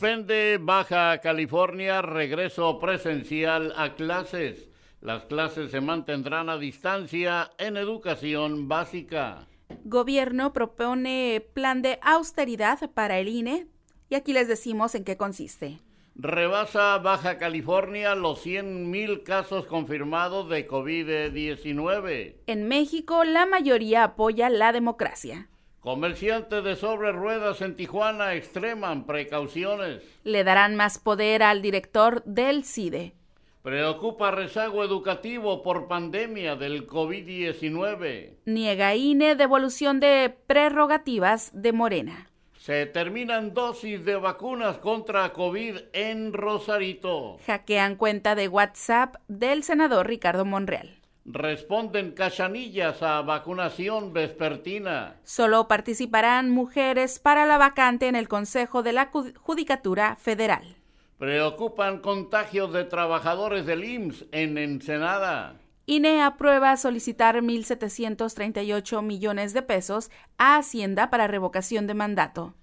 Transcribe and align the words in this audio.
Prende 0.00 0.58
Baja 0.60 1.18
California 1.18 2.02
regreso 2.02 2.78
presencial 2.78 3.74
a 3.76 3.96
clases. 3.96 4.68
Las 5.00 5.24
clases 5.24 5.72
se 5.72 5.80
mantendrán 5.80 6.48
a 6.48 6.56
distancia 6.56 7.50
en 7.58 7.76
educación 7.76 8.68
básica. 8.68 9.48
Gobierno 9.82 10.52
propone 10.52 11.44
plan 11.52 11.82
de 11.82 11.98
austeridad 12.00 12.78
para 12.92 13.18
el 13.18 13.26
INE 13.26 13.66
y 14.08 14.14
aquí 14.14 14.32
les 14.32 14.46
decimos 14.46 14.94
en 14.94 15.02
qué 15.02 15.16
consiste. 15.16 15.80
Rebasa 16.14 16.96
Baja 16.98 17.36
California 17.38 18.14
los 18.14 18.46
100.000 18.46 19.24
casos 19.24 19.66
confirmados 19.66 20.48
de 20.48 20.68
COVID-19. 20.68 22.36
En 22.46 22.68
México 22.68 23.24
la 23.24 23.46
mayoría 23.46 24.04
apoya 24.04 24.48
la 24.48 24.70
democracia. 24.70 25.48
Comerciantes 25.88 26.62
de 26.62 26.76
sobre 26.76 27.12
ruedas 27.12 27.62
en 27.62 27.74
Tijuana 27.74 28.34
extreman 28.34 29.06
precauciones. 29.06 30.02
Le 30.22 30.44
darán 30.44 30.76
más 30.76 30.98
poder 30.98 31.42
al 31.42 31.62
director 31.62 32.22
del 32.24 32.64
CIDE. 32.64 33.14
Preocupa 33.62 34.30
rezago 34.30 34.84
educativo 34.84 35.62
por 35.62 35.88
pandemia 35.88 36.56
del 36.56 36.86
COVID-19. 36.86 38.34
Niega 38.44 38.94
INE 38.96 39.34
devolución 39.34 39.98
de 39.98 40.36
prerrogativas 40.46 41.52
de 41.54 41.72
Morena. 41.72 42.30
Se 42.58 42.84
terminan 42.84 43.54
dosis 43.54 44.04
de 44.04 44.16
vacunas 44.16 44.76
contra 44.76 45.32
COVID 45.32 45.74
en 45.94 46.34
Rosarito. 46.34 47.38
Hackean 47.46 47.96
cuenta 47.96 48.34
de 48.34 48.48
WhatsApp 48.48 49.14
del 49.28 49.62
senador 49.62 50.06
Ricardo 50.06 50.44
Monreal. 50.44 50.97
Responden 51.30 52.12
cachanillas 52.12 53.02
a 53.02 53.20
vacunación 53.20 54.14
vespertina. 54.14 55.16
Solo 55.24 55.68
participarán 55.68 56.48
mujeres 56.48 57.18
para 57.18 57.44
la 57.44 57.58
vacante 57.58 58.08
en 58.08 58.16
el 58.16 58.28
Consejo 58.28 58.82
de 58.82 58.94
la 58.94 59.10
Judicatura 59.36 60.16
Federal. 60.16 60.76
Preocupan 61.18 61.98
contagios 61.98 62.72
de 62.72 62.84
trabajadores 62.84 63.66
del 63.66 63.84
IMSS 63.84 64.24
en 64.32 64.56
Ensenada. 64.56 65.56
INE 65.84 66.22
aprueba 66.22 66.74
solicitar 66.78 67.36
1.738 67.42 69.02
millones 69.02 69.52
de 69.52 69.60
pesos 69.60 70.10
a 70.38 70.56
Hacienda 70.56 71.10
para 71.10 71.26
revocación 71.26 71.86
de 71.86 71.92
mandato. 71.92 72.54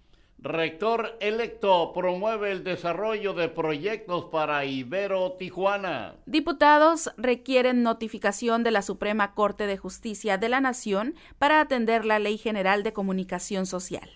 Rector 0.46 1.18
electo 1.22 1.92
promueve 1.92 2.52
el 2.52 2.64
desarrollo 2.64 3.34
de 3.34 3.50
proyectos 3.50 4.26
para 4.26 4.64
Ibero 4.64 5.32
Tijuana. 5.40 6.18
Diputados 6.28 7.10
requieren 7.18 7.82
notificación 7.82 8.62
de 8.62 8.70
la 8.70 8.84
Suprema 8.84 9.34
Corte 9.34 9.66
de 9.66 9.78
Justicia 9.78 10.38
de 10.38 10.48
la 10.48 10.62
Nación 10.62 11.16
para 11.40 11.62
atender 11.62 12.06
la 12.06 12.20
Ley 12.20 12.38
General 12.38 12.84
de 12.84 12.94
Comunicación 12.94 13.66
Social. 13.66 14.08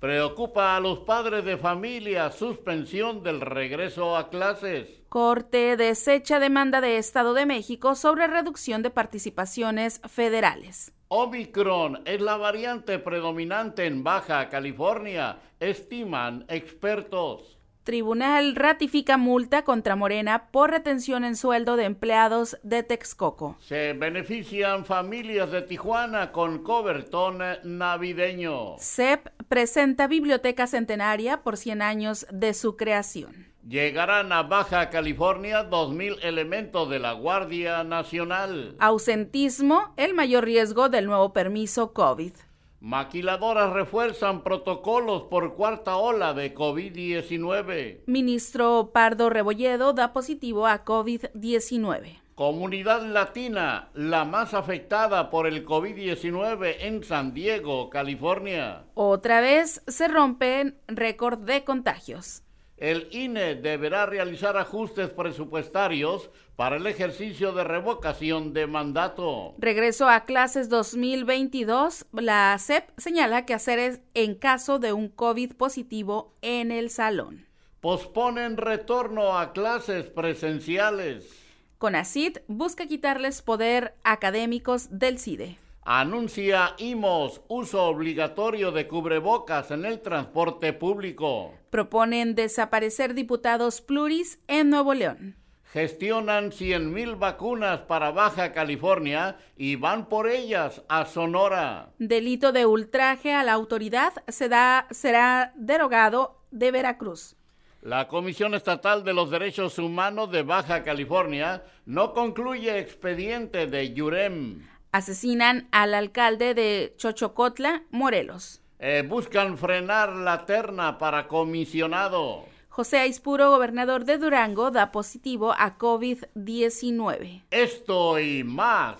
Preocupa 0.00 0.74
a 0.74 0.80
los 0.80 0.98
padres 0.98 1.44
de 1.44 1.56
familia 1.56 2.32
suspensión 2.32 3.22
del 3.22 3.40
regreso 3.40 4.16
a 4.16 4.28
clases. 4.28 4.88
Corte 5.08 5.76
desecha 5.76 6.40
demanda 6.40 6.80
de 6.80 6.98
Estado 6.98 7.32
de 7.32 7.46
México 7.46 7.94
sobre 7.94 8.26
reducción 8.26 8.82
de 8.82 8.90
participaciones 8.90 10.00
federales. 10.08 10.95
Omicron 11.08 12.02
es 12.04 12.20
la 12.20 12.36
variante 12.36 12.98
predominante 12.98 13.86
en 13.86 14.02
Baja 14.02 14.48
California, 14.48 15.38
estiman 15.60 16.44
expertos. 16.48 17.58
Tribunal 17.84 18.56
ratifica 18.56 19.16
multa 19.16 19.62
contra 19.62 19.94
Morena 19.94 20.48
por 20.50 20.72
retención 20.72 21.22
en 21.22 21.36
sueldo 21.36 21.76
de 21.76 21.84
empleados 21.84 22.58
de 22.64 22.82
Texcoco. 22.82 23.56
Se 23.60 23.92
benefician 23.92 24.84
familias 24.84 25.52
de 25.52 25.62
Tijuana 25.62 26.32
con 26.32 26.64
cobertón 26.64 27.38
navideño. 27.62 28.76
CEP 28.80 29.28
presenta 29.48 30.08
biblioteca 30.08 30.66
centenaria 30.66 31.44
por 31.44 31.56
100 31.56 31.82
años 31.82 32.26
de 32.32 32.52
su 32.54 32.76
creación. 32.76 33.46
Llegarán 33.68 34.30
a 34.30 34.44
Baja 34.44 34.90
California 34.90 35.68
2.000 35.68 36.18
elementos 36.22 36.88
de 36.88 37.00
la 37.00 37.14
Guardia 37.14 37.82
Nacional. 37.82 38.76
Ausentismo, 38.78 39.92
el 39.96 40.14
mayor 40.14 40.44
riesgo 40.44 40.88
del 40.88 41.06
nuevo 41.06 41.32
permiso 41.32 41.92
COVID. 41.92 42.32
Maquiladoras 42.78 43.72
refuerzan 43.72 44.44
protocolos 44.44 45.24
por 45.24 45.56
cuarta 45.56 45.96
ola 45.96 46.32
de 46.32 46.54
COVID-19. 46.54 48.02
Ministro 48.06 48.92
Pardo 48.92 49.30
Rebolledo 49.30 49.92
da 49.94 50.12
positivo 50.12 50.68
a 50.68 50.84
COVID-19. 50.84 52.20
Comunidad 52.36 53.02
latina, 53.02 53.88
la 53.94 54.24
más 54.24 54.54
afectada 54.54 55.28
por 55.28 55.48
el 55.48 55.66
COVID-19 55.66 56.76
en 56.82 57.02
San 57.02 57.34
Diego, 57.34 57.90
California. 57.90 58.84
Otra 58.94 59.40
vez 59.40 59.82
se 59.88 60.06
rompen 60.06 60.78
récord 60.86 61.40
de 61.40 61.64
contagios 61.64 62.45
el 62.76 63.08
INE 63.10 63.54
deberá 63.54 64.06
realizar 64.06 64.56
ajustes 64.56 65.10
presupuestarios 65.10 66.30
para 66.56 66.76
el 66.76 66.86
ejercicio 66.86 67.52
de 67.52 67.64
revocación 67.64 68.52
de 68.52 68.66
mandato. 68.66 69.54
Regreso 69.58 70.08
a 70.08 70.24
clases 70.24 70.68
2022, 70.68 72.06
la 72.12 72.56
CEP 72.58 72.90
señala 72.98 73.46
que 73.46 73.54
hacer 73.54 73.78
es 73.78 74.00
en 74.14 74.34
caso 74.34 74.78
de 74.78 74.92
un 74.92 75.08
COVID 75.08 75.54
positivo 75.54 76.34
en 76.42 76.70
el 76.70 76.90
salón. 76.90 77.46
Posponen 77.80 78.56
retorno 78.56 79.38
a 79.38 79.52
clases 79.52 80.06
presenciales. 80.06 81.44
CONACID 81.78 82.38
busca 82.48 82.86
quitarles 82.86 83.42
poder 83.42 83.94
académicos 84.02 84.88
del 84.90 85.18
CIDE. 85.18 85.58
Anuncia 85.88 86.74
IMOS 86.78 87.42
uso 87.46 87.84
obligatorio 87.84 88.72
de 88.72 88.88
cubrebocas 88.88 89.70
en 89.70 89.84
el 89.84 90.00
transporte 90.00 90.72
público. 90.72 91.54
Proponen 91.70 92.34
desaparecer 92.34 93.14
diputados 93.14 93.82
pluris 93.82 94.40
en 94.48 94.70
Nuevo 94.70 94.94
León. 94.94 95.36
Gestionan 95.72 96.50
100.000 96.50 97.20
vacunas 97.20 97.82
para 97.82 98.10
Baja 98.10 98.52
California 98.52 99.38
y 99.56 99.76
van 99.76 100.08
por 100.08 100.28
ellas 100.28 100.82
a 100.88 101.04
Sonora. 101.04 101.90
Delito 102.00 102.50
de 102.50 102.66
ultraje 102.66 103.32
a 103.32 103.44
la 103.44 103.52
autoridad 103.52 104.12
se 104.26 104.48
da, 104.48 104.88
será 104.90 105.52
derogado 105.54 106.40
de 106.50 106.72
Veracruz. 106.72 107.36
La 107.82 108.08
Comisión 108.08 108.54
Estatal 108.56 109.04
de 109.04 109.14
los 109.14 109.30
Derechos 109.30 109.78
Humanos 109.78 110.32
de 110.32 110.42
Baja 110.42 110.82
California 110.82 111.62
no 111.84 112.12
concluye 112.12 112.76
expediente 112.80 113.68
de 113.68 113.94
Yurem 113.94 114.66
asesinan 114.92 115.68
al 115.72 115.94
alcalde 115.94 116.54
de 116.54 116.94
Chochocotla, 116.96 117.84
Morelos. 117.90 118.62
Eh, 118.78 119.04
buscan 119.06 119.56
frenar 119.56 120.10
la 120.10 120.44
terna 120.44 120.98
para 120.98 121.28
comisionado. 121.28 122.44
José 122.68 122.98
Aispuro, 122.98 123.50
gobernador 123.50 124.04
de 124.04 124.18
Durango, 124.18 124.70
da 124.70 124.92
positivo 124.92 125.52
a 125.52 125.78
COVID-19. 125.78 127.42
Esto 127.50 128.20
y 128.20 128.44
más 128.44 128.96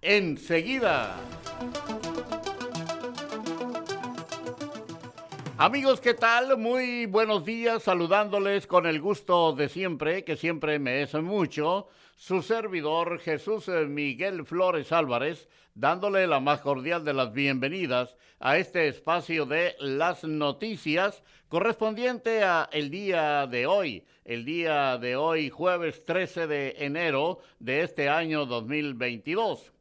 enseguida. 0.00 1.16
Amigos, 5.58 6.00
¿qué 6.00 6.14
tal? 6.14 6.56
Muy 6.56 7.06
buenos 7.06 7.44
días, 7.44 7.82
saludándoles 7.82 8.66
con 8.66 8.86
el 8.86 9.00
gusto 9.00 9.52
de 9.52 9.68
siempre, 9.68 10.24
que 10.24 10.36
siempre 10.36 10.78
me 10.78 11.02
es 11.02 11.12
mucho 11.14 11.88
su 12.20 12.42
servidor 12.42 13.18
Jesús 13.18 13.66
eh, 13.68 13.86
Miguel 13.86 14.44
Flores 14.44 14.92
Álvarez, 14.92 15.48
dándole 15.74 16.26
la 16.26 16.38
más 16.38 16.60
cordial 16.60 17.02
de 17.02 17.14
las 17.14 17.32
bienvenidas 17.32 18.14
a 18.40 18.58
este 18.58 18.88
espacio 18.88 19.46
de 19.46 19.74
las 19.78 20.22
noticias 20.24 21.22
correspondiente 21.48 22.44
a 22.44 22.68
el 22.72 22.90
día 22.90 23.46
de 23.46 23.66
hoy, 23.66 24.04
el 24.26 24.44
día 24.44 24.98
de 24.98 25.16
hoy 25.16 25.48
jueves 25.48 26.04
13 26.04 26.46
de 26.46 26.74
enero 26.80 27.38
de 27.58 27.84
este 27.84 28.10
año 28.10 28.44
2022. 28.44 29.72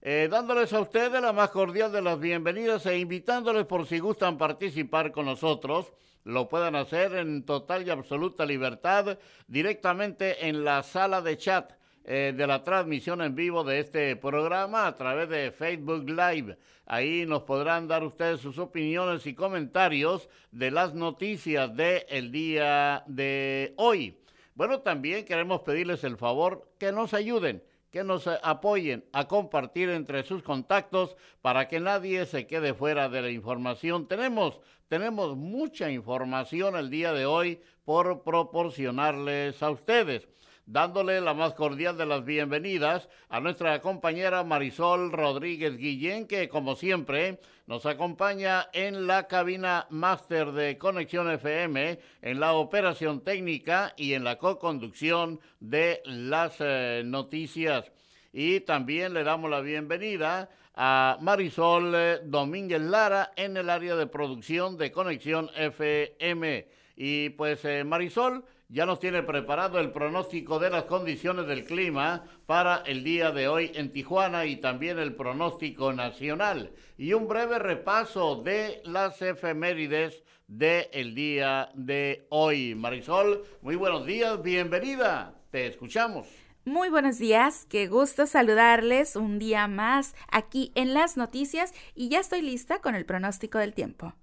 Eh, 0.00 0.28
dándoles 0.30 0.72
a 0.72 0.80
ustedes 0.80 1.20
la 1.20 1.34
más 1.34 1.50
cordial 1.50 1.92
de 1.92 2.00
las 2.00 2.18
bienvenidas 2.18 2.86
e 2.86 2.96
invitándoles 2.96 3.66
por 3.66 3.86
si 3.86 3.98
gustan 3.98 4.38
participar 4.38 5.12
con 5.12 5.26
nosotros 5.26 5.92
lo 6.24 6.48
puedan 6.48 6.74
hacer 6.74 7.14
en 7.14 7.44
total 7.44 7.86
y 7.86 7.90
absoluta 7.90 8.46
libertad 8.46 9.18
directamente 9.46 10.48
en 10.48 10.64
la 10.64 10.82
sala 10.82 11.22
de 11.22 11.36
chat 11.36 11.72
eh, 12.04 12.34
de 12.36 12.46
la 12.46 12.64
transmisión 12.64 13.22
en 13.22 13.34
vivo 13.34 13.64
de 13.64 13.80
este 13.80 14.16
programa 14.16 14.86
a 14.86 14.96
través 14.96 15.28
de 15.28 15.52
Facebook 15.52 16.08
Live. 16.08 16.58
Ahí 16.86 17.24
nos 17.26 17.44
podrán 17.44 17.88
dar 17.88 18.04
ustedes 18.04 18.40
sus 18.40 18.58
opiniones 18.58 19.26
y 19.26 19.34
comentarios 19.34 20.28
de 20.50 20.70
las 20.70 20.94
noticias 20.94 21.74
del 21.74 22.04
el 22.08 22.32
día 22.32 23.04
de 23.06 23.72
hoy. 23.76 24.18
Bueno, 24.54 24.80
también 24.80 25.24
queremos 25.24 25.62
pedirles 25.62 26.04
el 26.04 26.16
favor 26.16 26.68
que 26.78 26.92
nos 26.92 27.14
ayuden 27.14 27.62
que 27.94 28.02
nos 28.02 28.26
apoyen 28.26 29.04
a 29.12 29.28
compartir 29.28 29.88
entre 29.88 30.24
sus 30.24 30.42
contactos 30.42 31.16
para 31.42 31.68
que 31.68 31.78
nadie 31.78 32.26
se 32.26 32.48
quede 32.48 32.74
fuera 32.74 33.08
de 33.08 33.22
la 33.22 33.30
información. 33.30 34.08
Tenemos, 34.08 34.58
tenemos 34.88 35.36
mucha 35.36 35.90
información 35.90 36.76
el 36.76 36.90
día 36.90 37.12
de 37.12 37.26
hoy 37.26 37.60
por 37.84 38.22
proporcionarles 38.22 39.62
a 39.62 39.70
ustedes. 39.70 40.28
dándole 40.66 41.20
la 41.20 41.34
más 41.34 41.52
cordial 41.52 41.98
de 41.98 42.06
las 42.06 42.24
bienvenidas 42.24 43.10
a 43.28 43.38
nuestra 43.38 43.80
compañera 43.80 44.44
Marisol 44.44 45.12
Rodríguez 45.12 45.76
Guillén, 45.76 46.26
que 46.26 46.48
como 46.48 46.74
siempre 46.74 47.38
nos 47.66 47.84
acompaña 47.86 48.68
en 48.72 49.06
la 49.06 49.26
cabina 49.26 49.86
máster 49.90 50.52
de 50.52 50.78
Conexión 50.78 51.30
FM, 51.30 51.98
en 52.22 52.40
la 52.40 52.54
operación 52.54 53.22
técnica 53.22 53.92
y 53.98 54.14
en 54.14 54.24
la 54.24 54.38
co-conducción 54.38 55.38
de 55.60 56.00
las 56.06 56.56
eh, 56.60 57.02
noticias. 57.04 57.90
Y 58.32 58.60
también 58.60 59.14
le 59.14 59.22
damos 59.22 59.50
la 59.50 59.60
bienvenida 59.60 60.48
a 60.74 61.18
Marisol 61.20 61.94
eh, 61.94 62.20
Domínguez 62.24 62.80
Lara 62.80 63.32
en 63.36 63.56
el 63.56 63.70
área 63.70 63.96
de 63.96 64.06
producción 64.06 64.76
de 64.76 64.90
Conexión 64.90 65.50
FM. 65.56 66.66
Y 66.96 67.30
pues 67.30 67.64
eh, 67.64 67.84
Marisol 67.84 68.44
ya 68.68 68.86
nos 68.86 68.98
tiene 68.98 69.22
preparado 69.22 69.78
el 69.78 69.92
pronóstico 69.92 70.58
de 70.58 70.70
las 70.70 70.84
condiciones 70.84 71.46
del 71.46 71.64
clima 71.64 72.24
para 72.46 72.82
el 72.86 73.04
día 73.04 73.30
de 73.30 73.46
hoy 73.48 73.70
en 73.74 73.92
Tijuana 73.92 74.46
y 74.46 74.56
también 74.56 74.98
el 74.98 75.14
pronóstico 75.14 75.92
nacional 75.92 76.72
y 76.96 77.12
un 77.12 77.28
breve 77.28 77.58
repaso 77.58 78.42
de 78.42 78.80
las 78.84 79.20
efemérides 79.22 80.24
del 80.46 80.88
el 80.92 81.14
día 81.14 81.70
de 81.74 82.26
hoy. 82.30 82.74
Marisol, 82.74 83.44
muy 83.62 83.76
buenos 83.76 84.06
días, 84.06 84.42
bienvenida, 84.42 85.34
te 85.50 85.66
escuchamos. 85.66 86.43
Muy 86.66 86.88
buenos 86.88 87.18
días, 87.18 87.66
qué 87.68 87.88
gusto 87.88 88.26
saludarles 88.26 89.16
un 89.16 89.38
día 89.38 89.68
más 89.68 90.14
aquí 90.32 90.72
en 90.74 90.94
las 90.94 91.18
noticias 91.18 91.74
y 91.94 92.08
ya 92.08 92.20
estoy 92.20 92.40
lista 92.40 92.78
con 92.78 92.94
el 92.94 93.04
pronóstico 93.04 93.58
del 93.58 93.74
tiempo. 93.74 94.14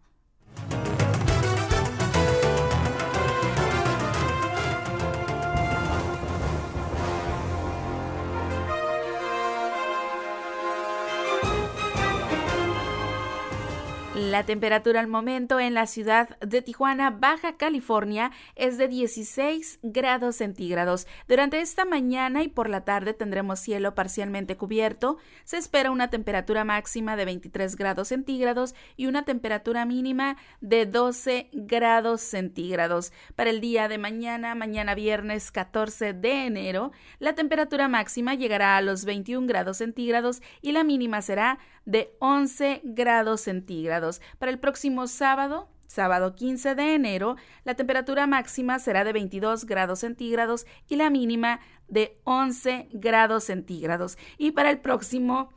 La 14.31 14.45
temperatura 14.45 15.01
al 15.01 15.07
momento 15.07 15.59
en 15.59 15.73
la 15.73 15.87
ciudad 15.87 16.39
de 16.39 16.61
Tijuana, 16.61 17.09
Baja 17.09 17.57
California, 17.57 18.31
es 18.55 18.77
de 18.77 18.87
16 18.87 19.79
grados 19.83 20.37
centígrados. 20.37 21.05
Durante 21.27 21.59
esta 21.59 21.83
mañana 21.83 22.41
y 22.41 22.47
por 22.47 22.69
la 22.69 22.85
tarde 22.85 23.13
tendremos 23.13 23.59
cielo 23.59 23.93
parcialmente 23.93 24.55
cubierto. 24.55 25.17
Se 25.43 25.57
espera 25.57 25.91
una 25.91 26.09
temperatura 26.09 26.63
máxima 26.63 27.17
de 27.17 27.25
23 27.25 27.75
grados 27.75 28.07
centígrados 28.07 28.73
y 28.95 29.07
una 29.07 29.25
temperatura 29.25 29.83
mínima 29.83 30.37
de 30.61 30.85
12 30.85 31.49
grados 31.51 32.21
centígrados. 32.21 33.11
Para 33.35 33.49
el 33.49 33.59
día 33.59 33.89
de 33.89 33.97
mañana, 33.97 34.55
mañana 34.55 34.95
viernes 34.95 35.51
14 35.51 36.13
de 36.13 36.45
enero, 36.45 36.93
la 37.19 37.35
temperatura 37.35 37.89
máxima 37.89 38.33
llegará 38.35 38.77
a 38.77 38.81
los 38.81 39.03
21 39.03 39.45
grados 39.45 39.79
centígrados 39.79 40.41
y 40.61 40.71
la 40.71 40.85
mínima 40.85 41.21
será 41.21 41.59
de 41.83 42.15
11 42.19 42.81
grados 42.83 43.41
centígrados. 43.41 44.20
Para 44.39 44.51
el 44.51 44.59
próximo 44.59 45.07
sábado, 45.07 45.69
sábado 45.87 46.35
15 46.35 46.75
de 46.75 46.95
enero, 46.95 47.35
la 47.63 47.75
temperatura 47.75 48.27
máxima 48.27 48.79
será 48.79 49.03
de 49.03 49.13
22 49.13 49.65
grados 49.65 49.99
centígrados 49.99 50.65
y 50.87 50.95
la 50.95 51.09
mínima 51.09 51.59
de 51.87 52.19
11 52.23 52.89
grados 52.93 53.43
centígrados. 53.45 54.17
Y 54.37 54.51
para 54.51 54.69
el 54.69 54.79
próximo 54.79 55.53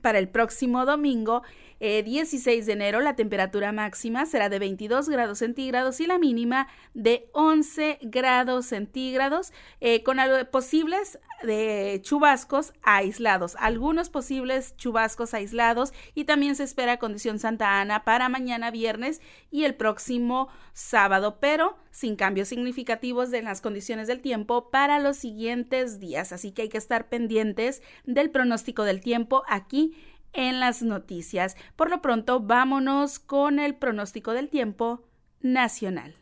para 0.00 0.18
el 0.18 0.28
próximo 0.28 0.86
domingo, 0.86 1.42
16 1.80 2.46
eh, 2.46 2.66
de 2.66 2.72
enero, 2.72 3.00
la 3.00 3.16
temperatura 3.16 3.72
máxima 3.72 4.26
será 4.26 4.48
de 4.48 4.58
22 4.58 5.08
grados 5.08 5.38
centígrados 5.38 5.98
y 6.00 6.06
la 6.06 6.18
mínima 6.18 6.68
de 6.92 7.30
11 7.32 7.98
grados 8.02 8.66
centígrados, 8.66 9.52
eh, 9.80 10.02
con 10.02 10.18
posibles 10.50 11.18
de 11.42 12.00
chubascos 12.02 12.74
aislados, 12.82 13.56
algunos 13.58 14.10
posibles 14.10 14.76
chubascos 14.76 15.32
aislados 15.32 15.94
y 16.14 16.24
también 16.24 16.54
se 16.54 16.64
espera 16.64 16.98
condición 16.98 17.38
Santa 17.38 17.80
Ana 17.80 18.04
para 18.04 18.28
mañana 18.28 18.70
viernes 18.70 19.22
y 19.50 19.64
el 19.64 19.74
próximo 19.74 20.48
sábado, 20.74 21.38
pero 21.40 21.78
sin 21.90 22.16
cambios 22.16 22.48
significativos 22.48 23.30
de 23.30 23.42
las 23.42 23.62
condiciones 23.62 24.06
del 24.06 24.20
tiempo 24.20 24.70
para 24.70 24.98
los 24.98 25.16
siguientes 25.16 25.98
días, 25.98 26.32
así 26.32 26.52
que 26.52 26.62
hay 26.62 26.68
que 26.68 26.78
estar 26.78 27.08
pendientes 27.08 27.82
del 28.04 28.30
pronóstico 28.30 28.84
del 28.84 29.00
tiempo 29.00 29.42
aquí 29.48 29.94
en 30.32 30.60
las 30.60 30.82
noticias. 30.82 31.56
Por 31.76 31.90
lo 31.90 32.02
pronto, 32.02 32.40
vámonos 32.40 33.18
con 33.18 33.58
el 33.58 33.74
pronóstico 33.74 34.32
del 34.32 34.48
tiempo 34.48 35.08
nacional. 35.40 36.14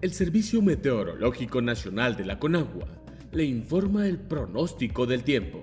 El 0.00 0.12
Servicio 0.12 0.62
Meteorológico 0.62 1.60
Nacional 1.60 2.16
de 2.16 2.24
la 2.24 2.38
Conagua 2.38 2.88
le 3.32 3.44
informa 3.44 4.06
el 4.06 4.18
pronóstico 4.18 5.06
del 5.06 5.24
tiempo. 5.24 5.62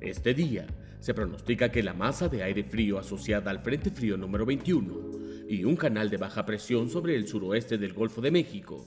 Este 0.00 0.34
día 0.34 0.66
se 1.00 1.14
pronostica 1.14 1.70
que 1.70 1.82
la 1.82 1.94
masa 1.94 2.28
de 2.28 2.42
aire 2.42 2.62
frío 2.62 2.98
asociada 2.98 3.50
al 3.50 3.60
Frente 3.60 3.90
Frío 3.90 4.16
número 4.16 4.46
21 4.46 5.46
y 5.48 5.64
un 5.64 5.76
canal 5.76 6.10
de 6.10 6.16
baja 6.16 6.46
presión 6.46 6.90
sobre 6.90 7.16
el 7.16 7.26
suroeste 7.26 7.76
del 7.76 7.92
Golfo 7.92 8.20
de 8.20 8.30
México 8.30 8.86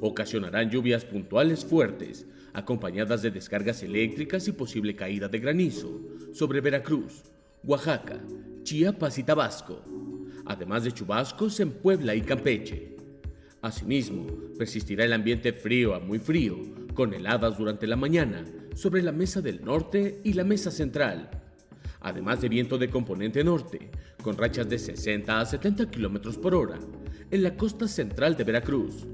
ocasionarán 0.00 0.70
lluvias 0.70 1.04
puntuales 1.04 1.64
fuertes, 1.64 2.26
acompañadas 2.52 3.22
de 3.22 3.30
descargas 3.30 3.82
eléctricas 3.82 4.46
y 4.48 4.52
posible 4.52 4.94
caída 4.94 5.28
de 5.28 5.38
granizo 5.38 6.00
sobre 6.32 6.60
Veracruz, 6.60 7.22
Oaxaca, 7.64 8.20
Chiapas 8.62 9.18
y 9.18 9.24
Tabasco, 9.24 9.82
además 10.46 10.84
de 10.84 10.92
chubascos 10.92 11.60
en 11.60 11.70
Puebla 11.70 12.14
y 12.14 12.22
Campeche. 12.22 12.96
Asimismo, 13.60 14.26
persistirá 14.58 15.04
el 15.04 15.12
ambiente 15.12 15.52
frío 15.52 15.94
a 15.94 16.00
muy 16.00 16.18
frío, 16.18 16.58
con 16.94 17.14
heladas 17.14 17.56
durante 17.56 17.86
la 17.86 17.96
mañana 17.96 18.44
sobre 18.74 19.02
la 19.02 19.12
mesa 19.12 19.40
del 19.40 19.64
norte 19.64 20.20
y 20.24 20.32
la 20.34 20.44
mesa 20.44 20.70
central, 20.70 21.30
además 22.00 22.40
de 22.40 22.48
viento 22.48 22.78
de 22.78 22.90
componente 22.90 23.42
norte, 23.44 23.90
con 24.22 24.36
rachas 24.36 24.68
de 24.68 24.78
60 24.78 25.40
a 25.40 25.46
70 25.46 25.90
km 25.90 26.36
por 26.38 26.54
hora 26.54 26.78
en 27.30 27.42
la 27.42 27.56
costa 27.56 27.88
central 27.88 28.36
de 28.36 28.44
Veracruz, 28.44 29.06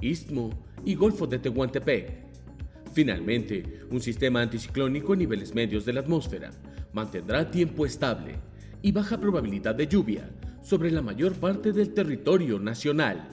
Istmo 0.00 0.50
y 0.84 0.94
Golfo 0.94 1.26
de 1.26 1.38
Tehuantepec. 1.38 2.23
Finalmente, 2.94 3.80
un 3.90 4.00
sistema 4.00 4.40
anticiclónico 4.40 5.14
en 5.14 5.18
niveles 5.18 5.52
medios 5.52 5.84
de 5.84 5.92
la 5.92 6.00
atmósfera 6.00 6.52
mantendrá 6.92 7.50
tiempo 7.50 7.84
estable 7.84 8.36
y 8.82 8.92
baja 8.92 9.18
probabilidad 9.18 9.74
de 9.74 9.88
lluvia 9.88 10.30
sobre 10.62 10.92
la 10.92 11.02
mayor 11.02 11.34
parte 11.34 11.72
del 11.72 11.92
territorio 11.92 12.60
nacional. 12.60 13.28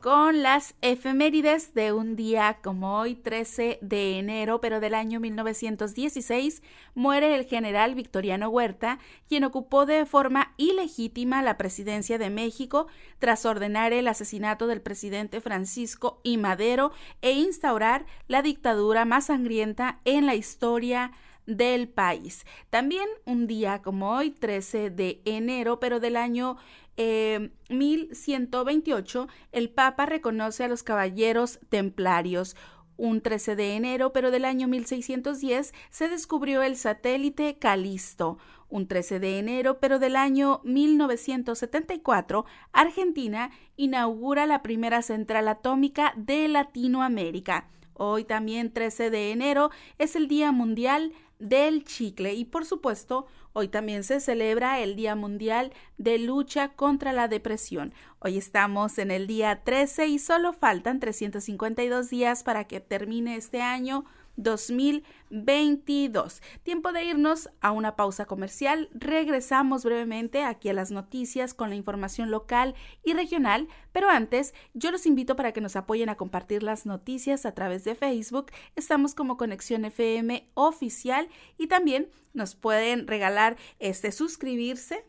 Con 0.00 0.42
las 0.42 0.74
efemérides 0.80 1.72
de 1.72 1.92
un 1.92 2.16
día 2.16 2.58
como 2.64 2.98
hoy, 2.98 3.14
13 3.14 3.78
de 3.80 4.18
enero, 4.18 4.60
pero 4.60 4.80
del 4.80 4.92
año 4.92 5.20
1916, 5.20 6.62
muere 6.96 7.36
el 7.36 7.44
general 7.44 7.94
Victoriano 7.94 8.48
Huerta, 8.48 8.98
quien 9.28 9.44
ocupó 9.44 9.86
de 9.86 10.04
forma 10.04 10.52
ilegítima 10.56 11.42
la 11.42 11.58
presidencia 11.58 12.18
de 12.18 12.28
México 12.28 12.88
tras 13.20 13.46
ordenar 13.46 13.92
el 13.92 14.08
asesinato 14.08 14.66
del 14.66 14.80
presidente 14.80 15.40
Francisco 15.40 16.20
I. 16.24 16.38
Madero 16.38 16.90
e 17.20 17.30
instaurar 17.30 18.04
la 18.26 18.42
dictadura 18.42 19.04
más 19.04 19.26
sangrienta 19.26 20.00
en 20.04 20.26
la 20.26 20.34
historia 20.34 21.12
del 21.46 21.88
país. 21.88 22.44
También 22.70 23.08
un 23.24 23.46
día 23.46 23.82
como 23.82 24.14
hoy, 24.14 24.30
13 24.30 24.90
de 24.90 25.20
enero, 25.24 25.80
pero 25.80 26.00
del 26.00 26.16
año 26.16 26.56
1128, 26.96 29.22
eh, 29.22 29.26
el 29.52 29.70
Papa 29.70 30.06
reconoce 30.06 30.64
a 30.64 30.68
los 30.68 30.82
caballeros 30.82 31.60
templarios. 31.68 32.56
Un 32.96 33.22
13 33.22 33.56
de 33.56 33.74
enero, 33.74 34.12
pero 34.12 34.30
del 34.30 34.44
año 34.44 34.68
1610, 34.68 35.72
se 35.90 36.08
descubrió 36.08 36.62
el 36.62 36.76
satélite 36.76 37.58
Calisto. 37.58 38.38
Un 38.68 38.86
13 38.86 39.18
de 39.18 39.38
enero, 39.38 39.80
pero 39.80 39.98
del 39.98 40.16
año 40.16 40.60
1974, 40.64 42.44
Argentina 42.72 43.50
inaugura 43.76 44.46
la 44.46 44.62
primera 44.62 45.02
central 45.02 45.48
atómica 45.48 46.14
de 46.16 46.48
Latinoamérica. 46.48 47.68
Hoy 47.94 48.24
también 48.24 48.72
13 48.72 49.10
de 49.10 49.30
enero 49.30 49.70
es 49.98 50.16
el 50.16 50.26
Día 50.26 50.52
Mundial 50.52 51.12
del 51.42 51.84
chicle 51.84 52.34
y 52.34 52.44
por 52.44 52.64
supuesto 52.64 53.26
hoy 53.52 53.66
también 53.66 54.04
se 54.04 54.20
celebra 54.20 54.78
el 54.80 54.94
Día 54.94 55.16
Mundial 55.16 55.72
de 55.98 56.18
Lucha 56.18 56.68
contra 56.74 57.12
la 57.12 57.26
Depresión. 57.26 57.92
Hoy 58.20 58.38
estamos 58.38 58.96
en 58.98 59.10
el 59.10 59.26
día 59.26 59.62
13 59.64 60.06
y 60.06 60.18
solo 60.20 60.52
faltan 60.52 61.00
352 61.00 62.08
días 62.08 62.44
para 62.44 62.64
que 62.64 62.80
termine 62.80 63.36
este 63.36 63.60
año 63.60 64.04
2022. 64.36 66.42
Tiempo 66.62 66.92
de 66.92 67.04
irnos 67.04 67.50
a 67.60 67.72
una 67.72 67.96
pausa 67.96 68.24
comercial. 68.24 68.88
Regresamos 68.92 69.84
brevemente 69.84 70.44
aquí 70.44 70.68
a 70.68 70.74
las 70.74 70.90
noticias 70.90 71.54
con 71.54 71.70
la 71.70 71.76
información 71.76 72.30
local 72.30 72.74
y 73.04 73.12
regional, 73.12 73.68
pero 73.92 74.10
antes 74.10 74.54
yo 74.74 74.90
los 74.90 75.06
invito 75.06 75.36
para 75.36 75.52
que 75.52 75.60
nos 75.60 75.76
apoyen 75.76 76.08
a 76.08 76.16
compartir 76.16 76.62
las 76.62 76.86
noticias 76.86 77.46
a 77.46 77.52
través 77.52 77.84
de 77.84 77.94
Facebook. 77.94 78.46
Estamos 78.76 79.14
como 79.14 79.36
Conexión 79.36 79.84
FM 79.84 80.48
oficial 80.54 81.28
y 81.58 81.66
también 81.66 82.10
nos 82.32 82.54
pueden 82.54 83.06
regalar 83.06 83.56
este 83.78 84.12
suscribirse 84.12 85.04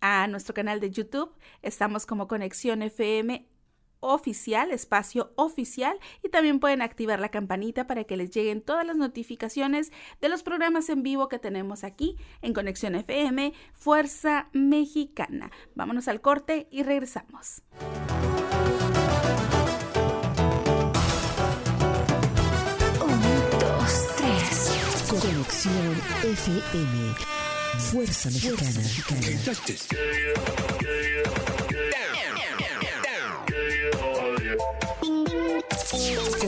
a 0.00 0.26
nuestro 0.28 0.54
canal 0.54 0.80
de 0.80 0.90
YouTube. 0.90 1.32
Estamos 1.62 2.06
como 2.06 2.28
Conexión 2.28 2.82
FM 2.82 3.46
oficial, 4.00 4.70
espacio 4.70 5.32
oficial 5.36 5.98
y 6.22 6.28
también 6.28 6.60
pueden 6.60 6.82
activar 6.82 7.20
la 7.20 7.30
campanita 7.30 7.86
para 7.86 8.04
que 8.04 8.16
les 8.16 8.30
lleguen 8.30 8.62
todas 8.62 8.86
las 8.86 8.96
notificaciones 8.96 9.92
de 10.20 10.28
los 10.28 10.42
programas 10.42 10.88
en 10.88 11.02
vivo 11.02 11.28
que 11.28 11.38
tenemos 11.38 11.84
aquí 11.84 12.16
en 12.42 12.52
Conexión 12.52 12.94
FM 12.94 13.52
Fuerza 13.72 14.48
Mexicana. 14.52 15.50
Vámonos 15.74 16.08
al 16.08 16.20
corte 16.20 16.68
y 16.70 16.82
regresamos. 16.82 17.62
Un, 23.04 23.20
dos, 23.60 24.06
tres. 24.16 24.72
Conexión 25.08 26.02
FM 26.22 27.14
Fuerza 27.78 28.30
Mexicana. 28.30 28.80
Con 29.06 29.20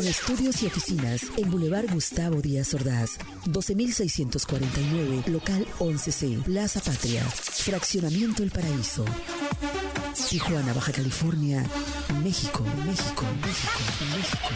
estudios 0.08 0.62
y 0.62 0.66
oficinas 0.66 1.24
en 1.36 1.50
Boulevard 1.50 1.92
Gustavo 1.92 2.40
Díaz 2.40 2.72
Ordaz, 2.72 3.18
12649, 3.44 5.24
local 5.26 5.66
11C, 5.78 6.42
Plaza 6.44 6.80
Patria, 6.80 7.20
Fraccionamiento 7.22 8.42
El 8.42 8.50
Paraíso. 8.50 9.04
Tijuana, 10.30 10.72
Baja 10.72 10.92
California, 10.92 11.62
México, 12.24 12.64
México, 12.86 13.24
México, 13.42 13.80
México. 14.16 14.48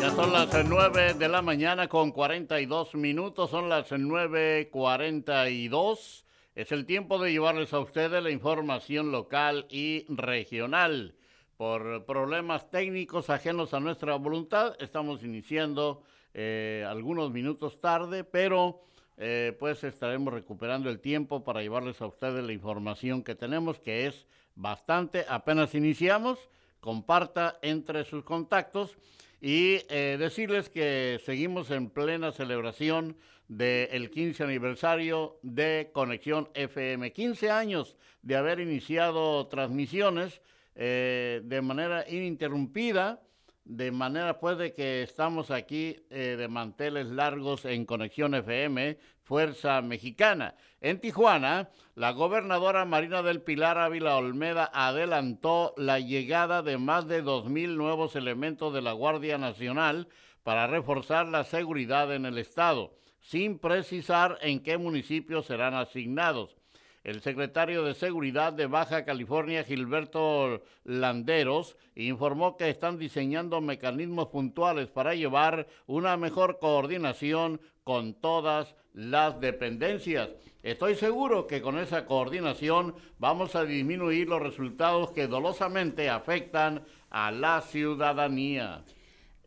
Ya 0.00 0.14
son 0.14 0.32
las 0.32 0.64
9 0.64 1.14
de 1.14 1.28
la 1.28 1.42
mañana 1.42 1.88
con 1.88 2.12
42 2.12 2.94
minutos, 2.94 3.50
son 3.50 3.68
las 3.68 3.90
9.42. 3.90 6.25
Es 6.56 6.72
el 6.72 6.86
tiempo 6.86 7.18
de 7.18 7.32
llevarles 7.32 7.74
a 7.74 7.80
ustedes 7.80 8.22
la 8.22 8.30
información 8.30 9.12
local 9.12 9.66
y 9.68 10.06
regional. 10.08 11.14
Por 11.58 12.06
problemas 12.06 12.70
técnicos 12.70 13.28
ajenos 13.28 13.74
a 13.74 13.80
nuestra 13.80 14.16
voluntad, 14.16 14.74
estamos 14.80 15.22
iniciando 15.22 16.02
eh, 16.32 16.82
algunos 16.88 17.30
minutos 17.30 17.78
tarde, 17.78 18.24
pero 18.24 18.80
eh, 19.18 19.54
pues 19.58 19.84
estaremos 19.84 20.32
recuperando 20.32 20.88
el 20.88 21.00
tiempo 21.00 21.44
para 21.44 21.60
llevarles 21.60 22.00
a 22.00 22.06
ustedes 22.06 22.42
la 22.42 22.54
información 22.54 23.22
que 23.22 23.34
tenemos, 23.34 23.78
que 23.78 24.06
es 24.06 24.26
bastante. 24.54 25.26
Apenas 25.28 25.74
iniciamos, 25.74 26.38
comparta 26.80 27.58
entre 27.60 28.02
sus 28.06 28.24
contactos 28.24 28.96
y 29.40 29.80
eh, 29.88 30.16
decirles 30.18 30.68
que 30.70 31.20
seguimos 31.24 31.70
en 31.70 31.90
plena 31.90 32.32
celebración 32.32 33.16
del 33.48 34.10
15 34.10 34.44
aniversario 34.44 35.38
de 35.42 35.90
Conexión 35.92 36.48
FM. 36.54 37.12
15 37.12 37.50
años 37.50 37.96
de 38.22 38.36
haber 38.36 38.60
iniciado 38.60 39.46
transmisiones 39.46 40.40
eh, 40.74 41.42
de 41.44 41.62
manera 41.62 42.08
ininterrumpida, 42.08 43.22
de 43.64 43.90
manera 43.90 44.38
pues 44.40 44.58
de 44.58 44.74
que 44.74 45.02
estamos 45.02 45.50
aquí 45.50 45.96
eh, 46.10 46.36
de 46.38 46.48
manteles 46.48 47.06
largos 47.06 47.64
en 47.64 47.84
Conexión 47.84 48.34
FM, 48.34 48.98
Fuerza 49.26 49.82
Mexicana. 49.82 50.54
En 50.80 51.00
Tijuana, 51.00 51.68
la 51.96 52.12
gobernadora 52.12 52.84
Marina 52.84 53.22
del 53.22 53.42
Pilar 53.42 53.76
Ávila 53.76 54.16
Olmeda 54.16 54.70
adelantó 54.72 55.74
la 55.76 55.98
llegada 55.98 56.62
de 56.62 56.78
más 56.78 57.08
de 57.08 57.24
2.000 57.24 57.76
nuevos 57.76 58.14
elementos 58.14 58.72
de 58.72 58.82
la 58.82 58.92
Guardia 58.92 59.36
Nacional 59.36 60.08
para 60.44 60.68
reforzar 60.68 61.26
la 61.26 61.42
seguridad 61.42 62.14
en 62.14 62.24
el 62.24 62.38
estado 62.38 62.96
sin 63.26 63.58
precisar 63.58 64.38
en 64.42 64.60
qué 64.60 64.78
municipios 64.78 65.46
serán 65.46 65.74
asignados. 65.74 66.56
El 67.02 67.20
secretario 67.20 67.82
de 67.84 67.94
Seguridad 67.94 68.52
de 68.52 68.66
Baja 68.66 69.04
California, 69.04 69.64
Gilberto 69.64 70.62
Landeros, 70.84 71.76
informó 71.96 72.56
que 72.56 72.68
están 72.68 72.98
diseñando 72.98 73.60
mecanismos 73.60 74.28
puntuales 74.28 74.88
para 74.88 75.14
llevar 75.14 75.66
una 75.86 76.16
mejor 76.16 76.58
coordinación 76.60 77.60
con 77.82 78.14
todas 78.14 78.66
las 78.66 78.76
dependencias. 78.96 80.30
Estoy 80.62 80.96
seguro 80.96 81.46
que 81.46 81.62
con 81.62 81.78
esa 81.78 82.06
coordinación 82.06 82.94
vamos 83.18 83.54
a 83.54 83.64
disminuir 83.64 84.28
los 84.28 84.42
resultados 84.42 85.12
que 85.12 85.28
dolosamente 85.28 86.08
afectan 86.10 86.82
a 87.10 87.30
la 87.30 87.60
ciudadanía. 87.60 88.82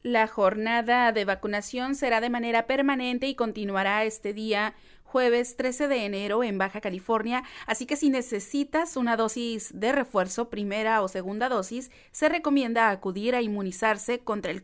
La 0.01 0.27
jornada 0.27 1.11
de 1.11 1.25
vacunación 1.25 1.95
será 1.95 2.21
de 2.21 2.29
manera 2.29 2.67
permanente 2.67 3.27
y 3.27 3.35
continuará 3.35 4.05
este 4.05 4.33
día 4.33 4.75
jueves 5.09 5.57
13 5.57 5.87
de 5.87 6.05
enero 6.05 6.43
en 6.43 6.59
Baja 6.59 6.81
California, 6.81 7.43
así 7.65 7.87
que 7.87 7.95
si 7.95 8.11
necesitas 8.11 8.95
una 8.95 9.17
dosis 9.17 9.71
de 9.73 9.91
refuerzo, 9.91 10.49
primera 10.49 11.01
o 11.01 11.07
segunda 11.07 11.49
dosis, 11.49 11.89
se 12.11 12.29
recomienda 12.29 12.91
acudir 12.91 13.35
a 13.35 13.41
inmunizarse 13.41 14.19
contra 14.19 14.51
el 14.51 14.63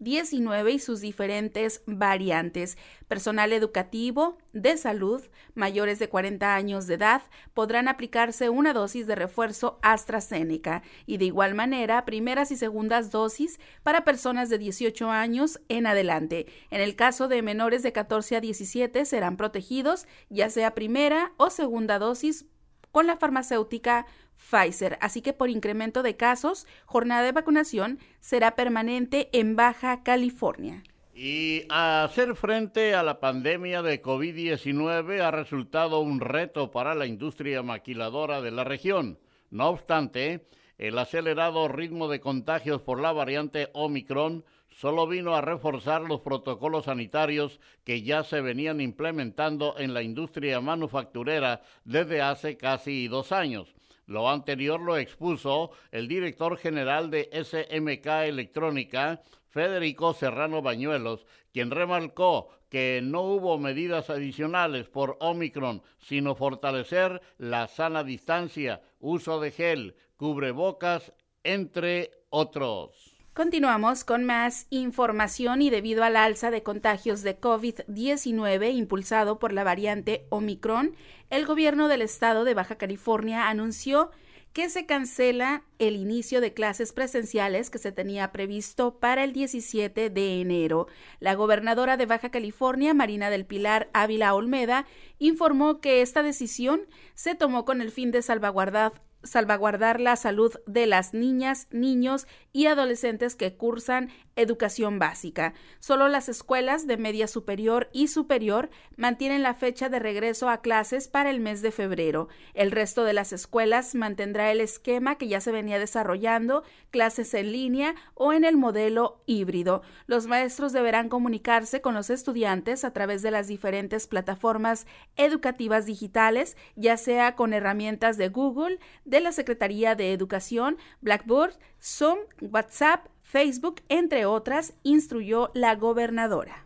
COVID-19 0.00 0.74
y 0.74 0.78
sus 0.78 1.00
diferentes 1.00 1.82
variantes. 1.86 2.78
Personal 3.08 3.52
educativo, 3.52 4.38
de 4.52 4.76
salud, 4.76 5.22
mayores 5.54 5.98
de 5.98 6.08
40 6.08 6.54
años 6.54 6.86
de 6.86 6.94
edad, 6.94 7.22
podrán 7.54 7.88
aplicarse 7.88 8.48
una 8.48 8.72
dosis 8.72 9.06
de 9.06 9.14
refuerzo 9.14 9.78
AstraZeneca 9.82 10.82
y 11.06 11.18
de 11.18 11.26
igual 11.26 11.54
manera 11.54 12.04
primeras 12.04 12.50
y 12.50 12.56
segundas 12.56 13.10
dosis 13.10 13.60
para 13.82 14.04
personas 14.04 14.48
de 14.48 14.58
18 14.58 15.10
años 15.10 15.60
en 15.68 15.86
adelante. 15.86 16.46
En 16.70 16.80
el 16.80 16.96
caso 16.96 17.28
de 17.28 17.42
menores 17.42 17.82
de 17.82 17.92
14 17.92 18.36
a 18.36 18.40
17 18.40 19.04
serán 19.04 19.36
protegidos 19.36 20.06
ya 20.28 20.50
sea 20.50 20.74
primera 20.74 21.32
o 21.36 21.50
segunda 21.50 21.98
dosis 21.98 22.46
con 22.92 23.06
la 23.06 23.16
farmacéutica 23.16 24.06
Pfizer. 24.36 24.98
Así 25.00 25.22
que 25.22 25.32
por 25.32 25.50
incremento 25.50 26.02
de 26.02 26.16
casos, 26.16 26.66
jornada 26.86 27.22
de 27.22 27.32
vacunación 27.32 27.98
será 28.20 28.56
permanente 28.56 29.28
en 29.32 29.56
Baja 29.56 30.02
California. 30.02 30.82
Y 31.14 31.64
hacer 31.68 32.34
frente 32.34 32.94
a 32.94 33.02
la 33.02 33.20
pandemia 33.20 33.82
de 33.82 34.00
COVID-19 34.00 35.20
ha 35.20 35.30
resultado 35.30 36.00
un 36.00 36.20
reto 36.20 36.70
para 36.70 36.94
la 36.94 37.06
industria 37.06 37.62
maquiladora 37.62 38.40
de 38.40 38.50
la 38.50 38.64
región. 38.64 39.18
No 39.50 39.68
obstante, 39.68 40.46
el 40.78 40.98
acelerado 40.98 41.68
ritmo 41.68 42.08
de 42.08 42.20
contagios 42.20 42.80
por 42.80 43.00
la 43.00 43.12
variante 43.12 43.68
Omicron 43.74 44.46
solo 44.70 45.06
vino 45.06 45.34
a 45.34 45.40
reforzar 45.40 46.02
los 46.02 46.20
protocolos 46.20 46.86
sanitarios 46.86 47.60
que 47.84 48.02
ya 48.02 48.24
se 48.24 48.40
venían 48.40 48.80
implementando 48.80 49.74
en 49.78 49.94
la 49.94 50.02
industria 50.02 50.60
manufacturera 50.60 51.62
desde 51.84 52.22
hace 52.22 52.56
casi 52.56 53.08
dos 53.08 53.32
años. 53.32 53.74
Lo 54.06 54.28
anterior 54.28 54.80
lo 54.80 54.96
expuso 54.96 55.70
el 55.92 56.08
director 56.08 56.56
general 56.56 57.10
de 57.10 57.28
SMK 57.32 58.06
Electrónica, 58.26 59.22
Federico 59.48 60.14
Serrano 60.14 60.62
Bañuelos, 60.62 61.26
quien 61.52 61.70
remarcó 61.70 62.48
que 62.68 63.00
no 63.02 63.22
hubo 63.22 63.58
medidas 63.58 64.10
adicionales 64.10 64.88
por 64.88 65.16
Omicron, 65.20 65.82
sino 65.98 66.34
fortalecer 66.34 67.20
la 67.38 67.66
sana 67.66 68.04
distancia, 68.04 68.80
uso 69.00 69.40
de 69.40 69.50
gel, 69.50 69.96
cubrebocas, 70.16 71.12
entre 71.42 72.10
otros. 72.30 73.09
Continuamos 73.32 74.02
con 74.02 74.24
más 74.24 74.66
información 74.70 75.62
y 75.62 75.70
debido 75.70 76.02
al 76.02 76.16
alza 76.16 76.50
de 76.50 76.64
contagios 76.64 77.22
de 77.22 77.40
COVID-19 77.40 78.74
impulsado 78.74 79.38
por 79.38 79.52
la 79.52 79.62
variante 79.62 80.26
Omicron, 80.30 80.96
el 81.30 81.46
gobierno 81.46 81.86
del 81.86 82.02
estado 82.02 82.42
de 82.42 82.54
Baja 82.54 82.74
California 82.74 83.48
anunció 83.48 84.10
que 84.52 84.68
se 84.68 84.84
cancela 84.84 85.62
el 85.78 85.94
inicio 85.94 86.40
de 86.40 86.54
clases 86.54 86.92
presenciales 86.92 87.70
que 87.70 87.78
se 87.78 87.92
tenía 87.92 88.32
previsto 88.32 88.98
para 88.98 89.22
el 89.22 89.32
17 89.32 90.10
de 90.10 90.40
enero. 90.40 90.88
La 91.20 91.34
gobernadora 91.34 91.96
de 91.96 92.06
Baja 92.06 92.30
California, 92.30 92.94
Marina 92.94 93.30
del 93.30 93.46
Pilar 93.46 93.90
Ávila 93.92 94.34
Olmeda, 94.34 94.86
informó 95.20 95.80
que 95.80 96.02
esta 96.02 96.24
decisión 96.24 96.80
se 97.14 97.36
tomó 97.36 97.64
con 97.64 97.80
el 97.80 97.92
fin 97.92 98.10
de 98.10 98.22
salvaguardar 98.22 98.92
salvaguardar 99.22 100.00
la 100.00 100.16
salud 100.16 100.52
de 100.66 100.86
las 100.86 101.14
niñas, 101.14 101.68
niños 101.70 102.26
y 102.52 102.66
adolescentes 102.66 103.36
que 103.36 103.56
cursan 103.56 104.10
educación 104.40 104.98
básica. 104.98 105.54
Solo 105.78 106.08
las 106.08 106.28
escuelas 106.28 106.86
de 106.86 106.96
media 106.96 107.26
superior 107.26 107.88
y 107.92 108.08
superior 108.08 108.70
mantienen 108.96 109.42
la 109.42 109.54
fecha 109.54 109.88
de 109.88 109.98
regreso 109.98 110.48
a 110.48 110.60
clases 110.60 111.08
para 111.08 111.30
el 111.30 111.40
mes 111.40 111.62
de 111.62 111.70
febrero. 111.70 112.28
El 112.54 112.70
resto 112.70 113.04
de 113.04 113.12
las 113.12 113.32
escuelas 113.32 113.94
mantendrá 113.94 114.50
el 114.50 114.60
esquema 114.60 115.16
que 115.16 115.28
ya 115.28 115.40
se 115.40 115.52
venía 115.52 115.78
desarrollando, 115.78 116.64
clases 116.90 117.34
en 117.34 117.52
línea 117.52 117.94
o 118.14 118.32
en 118.32 118.44
el 118.44 118.56
modelo 118.56 119.22
híbrido. 119.26 119.82
Los 120.06 120.26
maestros 120.26 120.72
deberán 120.72 121.08
comunicarse 121.08 121.80
con 121.80 121.94
los 121.94 122.10
estudiantes 122.10 122.84
a 122.84 122.92
través 122.92 123.22
de 123.22 123.30
las 123.30 123.48
diferentes 123.48 124.06
plataformas 124.06 124.86
educativas 125.16 125.86
digitales, 125.86 126.56
ya 126.76 126.96
sea 126.96 127.36
con 127.36 127.52
herramientas 127.52 128.16
de 128.16 128.28
Google, 128.28 128.78
de 129.04 129.20
la 129.20 129.32
Secretaría 129.32 129.94
de 129.94 130.12
Educación, 130.12 130.76
Blackboard, 131.00 131.54
Zoom, 131.80 132.18
WhatsApp, 132.40 133.06
Facebook, 133.30 133.76
entre 133.88 134.26
otras, 134.26 134.74
instruyó 134.82 135.52
la 135.54 135.76
gobernadora. 135.76 136.64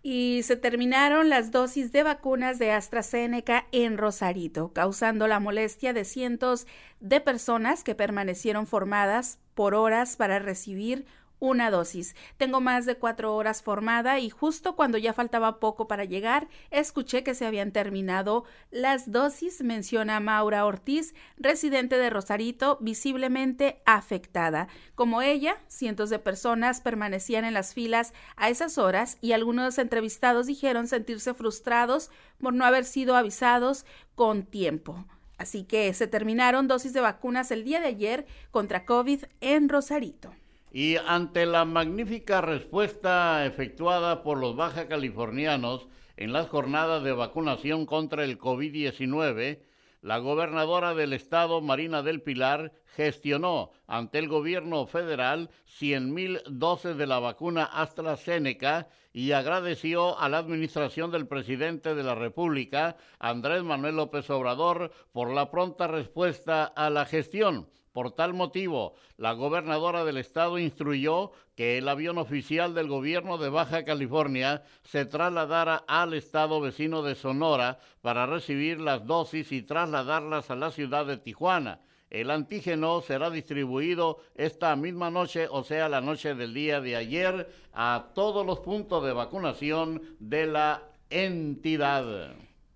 y 0.06 0.42
se 0.42 0.56
terminaron 0.56 1.30
las 1.30 1.50
dosis 1.50 1.90
de 1.90 2.02
vacunas 2.02 2.58
de 2.58 2.72
AstraZeneca 2.72 3.66
en 3.72 3.96
Rosarito, 3.96 4.70
causando 4.74 5.26
la 5.26 5.40
molestia 5.40 5.94
de 5.94 6.04
cientos 6.04 6.66
de 7.00 7.22
personas 7.22 7.82
que 7.82 7.94
permanecieron 7.94 8.66
formadas 8.66 9.38
por 9.54 9.74
horas 9.74 10.16
para 10.16 10.38
recibir 10.38 11.06
una 11.44 11.70
dosis. 11.70 12.16
Tengo 12.38 12.60
más 12.60 12.86
de 12.86 12.96
cuatro 12.96 13.36
horas 13.36 13.62
formada 13.62 14.18
y 14.18 14.30
justo 14.30 14.76
cuando 14.76 14.96
ya 14.96 15.12
faltaba 15.12 15.60
poco 15.60 15.86
para 15.86 16.04
llegar, 16.04 16.48
escuché 16.70 17.22
que 17.22 17.34
se 17.34 17.44
habían 17.44 17.70
terminado 17.70 18.44
las 18.70 19.12
dosis, 19.12 19.62
menciona 19.62 20.20
Maura 20.20 20.64
Ortiz, 20.64 21.14
residente 21.36 21.98
de 21.98 22.08
Rosarito, 22.08 22.78
visiblemente 22.80 23.82
afectada. 23.84 24.68
Como 24.94 25.20
ella, 25.20 25.58
cientos 25.68 26.08
de 26.08 26.18
personas 26.18 26.80
permanecían 26.80 27.44
en 27.44 27.54
las 27.54 27.74
filas 27.74 28.14
a 28.36 28.48
esas 28.48 28.78
horas 28.78 29.18
y 29.20 29.32
algunos 29.32 29.76
entrevistados 29.78 30.46
dijeron 30.46 30.88
sentirse 30.88 31.34
frustrados 31.34 32.10
por 32.38 32.54
no 32.54 32.64
haber 32.64 32.84
sido 32.84 33.16
avisados 33.16 33.84
con 34.14 34.44
tiempo. 34.44 35.04
Así 35.36 35.64
que 35.64 35.92
se 35.92 36.06
terminaron 36.06 36.68
dosis 36.68 36.94
de 36.94 37.00
vacunas 37.00 37.50
el 37.50 37.64
día 37.64 37.80
de 37.80 37.88
ayer 37.88 38.26
contra 38.50 38.86
COVID 38.86 39.24
en 39.40 39.68
Rosarito. 39.68 40.32
Y 40.76 40.96
ante 40.96 41.46
la 41.46 41.64
magnífica 41.64 42.40
respuesta 42.40 43.46
efectuada 43.46 44.24
por 44.24 44.38
los 44.38 44.56
baja 44.56 44.88
californianos 44.88 45.86
en 46.16 46.32
las 46.32 46.48
jornadas 46.48 47.04
de 47.04 47.12
vacunación 47.12 47.86
contra 47.86 48.24
el 48.24 48.40
COVID-19, 48.40 49.60
la 50.02 50.18
gobernadora 50.18 50.94
del 50.94 51.12
estado, 51.12 51.60
Marina 51.60 52.02
del 52.02 52.22
Pilar, 52.22 52.72
gestionó 52.96 53.70
ante 53.86 54.18
el 54.18 54.26
gobierno 54.26 54.84
federal 54.86 55.48
100.000 55.80 56.42
dosis 56.48 56.96
de 56.96 57.06
la 57.06 57.20
vacuna 57.20 57.66
AstraZeneca 57.66 58.88
y 59.12 59.30
agradeció 59.30 60.18
a 60.18 60.28
la 60.28 60.38
administración 60.38 61.12
del 61.12 61.28
presidente 61.28 61.94
de 61.94 62.02
la 62.02 62.16
República, 62.16 62.96
Andrés 63.20 63.62
Manuel 63.62 63.94
López 63.94 64.28
Obrador, 64.28 64.90
por 65.12 65.32
la 65.32 65.52
pronta 65.52 65.86
respuesta 65.86 66.64
a 66.64 66.90
la 66.90 67.04
gestión 67.04 67.68
por 67.94 68.10
tal 68.10 68.34
motivo, 68.34 68.96
la 69.16 69.34
gobernadora 69.34 70.04
del 70.04 70.16
estado 70.16 70.58
instruyó 70.58 71.30
que 71.54 71.78
el 71.78 71.88
avión 71.88 72.18
oficial 72.18 72.74
del 72.74 72.88
gobierno 72.88 73.38
de 73.38 73.50
Baja 73.50 73.84
California 73.84 74.64
se 74.82 75.06
trasladara 75.06 75.84
al 75.86 76.12
estado 76.12 76.60
vecino 76.60 77.04
de 77.04 77.14
Sonora 77.14 77.78
para 78.02 78.26
recibir 78.26 78.80
las 78.80 79.06
dosis 79.06 79.52
y 79.52 79.62
trasladarlas 79.62 80.50
a 80.50 80.56
la 80.56 80.72
ciudad 80.72 81.06
de 81.06 81.18
Tijuana. 81.18 81.82
El 82.10 82.32
antígeno 82.32 83.00
será 83.00 83.30
distribuido 83.30 84.18
esta 84.34 84.74
misma 84.74 85.08
noche, 85.10 85.46
o 85.48 85.62
sea, 85.62 85.88
la 85.88 86.00
noche 86.00 86.34
del 86.34 86.52
día 86.52 86.80
de 86.80 86.96
ayer, 86.96 87.48
a 87.72 88.08
todos 88.12 88.44
los 88.44 88.58
puntos 88.58 89.04
de 89.04 89.12
vacunación 89.12 90.02
de 90.18 90.46
la 90.48 90.82
entidad. 91.10 92.34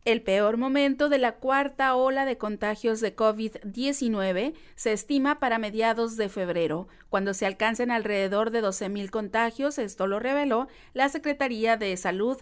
El 0.08 0.22
peor 0.22 0.56
momento 0.56 1.10
de 1.10 1.18
la 1.18 1.32
cuarta 1.32 1.94
ola 1.94 2.24
de 2.24 2.38
contagios 2.38 3.02
de 3.02 3.14
COVID-19 3.14 4.54
se 4.74 4.92
estima 4.94 5.38
para 5.38 5.58
mediados 5.58 6.16
de 6.16 6.30
febrero, 6.30 6.88
cuando 7.10 7.34
se 7.34 7.44
alcancen 7.44 7.90
alrededor 7.90 8.50
de 8.50 8.62
12.000 8.62 9.10
contagios, 9.10 9.76
esto 9.76 10.06
lo 10.06 10.18
reveló 10.18 10.66
la 10.94 11.10
Secretaría 11.10 11.76
de 11.76 11.94
Salud 11.98 12.38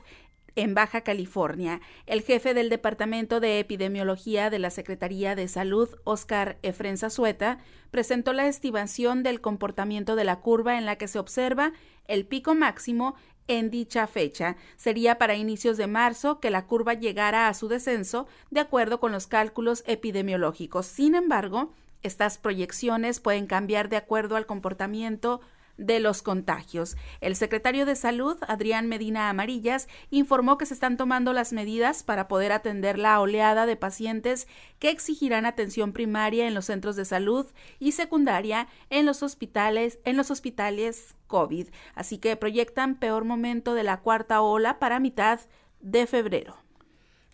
en 0.54 0.74
Baja 0.74 1.00
California. 1.00 1.80
El 2.06 2.22
jefe 2.22 2.54
del 2.54 2.68
Departamento 2.68 3.40
de 3.40 3.58
Epidemiología 3.58 4.48
de 4.48 4.60
la 4.60 4.70
Secretaría 4.70 5.34
de 5.34 5.48
Salud, 5.48 5.88
Oscar 6.04 6.58
Efren 6.62 6.96
Sueta, 6.98 7.58
presentó 7.90 8.32
la 8.32 8.46
estimación 8.46 9.24
del 9.24 9.40
comportamiento 9.40 10.14
de 10.14 10.22
la 10.22 10.38
curva 10.38 10.78
en 10.78 10.86
la 10.86 10.96
que 10.96 11.08
se 11.08 11.18
observa 11.18 11.72
el 12.06 12.26
pico 12.26 12.54
máximo 12.54 13.16
en 13.48 13.70
dicha 13.70 14.06
fecha. 14.06 14.56
Sería 14.76 15.18
para 15.18 15.36
inicios 15.36 15.76
de 15.76 15.86
marzo 15.86 16.40
que 16.40 16.50
la 16.50 16.66
curva 16.66 16.94
llegara 16.94 17.48
a 17.48 17.54
su 17.54 17.68
descenso 17.68 18.26
de 18.50 18.60
acuerdo 18.60 19.00
con 19.00 19.12
los 19.12 19.26
cálculos 19.26 19.82
epidemiológicos. 19.86 20.86
Sin 20.86 21.14
embargo, 21.14 21.72
estas 22.02 22.38
proyecciones 22.38 23.20
pueden 23.20 23.46
cambiar 23.46 23.88
de 23.88 23.96
acuerdo 23.96 24.36
al 24.36 24.46
comportamiento 24.46 25.40
de 25.78 26.00
los 26.00 26.22
contagios. 26.22 26.96
El 27.20 27.36
secretario 27.36 27.86
de 27.86 27.96
Salud, 27.96 28.36
Adrián 28.48 28.88
Medina 28.88 29.28
Amarillas, 29.28 29.88
informó 30.10 30.58
que 30.58 30.66
se 30.66 30.74
están 30.74 30.96
tomando 30.96 31.32
las 31.32 31.52
medidas 31.52 32.02
para 32.02 32.28
poder 32.28 32.52
atender 32.52 32.98
la 32.98 33.20
oleada 33.20 33.66
de 33.66 33.76
pacientes 33.76 34.48
que 34.78 34.90
exigirán 34.90 35.46
atención 35.46 35.92
primaria 35.92 36.46
en 36.46 36.54
los 36.54 36.66
centros 36.66 36.96
de 36.96 37.04
salud 37.04 37.46
y 37.78 37.92
secundaria 37.92 38.68
en 38.90 39.06
los 39.06 39.22
hospitales, 39.22 39.98
en 40.04 40.16
los 40.16 40.30
hospitales 40.30 41.14
COVID. 41.26 41.68
Así 41.94 42.18
que 42.18 42.36
proyectan 42.36 42.96
peor 42.96 43.24
momento 43.24 43.74
de 43.74 43.82
la 43.82 44.00
cuarta 44.00 44.40
ola 44.40 44.78
para 44.78 45.00
mitad 45.00 45.40
de 45.80 46.06
febrero. 46.06 46.56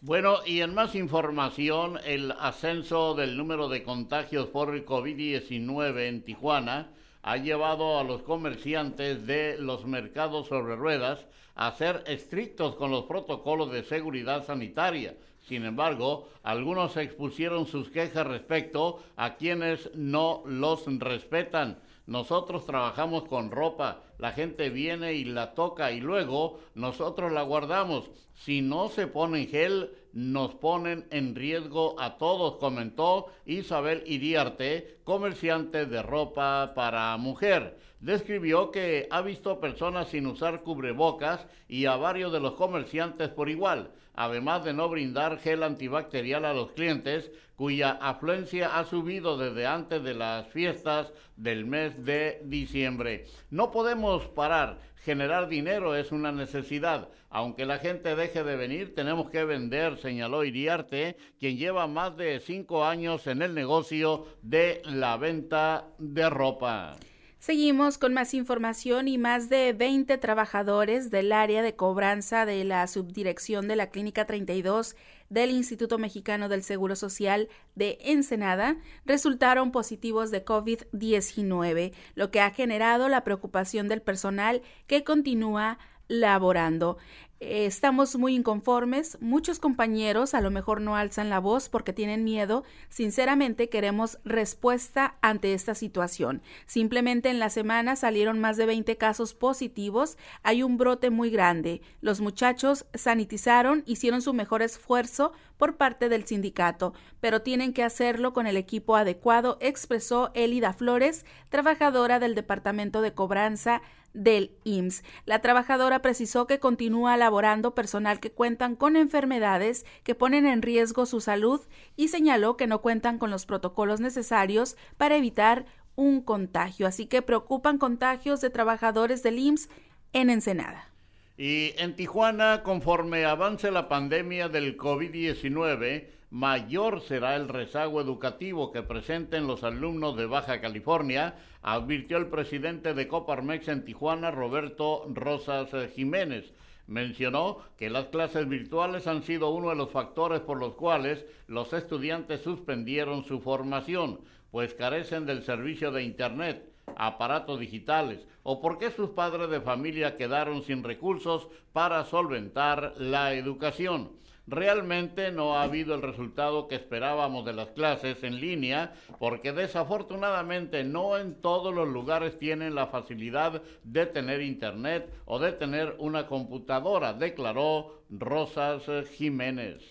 Bueno, 0.00 0.38
y 0.44 0.62
en 0.62 0.74
más 0.74 0.96
información, 0.96 2.00
el 2.04 2.32
ascenso 2.32 3.14
del 3.14 3.36
número 3.36 3.68
de 3.68 3.84
contagios 3.84 4.48
por 4.48 4.74
el 4.74 4.84
COVID-19 4.84 6.08
en 6.08 6.24
Tijuana 6.24 6.90
ha 7.22 7.36
llevado 7.36 7.98
a 7.98 8.04
los 8.04 8.22
comerciantes 8.22 9.26
de 9.26 9.56
los 9.58 9.86
mercados 9.86 10.48
sobre 10.48 10.76
ruedas 10.76 11.24
a 11.54 11.70
ser 11.72 12.02
estrictos 12.06 12.74
con 12.74 12.90
los 12.90 13.04
protocolos 13.04 13.70
de 13.70 13.84
seguridad 13.84 14.44
sanitaria. 14.44 15.14
Sin 15.40 15.64
embargo, 15.64 16.28
algunos 16.42 16.96
expusieron 16.96 17.66
sus 17.66 17.90
quejas 17.90 18.26
respecto 18.26 19.02
a 19.16 19.36
quienes 19.36 19.90
no 19.94 20.42
los 20.46 20.84
respetan. 20.98 21.78
Nosotros 22.06 22.66
trabajamos 22.66 23.24
con 23.24 23.50
ropa, 23.50 24.02
la 24.18 24.32
gente 24.32 24.70
viene 24.70 25.14
y 25.14 25.24
la 25.24 25.54
toca 25.54 25.92
y 25.92 26.00
luego 26.00 26.60
nosotros 26.74 27.30
la 27.32 27.42
guardamos. 27.42 28.10
Si 28.34 28.62
no 28.62 28.88
se 28.88 29.06
pone 29.06 29.42
en 29.42 29.48
gel, 29.48 29.90
nos 30.12 30.54
ponen 30.54 31.06
en 31.10 31.34
riesgo 31.34 31.94
a 31.98 32.18
todos, 32.18 32.56
comentó 32.56 33.26
Isabel 33.46 34.02
Iriarte, 34.06 34.98
comerciante 35.04 35.86
de 35.86 36.02
ropa 36.02 36.72
para 36.74 37.16
mujer. 37.16 37.78
Describió 38.00 38.70
que 38.70 39.06
ha 39.10 39.22
visto 39.22 39.60
personas 39.60 40.08
sin 40.08 40.26
usar 40.26 40.62
cubrebocas 40.62 41.46
y 41.68 41.86
a 41.86 41.96
varios 41.96 42.32
de 42.32 42.40
los 42.40 42.54
comerciantes 42.54 43.28
por 43.28 43.48
igual. 43.48 43.90
además 44.14 44.64
de 44.64 44.74
no 44.74 44.88
brindar 44.88 45.38
gel 45.38 45.62
antibacterial 45.62 46.44
a 46.44 46.52
los 46.52 46.72
clientes, 46.72 47.30
cuya 47.56 47.92
afluencia 47.92 48.78
ha 48.78 48.84
subido 48.84 49.38
desde 49.38 49.66
antes 49.66 50.02
de 50.02 50.14
las 50.14 50.48
fiestas 50.48 51.12
del 51.36 51.64
mes 51.64 52.04
de 52.04 52.40
diciembre. 52.44 53.26
No 53.50 53.70
podemos 53.70 54.26
parar. 54.28 54.78
Generar 55.04 55.48
dinero 55.48 55.96
es 55.96 56.12
una 56.12 56.30
necesidad. 56.30 57.08
Aunque 57.34 57.64
la 57.64 57.78
gente 57.78 58.14
deje 58.14 58.44
de 58.44 58.56
venir, 58.56 58.94
tenemos 58.94 59.30
que 59.30 59.44
vender, 59.44 59.96
señaló 59.96 60.44
Iriarte, 60.44 61.16
quien 61.40 61.56
lleva 61.56 61.86
más 61.86 62.14
de 62.18 62.38
cinco 62.40 62.84
años 62.84 63.26
en 63.26 63.40
el 63.40 63.54
negocio 63.54 64.26
de 64.42 64.82
la 64.84 65.16
venta 65.16 65.88
de 65.98 66.28
ropa. 66.28 66.98
Seguimos 67.38 67.98
con 67.98 68.12
más 68.12 68.34
información 68.34 69.08
y 69.08 69.18
más 69.18 69.48
de 69.48 69.72
20 69.72 70.16
trabajadores 70.18 71.10
del 71.10 71.32
área 71.32 71.62
de 71.62 71.74
cobranza 71.74 72.46
de 72.46 72.62
la 72.62 72.86
subdirección 72.86 73.66
de 73.66 73.76
la 73.76 73.90
Clínica 73.90 74.26
32 74.26 74.94
del 75.28 75.50
Instituto 75.50 75.98
Mexicano 75.98 76.48
del 76.48 76.62
Seguro 76.62 76.94
Social 76.94 77.48
de 77.74 77.98
Ensenada 78.02 78.76
resultaron 79.06 79.72
positivos 79.72 80.30
de 80.30 80.44
COVID-19, 80.44 81.94
lo 82.14 82.30
que 82.30 82.40
ha 82.40 82.50
generado 82.50 83.08
la 83.08 83.24
preocupación 83.24 83.88
del 83.88 84.02
personal 84.02 84.62
que 84.86 85.02
continúa 85.02 85.78
laborando. 86.12 86.98
Eh, 87.40 87.66
estamos 87.66 88.16
muy 88.16 88.36
inconformes, 88.36 89.18
muchos 89.20 89.58
compañeros 89.58 90.32
a 90.34 90.40
lo 90.40 90.52
mejor 90.52 90.80
no 90.80 90.94
alzan 90.94 91.28
la 91.28 91.40
voz 91.40 91.68
porque 91.68 91.92
tienen 91.92 92.22
miedo, 92.22 92.62
sinceramente 92.88 93.68
queremos 93.68 94.20
respuesta 94.24 95.16
ante 95.22 95.52
esta 95.52 95.74
situación. 95.74 96.40
Simplemente 96.66 97.30
en 97.30 97.40
la 97.40 97.50
semana 97.50 97.96
salieron 97.96 98.38
más 98.38 98.56
de 98.58 98.66
20 98.66 98.96
casos 98.96 99.34
positivos, 99.34 100.18
hay 100.44 100.62
un 100.62 100.76
brote 100.76 101.10
muy 101.10 101.30
grande. 101.30 101.80
Los 102.00 102.20
muchachos 102.20 102.86
sanitizaron, 102.94 103.82
hicieron 103.86 104.22
su 104.22 104.34
mejor 104.34 104.62
esfuerzo 104.62 105.32
por 105.56 105.76
parte 105.76 106.08
del 106.08 106.24
sindicato, 106.26 106.94
pero 107.20 107.42
tienen 107.42 107.72
que 107.72 107.82
hacerlo 107.82 108.32
con 108.32 108.46
el 108.46 108.56
equipo 108.56 108.94
adecuado, 108.94 109.58
expresó 109.60 110.30
Elida 110.34 110.74
Flores, 110.74 111.26
trabajadora 111.48 112.20
del 112.20 112.36
Departamento 112.36 113.00
de 113.00 113.14
Cobranza 113.14 113.82
del 114.14 114.52
IMSS. 114.64 115.02
La 115.24 115.40
trabajadora 115.40 116.02
precisó 116.02 116.46
que 116.46 116.58
continúa 116.58 117.16
laborando 117.16 117.74
personal 117.74 118.20
que 118.20 118.32
cuentan 118.32 118.76
con 118.76 118.96
enfermedades 118.96 119.84
que 120.02 120.14
ponen 120.14 120.46
en 120.46 120.62
riesgo 120.62 121.06
su 121.06 121.20
salud 121.20 121.60
y 121.96 122.08
señaló 122.08 122.56
que 122.56 122.66
no 122.66 122.80
cuentan 122.82 123.18
con 123.18 123.30
los 123.30 123.46
protocolos 123.46 124.00
necesarios 124.00 124.76
para 124.96 125.16
evitar 125.16 125.66
un 125.94 126.22
contagio. 126.22 126.86
Así 126.86 127.06
que 127.06 127.22
preocupan 127.22 127.78
contagios 127.78 128.40
de 128.40 128.50
trabajadores 128.50 129.22
del 129.22 129.38
IMSS 129.38 129.68
en 130.12 130.30
Ensenada. 130.30 130.88
Y 131.36 131.72
en 131.78 131.96
Tijuana, 131.96 132.62
conforme 132.62 133.24
avance 133.24 133.70
la 133.70 133.88
pandemia 133.88 134.48
del 134.48 134.76
COVID-19, 134.76 136.06
mayor 136.32 137.02
será 137.02 137.36
el 137.36 137.46
rezago 137.46 138.00
educativo 138.00 138.72
que 138.72 138.82
presenten 138.82 139.46
los 139.46 139.64
alumnos 139.64 140.16
de 140.16 140.24
Baja 140.24 140.62
California, 140.62 141.34
advirtió 141.60 142.16
el 142.16 142.28
presidente 142.28 142.94
de 142.94 143.06
Coparmex 143.06 143.68
en 143.68 143.84
Tijuana, 143.84 144.30
Roberto 144.30 145.04
Rosas 145.12 145.68
Jiménez. 145.94 146.54
Mencionó 146.86 147.58
que 147.76 147.90
las 147.90 148.06
clases 148.06 148.48
virtuales 148.48 149.06
han 149.06 149.24
sido 149.24 149.50
uno 149.50 149.68
de 149.68 149.76
los 149.76 149.90
factores 149.90 150.40
por 150.40 150.58
los 150.58 150.74
cuales 150.74 151.26
los 151.48 151.74
estudiantes 151.74 152.40
suspendieron 152.40 153.24
su 153.24 153.38
formación, 153.40 154.20
pues 154.50 154.72
carecen 154.72 155.26
del 155.26 155.42
servicio 155.42 155.92
de 155.92 156.02
Internet, 156.02 156.66
aparatos 156.96 157.60
digitales, 157.60 158.26
o 158.42 158.62
porque 158.62 158.90
sus 158.90 159.10
padres 159.10 159.50
de 159.50 159.60
familia 159.60 160.16
quedaron 160.16 160.62
sin 160.62 160.82
recursos 160.82 161.48
para 161.74 162.06
solventar 162.06 162.94
la 162.96 163.34
educación 163.34 164.21
realmente 164.46 165.30
no 165.30 165.56
ha 165.56 165.62
habido 165.62 165.94
el 165.94 166.02
resultado 166.02 166.68
que 166.68 166.74
esperábamos 166.74 167.44
de 167.44 167.52
las 167.52 167.68
clases 167.70 168.22
en 168.22 168.40
línea, 168.40 168.94
porque 169.18 169.52
desafortunadamente 169.52 170.84
no 170.84 171.16
en 171.16 171.40
todos 171.40 171.74
los 171.74 171.88
lugares 171.88 172.38
tienen 172.38 172.74
la 172.74 172.86
facilidad 172.86 173.62
de 173.84 174.06
tener 174.06 174.42
internet 174.42 175.08
o 175.24 175.38
de 175.38 175.52
tener 175.52 175.96
una 175.98 176.26
computadora, 176.26 177.12
declaró 177.12 178.02
Rosas 178.10 178.84
Jiménez. 179.10 179.82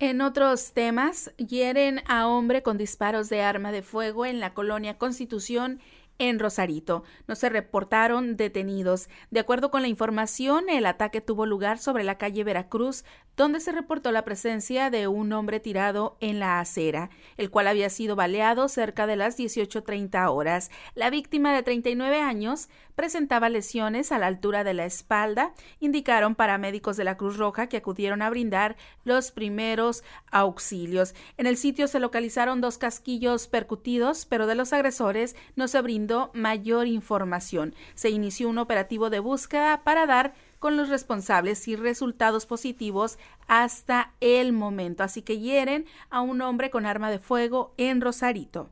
En 0.00 0.20
otros 0.20 0.72
temas, 0.74 1.34
hieren 1.38 2.02
a 2.06 2.28
hombre 2.28 2.62
con 2.62 2.78
disparos 2.78 3.28
de 3.28 3.42
arma 3.42 3.72
de 3.72 3.82
fuego 3.82 4.26
en 4.26 4.38
la 4.38 4.54
colonia 4.54 4.96
Constitución 4.96 5.80
en 6.18 6.38
Rosarito. 6.38 7.04
No 7.26 7.34
se 7.34 7.48
reportaron 7.48 8.36
detenidos. 8.36 9.08
De 9.30 9.40
acuerdo 9.40 9.70
con 9.70 9.82
la 9.82 9.88
información, 9.88 10.68
el 10.68 10.86
ataque 10.86 11.20
tuvo 11.20 11.46
lugar 11.46 11.78
sobre 11.78 12.04
la 12.04 12.18
calle 12.18 12.44
Veracruz, 12.44 13.04
donde 13.38 13.60
se 13.60 13.70
reportó 13.70 14.10
la 14.10 14.24
presencia 14.24 14.90
de 14.90 15.06
un 15.06 15.32
hombre 15.32 15.60
tirado 15.60 16.16
en 16.20 16.40
la 16.40 16.58
acera, 16.58 17.08
el 17.36 17.50
cual 17.50 17.68
había 17.68 17.88
sido 17.88 18.16
baleado 18.16 18.66
cerca 18.68 19.06
de 19.06 19.14
las 19.14 19.38
18.30 19.38 20.28
horas. 20.28 20.72
La 20.96 21.08
víctima 21.08 21.54
de 21.54 21.62
39 21.62 22.20
años 22.20 22.68
presentaba 22.96 23.48
lesiones 23.48 24.10
a 24.10 24.18
la 24.18 24.26
altura 24.26 24.64
de 24.64 24.74
la 24.74 24.86
espalda, 24.86 25.54
indicaron 25.78 26.34
paramédicos 26.34 26.96
de 26.96 27.04
la 27.04 27.16
Cruz 27.16 27.36
Roja 27.36 27.68
que 27.68 27.76
acudieron 27.76 28.22
a 28.22 28.30
brindar 28.30 28.76
los 29.04 29.30
primeros 29.30 30.02
auxilios. 30.32 31.14
En 31.36 31.46
el 31.46 31.56
sitio 31.56 31.86
se 31.86 32.00
localizaron 32.00 32.60
dos 32.60 32.76
casquillos 32.76 33.46
percutidos, 33.46 34.26
pero 34.26 34.48
de 34.48 34.56
los 34.56 34.72
agresores 34.72 35.36
no 35.54 35.68
se 35.68 35.80
brindó 35.80 36.32
mayor 36.34 36.88
información. 36.88 37.72
Se 37.94 38.10
inició 38.10 38.48
un 38.48 38.58
operativo 38.58 39.10
de 39.10 39.20
búsqueda 39.20 39.84
para 39.84 40.06
dar 40.06 40.34
con 40.58 40.76
los 40.76 40.88
responsables 40.88 41.66
y 41.68 41.76
resultados 41.76 42.46
positivos 42.46 43.18
hasta 43.46 44.12
el 44.20 44.52
momento. 44.52 45.02
Así 45.02 45.22
que 45.22 45.38
hieren 45.38 45.86
a 46.10 46.20
un 46.20 46.40
hombre 46.40 46.70
con 46.70 46.86
arma 46.86 47.10
de 47.10 47.18
fuego 47.18 47.74
en 47.76 48.00
Rosarito. 48.00 48.70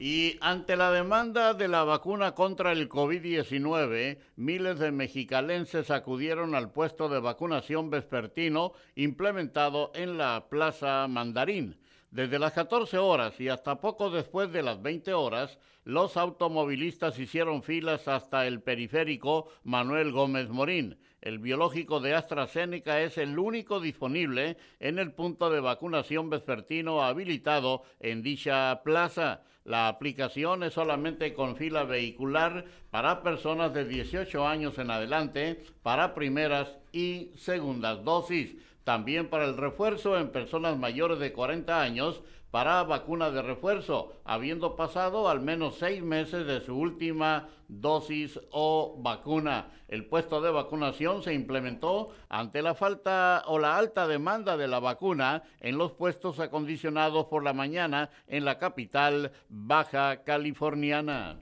Y 0.00 0.36
ante 0.40 0.76
la 0.76 0.92
demanda 0.92 1.54
de 1.54 1.66
la 1.66 1.82
vacuna 1.82 2.36
contra 2.36 2.70
el 2.70 2.88
COVID-19, 2.88 4.18
miles 4.36 4.78
de 4.78 4.92
mexicalenses 4.92 5.90
acudieron 5.90 6.54
al 6.54 6.70
puesto 6.70 7.08
de 7.08 7.18
vacunación 7.18 7.90
vespertino 7.90 8.74
implementado 8.94 9.90
en 9.96 10.16
la 10.16 10.46
Plaza 10.48 11.08
Mandarín. 11.08 11.80
Desde 12.12 12.38
las 12.38 12.52
14 12.52 12.96
horas 12.98 13.40
y 13.40 13.48
hasta 13.48 13.80
poco 13.80 14.08
después 14.10 14.52
de 14.52 14.62
las 14.62 14.80
20 14.80 15.12
horas, 15.14 15.58
los 15.82 16.16
automovilistas 16.16 17.18
hicieron 17.18 17.64
filas 17.64 18.06
hasta 18.06 18.46
el 18.46 18.62
periférico 18.62 19.48
Manuel 19.64 20.12
Gómez 20.12 20.48
Morín. 20.48 20.96
El 21.20 21.40
biológico 21.40 21.98
de 21.98 22.14
AstraZeneca 22.14 23.00
es 23.00 23.18
el 23.18 23.38
único 23.38 23.80
disponible 23.80 24.56
en 24.78 25.00
el 25.00 25.12
punto 25.12 25.50
de 25.50 25.58
vacunación 25.58 26.30
vespertino 26.30 27.02
habilitado 27.02 27.82
en 27.98 28.22
dicha 28.22 28.82
plaza. 28.84 29.42
La 29.64 29.88
aplicación 29.88 30.62
es 30.62 30.74
solamente 30.74 31.34
con 31.34 31.56
fila 31.56 31.82
vehicular 31.82 32.64
para 32.90 33.22
personas 33.22 33.74
de 33.74 33.84
18 33.84 34.46
años 34.46 34.78
en 34.78 34.90
adelante 34.90 35.64
para 35.82 36.14
primeras 36.14 36.78
y 36.92 37.32
segundas 37.36 38.04
dosis. 38.04 38.54
También 38.84 39.28
para 39.28 39.44
el 39.44 39.56
refuerzo 39.56 40.18
en 40.18 40.30
personas 40.30 40.78
mayores 40.78 41.18
de 41.18 41.32
40 41.32 41.82
años 41.82 42.22
para 42.50 42.82
vacuna 42.84 43.30
de 43.30 43.42
refuerzo, 43.42 44.12
habiendo 44.24 44.76
pasado 44.76 45.28
al 45.28 45.40
menos 45.40 45.76
seis 45.76 46.02
meses 46.02 46.46
de 46.46 46.60
su 46.60 46.76
última 46.76 47.48
dosis 47.68 48.40
o 48.50 48.96
vacuna. 48.98 49.70
El 49.88 50.06
puesto 50.06 50.40
de 50.40 50.50
vacunación 50.50 51.22
se 51.22 51.34
implementó 51.34 52.10
ante 52.28 52.62
la 52.62 52.74
falta 52.74 53.42
o 53.46 53.58
la 53.58 53.76
alta 53.76 54.06
demanda 54.06 54.56
de 54.56 54.68
la 54.68 54.80
vacuna 54.80 55.42
en 55.60 55.76
los 55.78 55.92
puestos 55.92 56.40
acondicionados 56.40 57.26
por 57.26 57.42
la 57.42 57.52
mañana 57.52 58.10
en 58.26 58.44
la 58.44 58.58
capital 58.58 59.32
baja 59.48 60.24
californiana. 60.24 61.40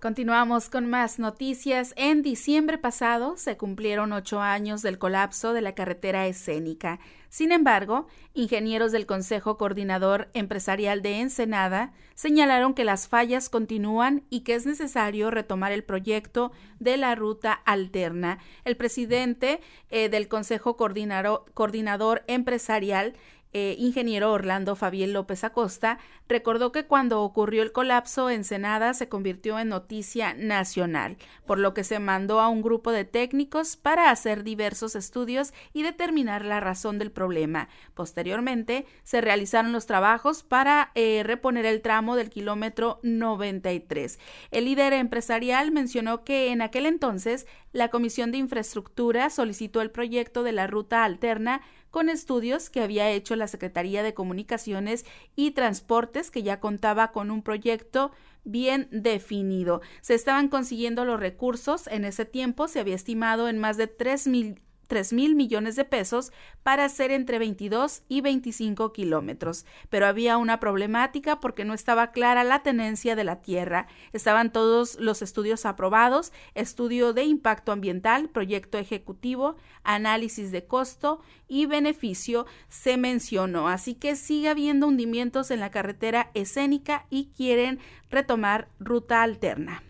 Continuamos 0.00 0.70
con 0.70 0.88
más 0.88 1.18
noticias. 1.18 1.92
En 1.94 2.22
diciembre 2.22 2.78
pasado 2.78 3.36
se 3.36 3.58
cumplieron 3.58 4.14
ocho 4.14 4.40
años 4.40 4.80
del 4.80 4.98
colapso 4.98 5.52
de 5.52 5.60
la 5.60 5.74
carretera 5.74 6.26
escénica. 6.26 7.00
Sin 7.28 7.52
embargo, 7.52 8.06
ingenieros 8.32 8.92
del 8.92 9.04
Consejo 9.04 9.58
Coordinador 9.58 10.30
Empresarial 10.32 11.02
de 11.02 11.20
Ensenada 11.20 11.92
señalaron 12.14 12.72
que 12.72 12.84
las 12.84 13.08
fallas 13.08 13.50
continúan 13.50 14.24
y 14.30 14.40
que 14.40 14.54
es 14.54 14.64
necesario 14.64 15.30
retomar 15.30 15.70
el 15.70 15.84
proyecto 15.84 16.50
de 16.78 16.96
la 16.96 17.14
ruta 17.14 17.52
alterna. 17.52 18.38
El 18.64 18.78
presidente 18.78 19.60
eh, 19.90 20.08
del 20.08 20.28
Consejo 20.28 20.78
Coordinador 20.78 22.24
Empresarial 22.26 23.12
eh, 23.52 23.74
ingeniero 23.78 24.32
Orlando 24.32 24.76
Fabián 24.76 25.12
López 25.12 25.44
Acosta, 25.44 25.98
recordó 26.28 26.70
que 26.72 26.86
cuando 26.86 27.22
ocurrió 27.22 27.62
el 27.62 27.72
colapso 27.72 28.30
en 28.30 28.44
Senada 28.44 28.94
se 28.94 29.08
convirtió 29.08 29.58
en 29.58 29.68
noticia 29.68 30.34
nacional, 30.34 31.16
por 31.46 31.58
lo 31.58 31.74
que 31.74 31.84
se 31.84 31.98
mandó 31.98 32.40
a 32.40 32.48
un 32.48 32.62
grupo 32.62 32.92
de 32.92 33.04
técnicos 33.04 33.76
para 33.76 34.10
hacer 34.10 34.44
diversos 34.44 34.94
estudios 34.94 35.52
y 35.72 35.82
determinar 35.82 36.44
la 36.44 36.60
razón 36.60 36.98
del 36.98 37.10
problema. 37.10 37.68
Posteriormente, 37.94 38.86
se 39.02 39.20
realizaron 39.20 39.72
los 39.72 39.86
trabajos 39.86 40.42
para 40.42 40.92
eh, 40.94 41.22
reponer 41.24 41.66
el 41.66 41.82
tramo 41.82 42.16
del 42.16 42.30
kilómetro 42.30 43.00
93. 43.02 44.18
El 44.50 44.64
líder 44.64 44.92
empresarial 44.92 45.72
mencionó 45.72 46.24
que 46.24 46.52
en 46.52 46.62
aquel 46.62 46.86
entonces 46.86 47.46
la 47.72 47.88
Comisión 47.88 48.32
de 48.32 48.38
Infraestructura 48.38 49.30
solicitó 49.30 49.80
el 49.80 49.90
proyecto 49.90 50.42
de 50.42 50.52
la 50.52 50.66
ruta 50.66 51.04
alterna 51.04 51.62
con 51.90 52.08
estudios 52.08 52.70
que 52.70 52.82
había 52.82 53.10
hecho 53.10 53.36
la 53.36 53.48
Secretaría 53.48 54.02
de 54.02 54.14
Comunicaciones 54.14 55.04
y 55.36 55.52
Transportes, 55.52 56.30
que 56.30 56.42
ya 56.42 56.60
contaba 56.60 57.12
con 57.12 57.30
un 57.30 57.42
proyecto 57.42 58.12
bien 58.44 58.88
definido. 58.90 59.80
Se 60.00 60.14
estaban 60.14 60.48
consiguiendo 60.48 61.04
los 61.04 61.20
recursos. 61.20 61.86
En 61.88 62.04
ese 62.04 62.24
tiempo 62.24 62.68
se 62.68 62.80
había 62.80 62.94
estimado 62.94 63.48
en 63.48 63.58
más 63.58 63.76
de 63.76 63.86
3 63.86 64.26
mil 64.28 64.62
3 64.90 65.12
mil 65.12 65.36
millones 65.36 65.76
de 65.76 65.84
pesos 65.84 66.32
para 66.64 66.84
hacer 66.84 67.12
entre 67.12 67.38
22 67.38 68.02
y 68.08 68.22
25 68.22 68.92
kilómetros. 68.92 69.64
Pero 69.88 70.06
había 70.06 70.36
una 70.36 70.58
problemática 70.58 71.38
porque 71.38 71.64
no 71.64 71.74
estaba 71.74 72.10
clara 72.10 72.42
la 72.42 72.64
tenencia 72.64 73.14
de 73.14 73.22
la 73.22 73.40
tierra. 73.40 73.86
Estaban 74.12 74.52
todos 74.52 74.98
los 74.98 75.22
estudios 75.22 75.64
aprobados, 75.64 76.32
estudio 76.56 77.12
de 77.12 77.22
impacto 77.22 77.70
ambiental, 77.70 78.30
proyecto 78.30 78.78
ejecutivo, 78.78 79.56
análisis 79.84 80.50
de 80.50 80.66
costo 80.66 81.22
y 81.46 81.66
beneficio 81.66 82.46
se 82.68 82.96
mencionó. 82.96 83.68
Así 83.68 83.94
que 83.94 84.16
sigue 84.16 84.48
habiendo 84.48 84.88
hundimientos 84.88 85.52
en 85.52 85.60
la 85.60 85.70
carretera 85.70 86.32
escénica 86.34 87.06
y 87.10 87.30
quieren 87.36 87.78
retomar 88.10 88.68
ruta 88.80 89.22
alterna. 89.22 89.84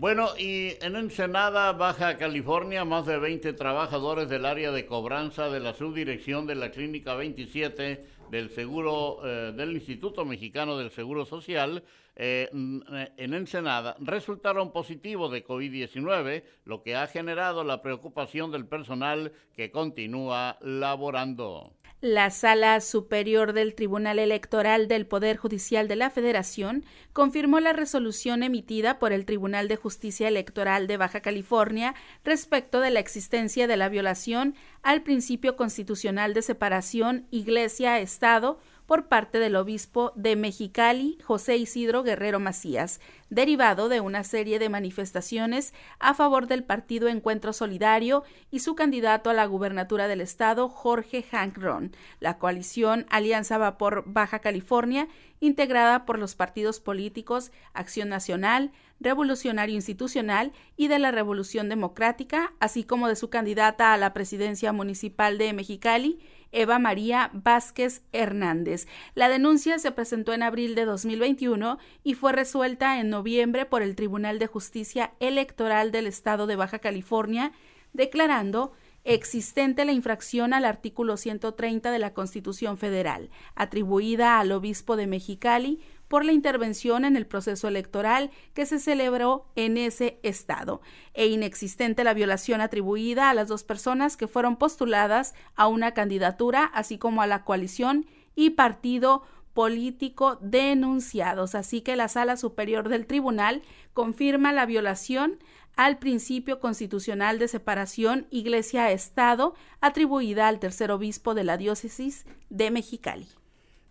Bueno, 0.00 0.28
y 0.38 0.76
en 0.80 0.94
Ensenada, 0.94 1.72
Baja 1.72 2.18
California, 2.18 2.84
más 2.84 3.04
de 3.04 3.18
20 3.18 3.52
trabajadores 3.54 4.28
del 4.28 4.46
área 4.46 4.70
de 4.70 4.86
cobranza 4.86 5.50
de 5.50 5.58
la 5.58 5.74
subdirección 5.74 6.46
de 6.46 6.54
la 6.54 6.70
Clínica 6.70 7.16
27 7.16 8.06
del 8.30 8.50
Seguro 8.50 9.18
eh, 9.24 9.52
del 9.56 9.72
Instituto 9.72 10.24
Mexicano 10.24 10.78
del 10.78 10.92
Seguro 10.92 11.26
Social 11.26 11.82
eh, 12.14 12.48
en 12.52 13.34
Ensenada 13.34 13.96
resultaron 13.98 14.70
positivos 14.70 15.32
de 15.32 15.44
COVID-19, 15.44 16.44
lo 16.64 16.80
que 16.84 16.94
ha 16.94 17.08
generado 17.08 17.64
la 17.64 17.82
preocupación 17.82 18.52
del 18.52 18.66
personal 18.66 19.32
que 19.56 19.72
continúa 19.72 20.58
laborando. 20.60 21.72
La 22.00 22.30
Sala 22.30 22.80
Superior 22.80 23.52
del 23.52 23.74
Tribunal 23.74 24.20
Electoral 24.20 24.86
del 24.86 25.04
Poder 25.04 25.36
Judicial 25.36 25.88
de 25.88 25.96
la 25.96 26.10
Federación 26.10 26.84
confirmó 27.12 27.58
la 27.58 27.72
resolución 27.72 28.44
emitida 28.44 29.00
por 29.00 29.12
el 29.12 29.24
Tribunal 29.24 29.66
de 29.66 29.74
Justicia 29.74 30.28
Electoral 30.28 30.86
de 30.86 30.96
Baja 30.96 31.18
California 31.22 31.96
respecto 32.24 32.78
de 32.78 32.90
la 32.90 33.00
existencia 33.00 33.66
de 33.66 33.76
la 33.76 33.88
violación 33.88 34.54
al 34.84 35.02
principio 35.02 35.56
constitucional 35.56 36.34
de 36.34 36.42
separación 36.42 37.26
Iglesia-Estado 37.32 38.60
por 38.88 39.06
parte 39.06 39.38
del 39.38 39.54
obispo 39.54 40.14
de 40.16 40.34
Mexicali, 40.34 41.18
José 41.22 41.58
Isidro 41.58 42.02
Guerrero 42.02 42.40
Macías, 42.40 43.00
derivado 43.28 43.90
de 43.90 44.00
una 44.00 44.24
serie 44.24 44.58
de 44.58 44.70
manifestaciones 44.70 45.74
a 45.98 46.14
favor 46.14 46.46
del 46.46 46.64
partido 46.64 47.08
Encuentro 47.08 47.52
Solidario 47.52 48.24
y 48.50 48.60
su 48.60 48.74
candidato 48.74 49.28
a 49.28 49.34
la 49.34 49.44
gubernatura 49.44 50.08
del 50.08 50.22
estado, 50.22 50.70
Jorge 50.70 51.22
Hank 51.22 51.58
Ron. 51.58 51.92
La 52.18 52.38
coalición 52.38 53.04
Alianza 53.10 53.58
Vapor 53.58 54.04
Baja 54.06 54.38
California, 54.38 55.06
integrada 55.40 56.06
por 56.06 56.18
los 56.18 56.34
partidos 56.34 56.80
políticos 56.80 57.52
Acción 57.74 58.08
Nacional, 58.08 58.72
Revolucionario 59.00 59.74
Institucional 59.74 60.52
y 60.78 60.88
de 60.88 60.98
la 60.98 61.10
Revolución 61.10 61.68
Democrática, 61.68 62.54
así 62.58 62.84
como 62.84 63.06
de 63.06 63.16
su 63.16 63.28
candidata 63.28 63.92
a 63.92 63.98
la 63.98 64.14
presidencia 64.14 64.72
municipal 64.72 65.36
de 65.36 65.52
Mexicali, 65.52 66.18
Eva 66.52 66.78
María 66.78 67.30
Vázquez 67.32 68.02
Hernández. 68.12 68.86
La 69.14 69.28
denuncia 69.28 69.78
se 69.78 69.92
presentó 69.92 70.32
en 70.32 70.42
abril 70.42 70.74
de 70.74 70.84
2021 70.84 71.78
y 72.04 72.14
fue 72.14 72.32
resuelta 72.32 73.00
en 73.00 73.10
noviembre 73.10 73.66
por 73.66 73.82
el 73.82 73.94
Tribunal 73.94 74.38
de 74.38 74.46
Justicia 74.46 75.12
Electoral 75.20 75.92
del 75.92 76.06
Estado 76.06 76.46
de 76.46 76.56
Baja 76.56 76.78
California, 76.78 77.52
declarando 77.92 78.72
existente 79.04 79.84
la 79.84 79.92
infracción 79.92 80.52
al 80.52 80.64
artículo 80.64 81.16
130 81.16 81.90
de 81.90 81.98
la 81.98 82.12
Constitución 82.12 82.76
Federal, 82.76 83.30
atribuida 83.54 84.38
al 84.38 84.52
obispo 84.52 84.96
de 84.96 85.06
Mexicali 85.06 85.80
por 86.08 86.24
la 86.24 86.32
intervención 86.32 87.04
en 87.04 87.16
el 87.16 87.26
proceso 87.26 87.68
electoral 87.68 88.30
que 88.54 88.66
se 88.66 88.78
celebró 88.78 89.46
en 89.54 89.76
ese 89.76 90.18
estado, 90.22 90.80
e 91.14 91.28
inexistente 91.28 92.04
la 92.04 92.14
violación 92.14 92.60
atribuida 92.60 93.30
a 93.30 93.34
las 93.34 93.48
dos 93.48 93.62
personas 93.62 94.16
que 94.16 94.26
fueron 94.26 94.56
postuladas 94.56 95.34
a 95.54 95.68
una 95.68 95.92
candidatura, 95.92 96.64
así 96.64 96.98
como 96.98 97.22
a 97.22 97.26
la 97.26 97.44
coalición 97.44 98.06
y 98.34 98.50
partido 98.50 99.22
político 99.52 100.38
denunciados. 100.40 101.54
Así 101.54 101.80
que 101.80 101.96
la 101.96 102.08
Sala 102.08 102.36
Superior 102.36 102.88
del 102.88 103.06
Tribunal 103.06 103.62
confirma 103.92 104.52
la 104.52 104.66
violación 104.66 105.38
al 105.74 105.98
principio 105.98 106.58
constitucional 106.60 107.38
de 107.38 107.48
separación 107.48 108.26
Iglesia-Estado 108.30 109.54
atribuida 109.80 110.48
al 110.48 110.58
tercer 110.58 110.90
obispo 110.90 111.34
de 111.34 111.44
la 111.44 111.56
diócesis 111.56 112.26
de 112.50 112.70
Mexicali. 112.70 113.28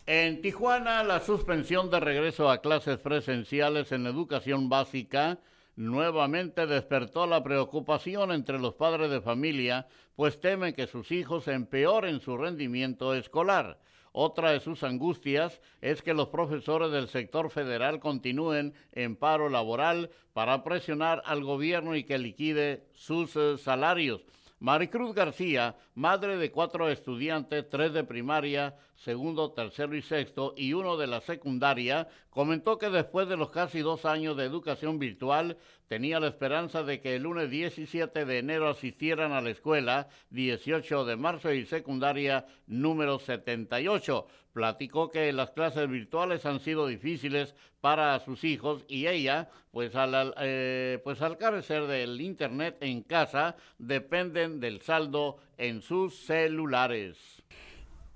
En 0.09 0.41
Tijuana, 0.41 1.03
la 1.03 1.19
suspensión 1.19 1.89
de 1.91 1.99
regreso 1.99 2.49
a 2.49 2.61
clases 2.61 2.97
presenciales 2.97 3.91
en 3.91 4.07
educación 4.07 4.69
básica 4.69 5.37
nuevamente 5.75 6.65
despertó 6.65 7.27
la 7.27 7.43
preocupación 7.43 8.31
entre 8.31 8.57
los 8.57 8.75
padres 8.75 9.11
de 9.11 9.19
familia, 9.19 9.85
pues 10.15 10.39
temen 10.39 10.73
que 10.73 10.87
sus 10.87 11.11
hijos 11.11 11.49
empeoren 11.49 12.21
su 12.21 12.37
rendimiento 12.37 13.13
escolar. 13.15 13.79
Otra 14.13 14.51
de 14.51 14.61
sus 14.61 14.81
angustias 14.83 15.59
es 15.81 16.01
que 16.01 16.13
los 16.13 16.29
profesores 16.29 16.89
del 16.93 17.09
sector 17.09 17.49
federal 17.49 17.99
continúen 17.99 18.73
en 18.93 19.17
paro 19.17 19.49
laboral 19.49 20.09
para 20.31 20.63
presionar 20.63 21.21
al 21.25 21.43
gobierno 21.43 21.97
y 21.97 22.05
que 22.05 22.17
liquide 22.17 22.87
sus 22.93 23.35
eh, 23.35 23.57
salarios. 23.57 24.21
Maricruz 24.59 25.13
García, 25.13 25.75
madre 25.93 26.37
de 26.37 26.49
cuatro 26.49 26.89
estudiantes, 26.89 27.69
tres 27.69 27.93
de 27.93 28.03
primaria, 28.05 28.73
segundo, 28.97 29.51
tercero 29.51 29.95
y 29.95 30.01
sexto, 30.01 30.53
y 30.57 30.73
uno 30.73 30.97
de 30.97 31.07
la 31.07 31.21
secundaria, 31.21 32.07
comentó 32.29 32.77
que 32.77 32.89
después 32.89 33.29
de 33.29 33.37
los 33.37 33.51
casi 33.51 33.79
dos 33.79 34.05
años 34.05 34.35
de 34.35 34.45
educación 34.45 34.99
virtual, 34.99 35.57
tenía 35.87 36.19
la 36.19 36.27
esperanza 36.27 36.83
de 36.83 36.99
que 36.99 37.15
el 37.15 37.23
lunes 37.23 37.49
17 37.49 38.25
de 38.25 38.39
enero 38.39 38.69
asistieran 38.69 39.31
a 39.31 39.41
la 39.41 39.51
escuela 39.51 40.09
18 40.31 41.05
de 41.05 41.15
marzo 41.15 41.53
y 41.53 41.65
secundaria 41.65 42.45
número 42.65 43.19
78. 43.19 44.27
Platicó 44.51 45.11
que 45.11 45.31
las 45.31 45.51
clases 45.51 45.87
virtuales 45.87 46.45
han 46.45 46.59
sido 46.59 46.87
difíciles 46.87 47.53
para 47.79 48.19
sus 48.19 48.43
hijos 48.43 48.83
y 48.87 49.05
ella, 49.05 49.49
pues 49.71 49.95
al, 49.95 50.33
eh, 50.39 50.99
pues 51.03 51.21
al 51.21 51.37
carecer 51.37 51.85
del 51.85 52.19
Internet 52.19 52.77
en 52.81 53.03
casa, 53.03 53.55
dependen 53.77 54.59
del 54.59 54.81
saldo 54.81 55.37
en 55.57 55.83
sus 55.83 56.25
celulares. 56.25 57.36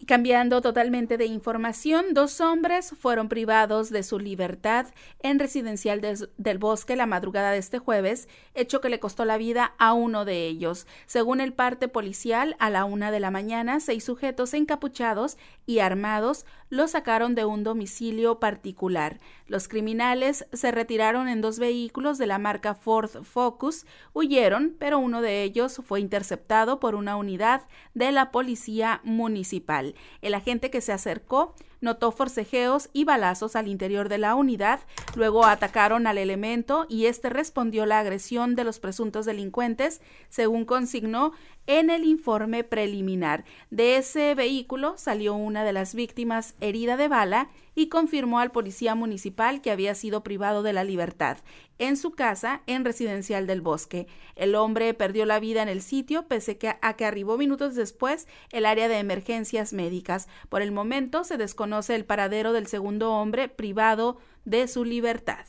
Cambiando 0.08 0.62
totalmente 0.62 1.18
de 1.18 1.26
información, 1.26 2.14
dos 2.14 2.42
hombres 2.42 2.96
fueron 3.00 3.30
privados 3.30 3.92
de 3.92 4.02
su 4.02 4.18
libertad 4.18 4.88
en 5.20 5.38
residencial 5.38 6.02
del 6.02 6.58
bosque 6.58 6.96
la 6.96 7.06
madrugada 7.06 7.52
de 7.52 7.60
este 7.60 7.78
jueves, 7.78 8.28
hecho 8.56 8.82
que 8.82 8.90
le 8.90 9.00
costó 9.00 9.26
la 9.26 9.38
vida 9.38 9.74
a 9.78 9.94
uno 9.94 10.26
de 10.26 10.48
ellos. 10.48 10.88
Según 11.06 11.40
el 11.40 11.54
parte 11.54 11.88
policial, 11.88 12.56
a 12.58 12.72
la 12.72 12.84
una 12.84 13.12
de 13.12 13.20
la 13.20 13.30
mañana, 13.30 13.80
seis 13.80 14.04
sujetos 14.04 14.56
encapuchados 14.56 15.38
y 15.68 15.80
armados 15.80 16.46
lo 16.71 16.88
sacaron 16.88 17.36
de 17.36 17.43
un 17.43 17.63
domicilio 17.63 18.39
particular. 18.39 19.19
Los 19.45 19.67
criminales 19.67 20.47
se 20.53 20.71
retiraron 20.71 21.27
en 21.27 21.41
dos 21.41 21.60
vehículos 21.60 22.17
de 22.17 22.27
la 22.27 22.39
marca 22.39 22.73
Ford 22.73 23.23
Focus, 23.23 23.86
huyeron, 24.13 24.77
pero 24.79 24.97
uno 24.97 25.21
de 25.21 25.43
ellos 25.43 25.81
fue 25.86 25.99
interceptado 25.99 26.79
por 26.79 26.95
una 26.95 27.17
unidad 27.17 27.67
de 27.93 28.13
la 28.13 28.31
policía 28.31 29.01
municipal. 29.03 29.95
El 30.21 30.34
agente 30.34 30.71
que 30.71 30.79
se 30.79 30.93
acercó 30.93 31.55
notó 31.81 32.12
forcejeos 32.12 32.89
y 32.93 33.03
balazos 33.03 33.57
al 33.57 33.67
interior 33.67 34.07
de 34.07 34.19
la 34.19 34.36
unidad, 34.36 34.79
luego 35.15 35.45
atacaron 35.45 36.07
al 36.07 36.19
elemento 36.19 36.86
y 36.88 37.07
este 37.07 37.29
respondió 37.29 37.86
la 37.86 37.99
agresión 37.99 38.55
de 38.55 38.63
los 38.63 38.79
presuntos 38.79 39.25
delincuentes, 39.25 39.99
según 40.29 40.63
consignó 40.63 41.34
en 41.79 41.89
el 41.89 42.03
informe 42.03 42.65
preliminar. 42.65 43.45
De 43.69 43.95
ese 43.95 44.36
vehículo 44.36 44.97
salió 44.97 45.36
una 45.36 45.63
de 45.63 45.71
las 45.71 45.95
víctimas 45.95 46.53
herida 46.60 46.97
de 46.97 47.07
bala 47.07 47.49
y 47.75 47.88
confirmó 47.88 48.39
al 48.39 48.51
policía 48.51 48.93
municipal 48.93 49.62
que 49.62 49.71
había 49.71 49.95
sido 49.95 50.21
privado 50.21 50.63
de 50.63 50.73
la 50.73 50.84
libertad 50.84 51.38
en 51.79 51.95
su 51.95 52.12
casa 52.12 52.62
en 52.67 52.84
Residencial 52.84 53.47
del 53.47 53.62
Bosque. 53.62 54.07
El 54.36 54.55
hombre 54.55 54.93
perdió 54.93 55.25
la 55.25 55.39
vida 55.39 55.63
en 55.63 55.69
el 55.69 55.81
sitio 55.81 56.27
pese 56.27 56.60
a 56.81 56.97
que 56.97 57.05
arribó 57.05 57.38
minutos 57.38 57.73
después 57.73 58.27
el 58.51 58.65
área 58.65 58.89
de 58.89 58.99
emergencias 58.99 59.71
médicas. 59.71 60.27
Por 60.49 60.62
el 60.62 60.73
momento 60.73 61.23
se 61.23 61.38
desconoce 61.38 61.95
el 61.95 62.03
paradero 62.03 62.51
del 62.51 62.67
segundo 62.67 63.13
hombre 63.13 63.47
privado 63.47 64.17
de 64.43 64.67
su 64.67 64.84
libertad. 64.84 65.45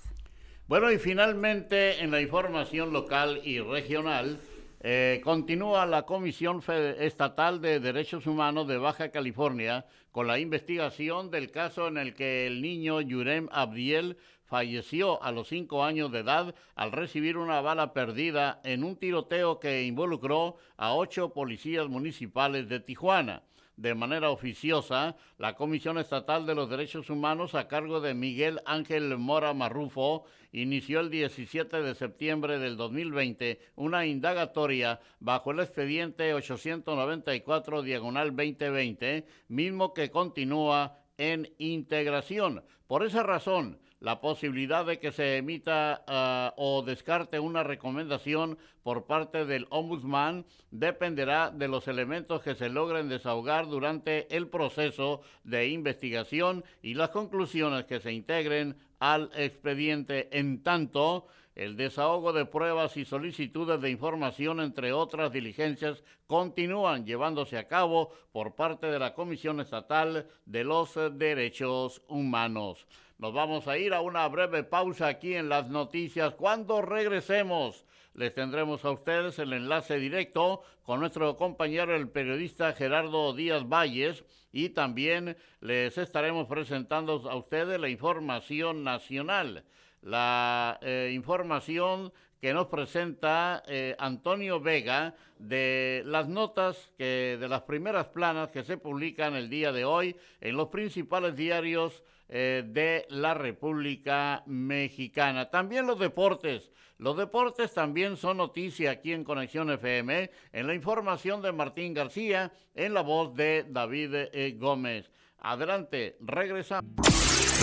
Bueno, 0.69 0.93
y 0.93 0.99
finalmente 0.99 2.01
en 2.01 2.13
la 2.13 2.21
información 2.21 2.93
local 2.93 3.41
y 3.45 3.59
regional, 3.59 4.41
eh, 4.85 5.21
continúa 5.23 5.87
la 5.87 6.03
Comisión 6.03 6.61
Estatal 6.99 7.61
de 7.61 7.79
Derechos 7.79 8.27
Humanos 8.27 8.67
de 8.67 8.79
Baja 8.79 9.11
California 9.11 9.87
con 10.11 10.27
la 10.27 10.41
investigación 10.41 11.31
del 11.31 11.53
caso 11.53 11.87
en 11.87 11.99
el 11.99 12.15
que 12.15 12.49
el 12.49 12.61
niño 12.61 13.01
Yurem 13.01 13.49
Abdiel 13.53 14.17
falleció 14.45 15.23
a 15.23 15.31
los 15.31 15.47
cinco 15.47 15.85
años 15.85 16.11
de 16.11 16.19
edad 16.19 16.55
al 16.75 16.91
recibir 16.91 17.37
una 17.37 17.61
bala 17.61 17.93
perdida 17.93 18.61
en 18.65 18.83
un 18.83 18.97
tiroteo 18.97 19.61
que 19.61 19.85
involucró 19.85 20.57
a 20.77 20.95
ocho 20.95 21.33
policías 21.33 21.89
municipales 21.89 22.69
de 22.69 22.81
Tijuana. 22.81 23.45
De 23.77 23.95
manera 23.95 24.31
oficiosa, 24.31 25.17
la 25.39 25.55
Comisión 25.55 25.99
Estatal 25.99 26.47
de 26.47 26.55
los 26.55 26.69
Derechos 26.69 27.11
Humanos 27.11 27.55
a 27.55 27.69
cargo 27.69 28.01
de 28.01 28.15
Miguel 28.15 28.61
Ángel 28.67 29.17
Mora 29.19 29.55
Marrufo 29.55 30.25
inició 30.53 31.01
el 31.01 31.11
17 31.11 31.83
de 31.83 31.95
septiembre 31.95 32.59
del 32.59 32.77
2020 32.77 33.61
una 33.77 34.07
indagatoria 34.07 35.01
bajo 35.21 35.51
el 35.53 35.61
expediente 35.61 36.35
894 36.35 37.83
diagonal 37.83 38.37
2020, 38.37 39.27
mismo 39.49 39.95
que 39.95 40.11
continúa 40.11 40.99
en 41.17 41.53
integración. 41.59 42.65
Por 42.87 43.05
esa 43.05 43.23
razón, 43.23 43.79
la 44.03 44.21
posibilidad 44.21 44.85
de 44.85 44.99
que 44.99 45.13
se 45.13 45.37
emita 45.37 46.03
ah, 46.09 46.55
o 46.57 46.83
descarte 46.83 47.39
una 47.39 47.63
recomendación 47.63 48.59
por 48.83 49.07
parte 49.07 49.47
del 49.47 49.69
ombudsman 49.71 50.45
dependerá 50.73 51.53
de 51.53 51.69
los 51.69 51.87
elementos 51.87 52.43
que 52.43 52.57
se 52.57 52.69
logren 52.69 53.09
desahogar 53.09 53.69
durante 53.69 54.37
el 54.37 54.49
proceso 54.49 55.23
de 55.45 55.69
investigación 55.69 56.65
y 56.83 56.95
las 56.95 57.11
conclusiones 57.11 57.85
que 57.85 58.01
se 58.01 58.13
integren 58.13 58.77
al 58.99 59.31
expediente. 59.37 60.29
En 60.37 60.65
tanto, 60.65 61.29
el 61.55 61.77
desahogo 61.77 62.33
de 62.33 62.47
pruebas 62.47 62.97
y 62.97 63.05
solicitudes 63.05 63.81
de 63.81 63.91
información, 63.91 64.61
entre 64.61 64.93
otras 64.93 65.33
diligencias, 65.33 66.03
continúan 66.27 67.05
llevándose 67.05 67.59
a 67.59 67.69
cabo 67.69 68.11
por 68.33 68.55
parte 68.55 68.87
de 68.87 68.99
la 68.99 69.15
Comisión 69.15 69.61
Estatal 69.61 70.27
de 70.47 70.65
los 70.65 70.95
Derechos 71.13 72.03
Humanos. 72.09 72.87
Nos 73.19 73.35
vamos 73.35 73.69
a 73.69 73.79
ir 73.79 73.95
a 73.95 74.01
una 74.01 74.27
breve 74.29 74.65
pausa 74.65 75.07
aquí 75.07 75.35
en 75.35 75.49
las 75.49 75.69
noticias. 75.69 76.35
Cuando 76.35 76.83
regresemos, 76.83 77.85
les 78.15 78.35
tendremos 78.35 78.85
a 78.85 78.91
ustedes 78.91 79.39
el 79.39 79.53
enlace 79.53 79.99
directo 79.99 80.63
con 80.83 81.01
nuestro 81.01 81.37
compañero, 81.37 81.95
el 81.95 82.09
periodista 82.09 82.73
Gerardo 82.73 83.33
Díaz 83.33 83.69
Valles, 83.69 84.25
y 84.53 84.71
también 84.71 85.37
les 85.61 85.97
estaremos 85.97 86.47
presentando 86.47 87.29
a 87.31 87.37
ustedes 87.37 87.81
la 87.81 87.89
información 87.89 88.85
nacional, 88.85 89.65
la 90.03 90.79
eh, 90.83 91.11
información 91.15 92.13
que 92.41 92.53
nos 92.53 92.67
presenta 92.67 93.63
eh, 93.69 93.95
Antonio 93.99 94.61
Vega 94.61 95.15
de 95.39 96.03
las 96.05 96.29
notas 96.29 96.91
que 96.99 97.39
de 97.39 97.49
las 97.49 97.63
primeras 97.63 98.07
planas 98.07 98.51
que 98.51 98.65
se 98.65 98.77
publican 98.77 99.35
el 99.37 99.49
día 99.49 99.71
de 99.71 99.85
hoy 99.85 100.17
en 100.41 100.57
los 100.57 100.69
principales 100.69 101.37
diarios 101.37 102.03
eh, 102.29 102.65
de 102.67 103.07
la 103.11 103.35
República 103.35 104.43
Mexicana. 104.47 105.51
También 105.51 105.87
los 105.87 105.99
deportes. 105.99 106.71
Los 106.99 107.17
deportes 107.17 107.75
también 107.75 108.17
son 108.17 108.37
noticia 108.37 108.93
aquí 108.93 109.13
en 109.13 109.25
Conexión 109.25 109.71
FM, 109.71 110.31
en 110.53 110.67
la 110.67 110.75
información 110.75 111.43
de 111.43 111.53
Martín 111.53 111.95
García, 111.95 112.53
en 112.75 112.95
la 112.95 113.03
voz 113.03 113.35
de 113.35 113.67
David. 113.69 114.15
Gómez. 114.57 115.11
Adelante, 115.45 116.17
regresamos. 116.21 116.95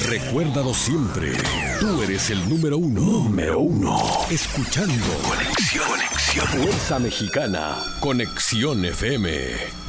Recuérdalo 0.09 0.73
siempre, 0.73 1.31
tú 1.79 2.01
eres 2.03 2.29
el 2.29 2.49
número 2.49 2.77
uno. 2.77 2.99
Número 2.99 3.59
uno. 3.59 3.97
Escuchando. 4.29 5.05
Conexión. 5.23 5.87
Conexión. 5.87 6.47
Fuerza 6.47 6.99
Mexicana. 6.99 7.77
Conexión 8.01 8.83
FM. 8.83 9.88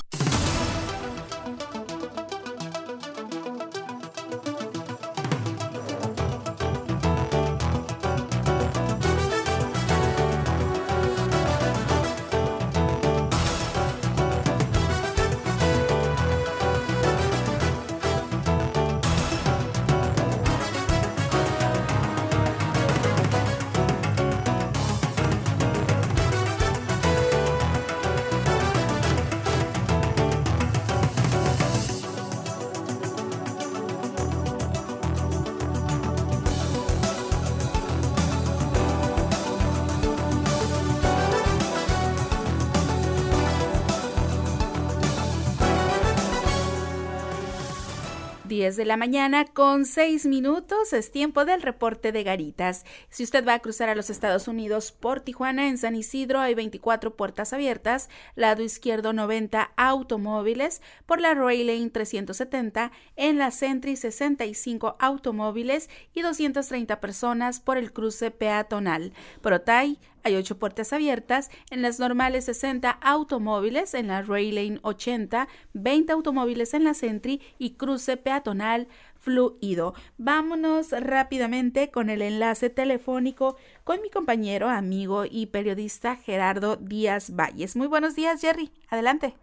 10 48.70 48.76
de 48.76 48.84
la 48.84 48.96
mañana 48.96 49.46
con 49.46 49.84
6 49.84 50.26
minutos. 50.26 50.92
Es 50.92 51.10
tiempo 51.10 51.44
del 51.44 51.60
reporte 51.60 52.12
de 52.12 52.22
Garitas. 52.22 52.84
Si 53.08 53.24
usted 53.24 53.44
va 53.44 53.54
a 53.54 53.58
cruzar 53.58 53.88
a 53.88 53.96
los 53.96 54.10
Estados 54.10 54.46
Unidos 54.46 54.92
por 54.92 55.20
Tijuana, 55.20 55.68
en 55.68 55.76
San 55.76 55.96
Isidro 55.96 56.38
hay 56.38 56.54
24 56.54 57.16
puertas 57.16 57.52
abiertas, 57.52 58.08
lado 58.36 58.62
izquierdo 58.62 59.12
90 59.12 59.72
automóviles, 59.76 60.82
por 61.06 61.20
la 61.20 61.34
Roy 61.34 61.64
Lane 61.64 61.90
370, 61.90 62.92
en 63.16 63.38
la 63.38 63.50
Sentry 63.50 63.96
65 63.96 64.96
automóviles 65.00 65.90
y 66.14 66.22
230 66.22 67.00
personas 67.00 67.58
por 67.58 67.76
el 67.76 67.92
cruce 67.92 68.30
peatonal. 68.30 69.12
Por 69.40 69.54
Otay 69.54 69.98
hay 70.24 70.36
ocho 70.36 70.58
puertas 70.58 70.92
abiertas, 70.92 71.50
en 71.70 71.82
las 71.82 71.98
normales 72.00 72.46
60 72.46 72.90
automóviles, 72.90 73.94
en 73.94 74.08
la 74.08 74.22
Rail 74.22 74.54
Lane 74.54 74.80
80, 74.82 75.48
20 75.74 76.12
automóviles 76.12 76.74
en 76.74 76.84
la 76.84 76.94
Sentry 76.94 77.40
y 77.58 77.76
cruce 77.76 78.16
peatonal 78.16 78.88
fluido. 79.20 79.92
Vámonos 80.18 80.92
rápidamente 80.92 81.90
con 81.90 82.10
el 82.10 82.22
enlace 82.22 82.70
telefónico 82.70 83.56
con 83.84 84.00
mi 84.02 84.10
compañero, 84.10 84.68
amigo 84.68 85.24
y 85.30 85.46
periodista 85.46 86.16
Gerardo 86.16 86.76
Díaz 86.76 87.34
Valles. 87.36 87.76
Muy 87.76 87.86
buenos 87.86 88.16
días, 88.16 88.40
Jerry. 88.40 88.70
Adelante. 88.90 89.34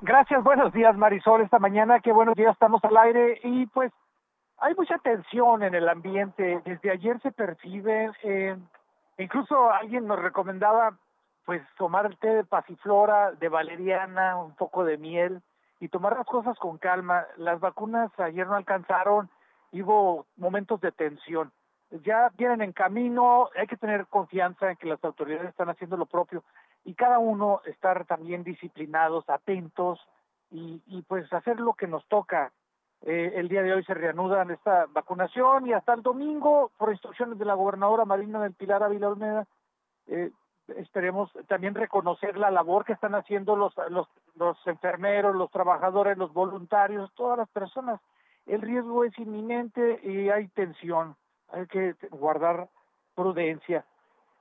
gracias, 0.00 0.42
buenos 0.42 0.72
días, 0.72 0.96
Marisol. 0.96 1.42
Esta 1.42 1.58
mañana, 1.58 2.00
qué 2.00 2.12
buenos 2.12 2.34
días, 2.34 2.52
estamos 2.52 2.82
al 2.84 2.96
aire 2.96 3.40
y 3.44 3.66
pues 3.66 3.92
hay 4.58 4.74
mucha 4.74 4.98
tensión 4.98 5.62
en 5.62 5.74
el 5.74 5.88
ambiente. 5.88 6.60
Desde 6.64 6.90
ayer 6.90 7.20
se 7.20 7.30
percibe 7.30 8.10
eh, 8.22 8.56
Incluso 9.18 9.70
alguien 9.70 10.06
nos 10.06 10.20
recomendaba 10.20 10.98
pues 11.44 11.62
tomar 11.78 12.06
el 12.06 12.18
té 12.18 12.28
de 12.28 12.44
pasiflora, 12.44 13.32
de 13.32 13.48
valeriana, 13.48 14.36
un 14.36 14.54
poco 14.56 14.84
de 14.84 14.98
miel 14.98 15.42
y 15.80 15.88
tomar 15.88 16.16
las 16.16 16.26
cosas 16.26 16.58
con 16.58 16.78
calma. 16.78 17.24
Las 17.36 17.60
vacunas 17.60 18.10
ayer 18.18 18.46
no 18.46 18.56
alcanzaron, 18.56 19.30
hubo 19.72 20.26
momentos 20.36 20.80
de 20.80 20.92
tensión. 20.92 21.52
Ya 22.04 22.30
vienen 22.36 22.62
en 22.62 22.72
camino, 22.72 23.48
hay 23.56 23.68
que 23.68 23.76
tener 23.76 24.06
confianza 24.08 24.70
en 24.70 24.76
que 24.76 24.88
las 24.88 25.02
autoridades 25.04 25.48
están 25.48 25.68
haciendo 25.68 25.96
lo 25.96 26.06
propio 26.06 26.42
y 26.84 26.94
cada 26.94 27.20
uno 27.20 27.60
estar 27.64 28.04
también 28.06 28.42
disciplinados, 28.42 29.28
atentos 29.30 30.00
y, 30.50 30.82
y 30.86 31.02
pues 31.02 31.32
hacer 31.32 31.60
lo 31.60 31.74
que 31.74 31.86
nos 31.86 32.04
toca 32.08 32.52
eh, 33.02 33.32
el 33.36 33.48
día 33.48 33.62
de 33.62 33.72
hoy 33.72 33.84
se 33.84 33.94
reanudan 33.94 34.50
esta 34.50 34.86
vacunación 34.86 35.66
y 35.66 35.72
hasta 35.72 35.94
el 35.94 36.02
domingo, 36.02 36.70
por 36.76 36.90
instrucciones 36.90 37.38
de 37.38 37.44
la 37.44 37.54
gobernadora 37.54 38.04
Marina 38.04 38.42
del 38.42 38.54
Pilar 38.54 38.82
Ávila 38.82 39.08
Olmeda, 39.08 39.46
eh, 40.08 40.30
esperemos 40.76 41.30
también 41.46 41.74
reconocer 41.74 42.36
la 42.36 42.50
labor 42.50 42.84
que 42.84 42.92
están 42.92 43.14
haciendo 43.14 43.54
los, 43.54 43.74
los, 43.90 44.08
los 44.34 44.56
enfermeros, 44.66 45.36
los 45.36 45.50
trabajadores, 45.50 46.18
los 46.18 46.32
voluntarios, 46.32 47.12
todas 47.14 47.38
las 47.38 47.48
personas. 47.50 48.00
El 48.46 48.62
riesgo 48.62 49.04
es 49.04 49.16
inminente 49.18 50.00
y 50.02 50.30
hay 50.30 50.48
tensión, 50.48 51.16
hay 51.52 51.66
que 51.66 51.94
guardar 52.10 52.68
prudencia. 53.14 53.84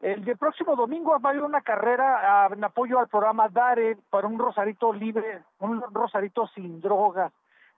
El 0.01 0.25
de 0.25 0.35
próximo 0.35 0.75
domingo 0.75 1.17
va 1.19 1.29
a 1.29 1.31
haber 1.31 1.43
una 1.43 1.61
carrera 1.61 2.47
en 2.51 2.63
apoyo 2.63 2.99
al 2.99 3.07
programa 3.07 3.49
DARE 3.49 3.97
para 4.09 4.27
un 4.27 4.37
Rosarito 4.37 4.93
libre, 4.93 5.43
un 5.59 5.81
Rosarito 5.93 6.47
sin 6.47 6.81
drogas. 6.81 7.31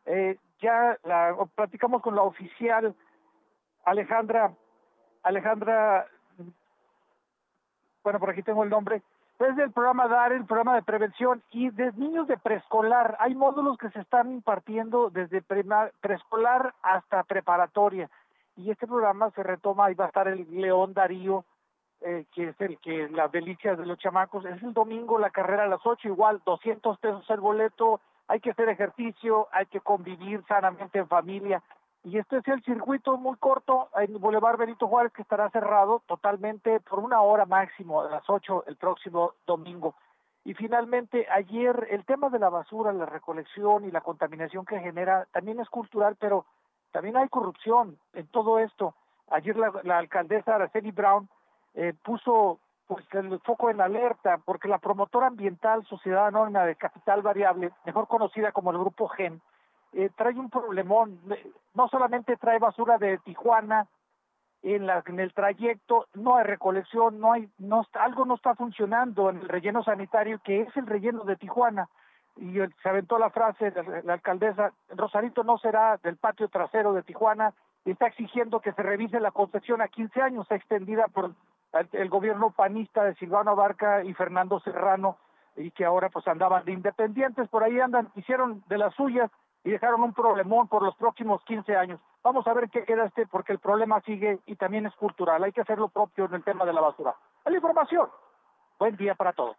Eh, 0.05 0.37
ya 0.59 0.97
la, 1.03 1.35
platicamos 1.55 2.01
con 2.01 2.15
la 2.15 2.23
oficial 2.23 2.95
Alejandra, 3.85 4.53
Alejandra, 5.23 6.07
bueno, 8.03 8.19
por 8.19 8.29
aquí 8.29 8.43
tengo 8.43 8.63
el 8.63 8.69
nombre, 8.69 9.01
es 9.39 9.55
del 9.55 9.71
programa 9.71 10.07
DAR, 10.07 10.33
el 10.33 10.45
programa 10.45 10.75
de 10.75 10.81
prevención, 10.81 11.43
y 11.51 11.69
de 11.69 11.91
niños 11.93 12.27
de 12.27 12.37
preescolar. 12.37 13.15
Hay 13.19 13.35
módulos 13.35 13.77
que 13.77 13.89
se 13.91 13.99
están 13.99 14.31
impartiendo 14.31 15.09
desde 15.09 15.43
preescolar 16.01 16.73
hasta 16.81 17.23
preparatoria. 17.23 18.09
Y 18.55 18.71
este 18.71 18.87
programa 18.87 19.29
se 19.31 19.43
retoma, 19.43 19.85
ahí 19.85 19.93
va 19.93 20.05
a 20.05 20.07
estar 20.07 20.27
el 20.27 20.47
León 20.49 20.93
Darío, 20.93 21.45
eh, 22.01 22.25
que 22.33 22.49
es 22.49 22.61
el 22.61 22.79
que 22.79 23.09
las 23.09 23.31
delicias 23.31 23.77
de 23.77 23.85
los 23.85 23.99
chamacos. 23.99 24.43
Es 24.45 24.61
el 24.63 24.73
domingo 24.73 25.19
la 25.19 25.29
carrera 25.29 25.63
a 25.63 25.67
las 25.67 25.85
8, 25.85 26.07
igual 26.07 26.41
200 26.43 26.97
pesos 26.97 27.29
el 27.29 27.39
boleto, 27.39 28.01
hay 28.27 28.39
que 28.39 28.51
hacer 28.51 28.69
ejercicio, 28.69 29.47
hay 29.51 29.65
que 29.67 29.79
convivir 29.79 30.43
sanamente 30.47 30.99
en 30.99 31.07
familia. 31.07 31.61
Y 32.03 32.17
este 32.17 32.37
es 32.37 32.47
el 32.47 32.63
circuito 32.63 33.17
muy 33.17 33.35
corto 33.37 33.89
en 33.95 34.19
Boulevard 34.19 34.57
Benito 34.57 34.87
Juárez 34.87 35.11
que 35.13 35.21
estará 35.21 35.49
cerrado 35.49 36.01
totalmente 36.07 36.79
por 36.81 36.99
una 36.99 37.21
hora 37.21 37.45
máximo, 37.45 38.01
a 38.01 38.09
las 38.09 38.29
8 38.29 38.65
el 38.67 38.75
próximo 38.75 39.33
domingo. 39.45 39.95
Y 40.45 40.53
finalmente, 40.53 41.27
ayer 41.29 41.87
el 41.89 42.05
tema 42.05 42.29
de 42.29 42.39
la 42.39 42.49
basura, 42.49 42.93
la 42.93 43.05
recolección 43.05 43.83
y 43.85 43.91
la 43.91 43.99
contaminación 43.99 44.65
que 44.65 44.79
genera 44.79 45.27
también 45.33 45.59
es 45.59 45.69
cultural, 45.69 46.15
pero 46.17 46.45
también 46.91 47.17
hay 47.17 47.27
corrupción 47.27 47.97
en 48.13 48.27
todo 48.27 48.59
esto. 48.59 48.93
Ayer 49.29 49.57
la, 49.57 49.97
alcaldesa 49.97 50.55
Araceli 50.55 50.91
Brown 50.91 51.27
eh, 51.73 51.93
puso 52.01 52.59
pues 52.87 53.05
el 53.11 53.39
foco 53.39 53.69
en 53.69 53.81
alerta 53.81 54.39
porque 54.45 54.67
la 54.67 54.77
promotora 54.79 55.27
ambiental 55.27 55.85
Sociedad 55.85 56.27
Anónima 56.27 56.65
de 56.65 56.75
Capital 56.75 57.21
Variable, 57.21 57.71
mejor 57.85 58.07
conocida 58.07 58.51
como 58.51 58.71
el 58.71 58.77
Grupo 58.77 59.07
GEN, 59.09 59.41
eh, 59.93 60.09
trae 60.15 60.33
un 60.33 60.49
problemón. 60.49 61.19
No 61.73 61.87
solamente 61.89 62.37
trae 62.37 62.59
basura 62.59 62.97
de 62.97 63.17
Tijuana, 63.19 63.87
en, 64.63 64.87
la, 64.87 65.03
en 65.05 65.19
el 65.19 65.33
trayecto 65.33 66.07
no 66.15 66.35
hay 66.35 66.43
recolección, 66.43 67.19
no 67.19 67.33
hay, 67.33 67.49
no 67.57 67.85
algo 67.93 68.25
no 68.25 68.35
está 68.35 68.55
funcionando 68.55 69.29
en 69.29 69.37
el 69.37 69.49
relleno 69.49 69.83
sanitario 69.83 70.39
que 70.43 70.61
es 70.61 70.77
el 70.77 70.87
relleno 70.87 71.23
de 71.23 71.35
Tijuana. 71.35 71.89
Y 72.37 72.53
se 72.83 72.89
aventó 72.89 73.17
la 73.17 73.31
frase 73.31 73.71
de 73.71 74.03
la 74.03 74.13
alcaldesa, 74.13 74.71
Rosarito 74.89 75.43
no 75.43 75.57
será 75.57 75.97
del 75.97 76.17
patio 76.17 76.47
trasero 76.49 76.93
de 76.93 77.01
Tijuana, 77.01 77.53
está 77.83 78.07
exigiendo 78.07 78.59
que 78.59 78.73
se 78.73 78.83
revise 78.83 79.19
la 79.19 79.31
concesión 79.31 79.81
a 79.81 79.87
15 79.87 80.21
años, 80.21 80.51
extendida 80.51 81.07
por 81.07 81.31
el 81.91 82.09
gobierno 82.09 82.51
panista 82.51 83.03
de 83.03 83.15
Silvano 83.15 83.55
Barca 83.55 84.03
y 84.03 84.13
Fernando 84.13 84.59
Serrano, 84.59 85.17
y 85.55 85.71
que 85.71 85.85
ahora 85.85 86.09
pues 86.09 86.27
andaban 86.27 86.63
de 86.65 86.71
independientes, 86.71 87.49
por 87.49 87.63
ahí 87.63 87.79
andan, 87.79 88.09
hicieron 88.15 88.63
de 88.67 88.77
las 88.77 88.93
suyas 88.95 89.29
y 89.63 89.71
dejaron 89.71 90.01
un 90.01 90.13
problemón 90.13 90.67
por 90.67 90.83
los 90.83 90.95
próximos 90.95 91.43
15 91.43 91.75
años. 91.75 91.99
Vamos 92.23 92.47
a 92.47 92.53
ver 92.53 92.69
qué 92.69 92.83
queda 92.83 93.05
este, 93.05 93.25
porque 93.25 93.53
el 93.53 93.59
problema 93.59 94.01
sigue 94.01 94.39
y 94.45 94.55
también 94.55 94.85
es 94.85 94.95
cultural. 94.95 95.43
Hay 95.43 95.51
que 95.51 95.61
hacer 95.61 95.77
lo 95.77 95.89
propio 95.89 96.25
en 96.25 96.35
el 96.35 96.43
tema 96.43 96.65
de 96.65 96.73
la 96.73 96.81
basura. 96.81 97.15
La 97.45 97.55
información. 97.55 98.07
Buen 98.79 98.95
día 98.95 99.15
para 99.15 99.33
todos. 99.33 99.57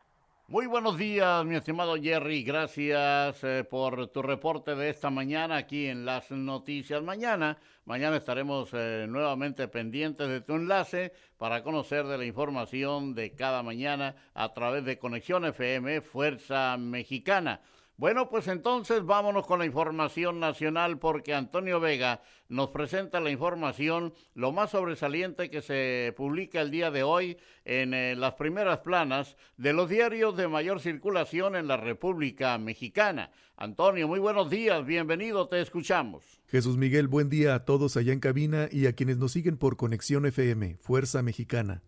Muy 0.50 0.66
buenos 0.66 0.96
días, 0.96 1.44
mi 1.44 1.56
estimado 1.56 1.96
Jerry. 1.96 2.42
Gracias 2.42 3.44
eh, 3.44 3.64
por 3.68 4.06
tu 4.08 4.22
reporte 4.22 4.74
de 4.74 4.88
esta 4.88 5.10
mañana 5.10 5.58
aquí 5.58 5.88
en 5.88 6.06
las 6.06 6.30
noticias. 6.30 7.02
Mañana, 7.02 7.58
mañana 7.84 8.16
estaremos 8.16 8.70
eh, 8.72 9.04
nuevamente 9.06 9.68
pendientes 9.68 10.26
de 10.26 10.40
tu 10.40 10.54
enlace 10.54 11.12
para 11.36 11.62
conocer 11.62 12.06
de 12.06 12.16
la 12.16 12.24
información 12.24 13.14
de 13.14 13.34
cada 13.34 13.62
mañana 13.62 14.16
a 14.32 14.54
través 14.54 14.86
de 14.86 14.98
Conexión 14.98 15.44
FM 15.44 16.00
Fuerza 16.00 16.78
Mexicana. 16.78 17.60
Bueno, 17.98 18.30
pues 18.30 18.46
entonces 18.46 19.04
vámonos 19.04 19.44
con 19.44 19.58
la 19.58 19.66
información 19.66 20.38
nacional 20.38 21.00
porque 21.00 21.34
Antonio 21.34 21.80
Vega 21.80 22.22
nos 22.48 22.68
presenta 22.70 23.18
la 23.18 23.32
información, 23.32 24.14
lo 24.34 24.52
más 24.52 24.70
sobresaliente 24.70 25.50
que 25.50 25.62
se 25.62 26.14
publica 26.16 26.60
el 26.60 26.70
día 26.70 26.92
de 26.92 27.02
hoy 27.02 27.38
en 27.64 27.94
eh, 27.94 28.14
las 28.14 28.34
primeras 28.34 28.78
planas 28.78 29.36
de 29.56 29.72
los 29.72 29.88
diarios 29.88 30.36
de 30.36 30.46
mayor 30.46 30.78
circulación 30.78 31.56
en 31.56 31.66
la 31.66 31.76
República 31.76 32.56
Mexicana. 32.56 33.32
Antonio, 33.56 34.06
muy 34.06 34.20
buenos 34.20 34.48
días, 34.48 34.86
bienvenido, 34.86 35.48
te 35.48 35.60
escuchamos. 35.60 36.22
Jesús 36.46 36.76
Miguel, 36.76 37.08
buen 37.08 37.28
día 37.28 37.56
a 37.56 37.64
todos 37.64 37.96
allá 37.96 38.12
en 38.12 38.20
cabina 38.20 38.68
y 38.70 38.86
a 38.86 38.92
quienes 38.92 39.18
nos 39.18 39.32
siguen 39.32 39.56
por 39.56 39.76
Conexión 39.76 40.24
FM, 40.24 40.76
Fuerza 40.80 41.20
Mexicana. 41.24 41.82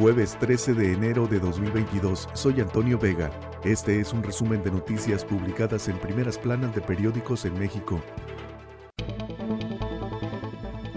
Jueves 0.00 0.34
13 0.38 0.72
de 0.72 0.94
enero 0.94 1.26
de 1.26 1.38
2022, 1.38 2.30
soy 2.32 2.62
Antonio 2.62 2.98
Vega. 2.98 3.30
Este 3.64 4.00
es 4.00 4.14
un 4.14 4.22
resumen 4.22 4.62
de 4.62 4.70
noticias 4.70 5.26
publicadas 5.26 5.88
en 5.88 5.98
primeras 5.98 6.38
planas 6.38 6.74
de 6.74 6.80
periódicos 6.80 7.44
en 7.44 7.58
México. 7.58 8.00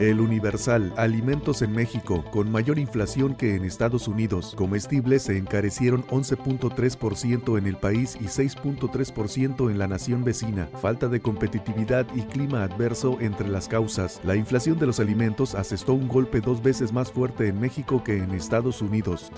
El 0.10 0.20
Universal, 0.20 0.94
alimentos 0.98 1.62
en 1.62 1.72
México, 1.72 2.24
con 2.32 2.52
mayor 2.52 2.80
inflación 2.80 3.36
que 3.36 3.56
en 3.56 3.64
Estados 3.64 4.08
Unidos. 4.08 4.54
Comestibles 4.56 5.24
se 5.24 5.38
encarecieron 5.38 6.04
11.3% 6.08 7.58
en 7.58 7.68
el 7.68 7.78
país 7.78 8.18
y 8.20 8.26
6.3% 8.26 9.70
en 9.70 9.78
la 9.78 9.88
nación 9.88 10.24
vecina. 10.24 10.68
Falta 10.82 11.08
de 11.08 11.20
competitividad 11.20 12.06
y 12.16 12.22
clima 12.22 12.64
adverso 12.64 13.18
entre 13.22 13.48
las 13.48 13.68
causas. 13.68 14.20
La 14.24 14.36
inflación 14.36 14.80
de 14.80 14.88
los 14.88 15.00
alimentos 15.00 15.56
asestó 15.56 15.94
un 15.94 16.08
golpe 16.08 16.42
dos 16.42 16.62
veces 16.62 16.92
más 16.92 17.12
fuerte 17.12 17.48
en 17.48 17.60
México 17.60 18.04
que 18.04 18.18
en 18.18 18.32
Estados 18.32 18.82
Unidos. 18.82 19.32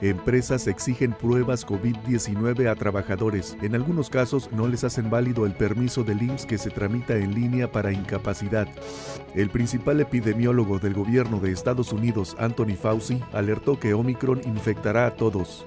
Empresas 0.00 0.66
exigen 0.66 1.12
pruebas 1.12 1.66
COVID-19 1.66 2.70
a 2.70 2.74
trabajadores. 2.74 3.56
En 3.62 3.74
algunos 3.74 4.10
casos 4.10 4.50
no 4.52 4.68
les 4.68 4.84
hacen 4.84 5.10
válido 5.10 5.46
el 5.46 5.52
permiso 5.54 6.04
del 6.04 6.22
IMSS 6.22 6.46
que 6.46 6.58
se 6.58 6.70
tramita 6.70 7.16
en 7.16 7.34
línea 7.34 7.70
para 7.70 7.92
incapacidad. 7.92 8.68
El 9.34 9.50
principal 9.50 10.00
epidemiólogo 10.06 10.78
del 10.78 10.94
gobierno 10.94 11.40
de 11.40 11.52
Estados 11.52 11.92
Unidos, 11.92 12.34
Anthony 12.38 12.76
Fauci, 12.80 13.20
alertó 13.32 13.78
que 13.78 13.92
Omicron 13.94 14.40
infectará 14.44 15.06
a 15.06 15.14
todos. 15.14 15.66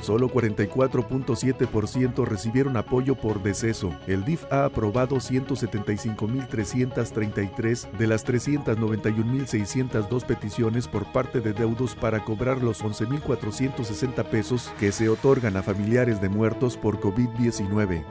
Solo 0.00 0.28
44.7% 0.28 2.24
recibieron 2.24 2.76
apoyo 2.76 3.14
por 3.14 3.42
deceso. 3.42 3.94
El 4.08 4.24
DIF 4.24 4.44
ha 4.50 4.64
aprobado 4.64 5.16
175.333 5.16 7.92
de 7.92 8.06
las 8.08 8.26
391.602 8.26 10.24
peticiones 10.24 10.88
por 10.88 11.04
parte 11.12 11.40
de 11.40 11.52
deudos 11.52 11.94
para 11.94 12.24
cobrar 12.24 12.60
los 12.62 12.82
11.460 12.82 14.24
pesos 14.24 14.72
que 14.80 14.90
se 14.90 15.08
otorgan 15.08 15.56
a 15.56 15.62
familiares 15.62 16.20
de 16.20 16.28
muertos 16.28 16.76
por 16.76 16.98
COVID-19. 17.00 18.02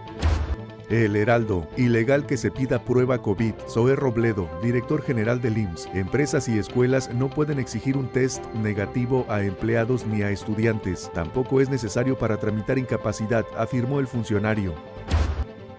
El 0.92 1.16
Heraldo, 1.16 1.70
ilegal 1.78 2.26
que 2.26 2.36
se 2.36 2.52
pida 2.52 2.84
prueba 2.84 3.22
COVID. 3.22 3.54
Zoe 3.70 3.96
Robledo, 3.96 4.50
director 4.62 5.02
general 5.02 5.40
del 5.40 5.58
IMSS. 5.58 5.88
Empresas 5.94 6.50
y 6.50 6.60
escuelas 6.60 7.14
no 7.14 7.30
pueden 7.30 7.60
exigir 7.60 7.96
un 7.96 8.10
test 8.10 8.46
negativo 8.56 9.26
a 9.30 9.42
empleados 9.42 10.06
ni 10.06 10.22
a 10.22 10.32
estudiantes. 10.32 11.10
Tampoco 11.14 11.62
es 11.62 11.70
necesario 11.70 12.18
para 12.18 12.36
tramitar 12.42 12.78
incapacidad, 12.78 13.46
afirmó 13.58 14.02
el 14.02 14.08
funcionario. 14.08 14.74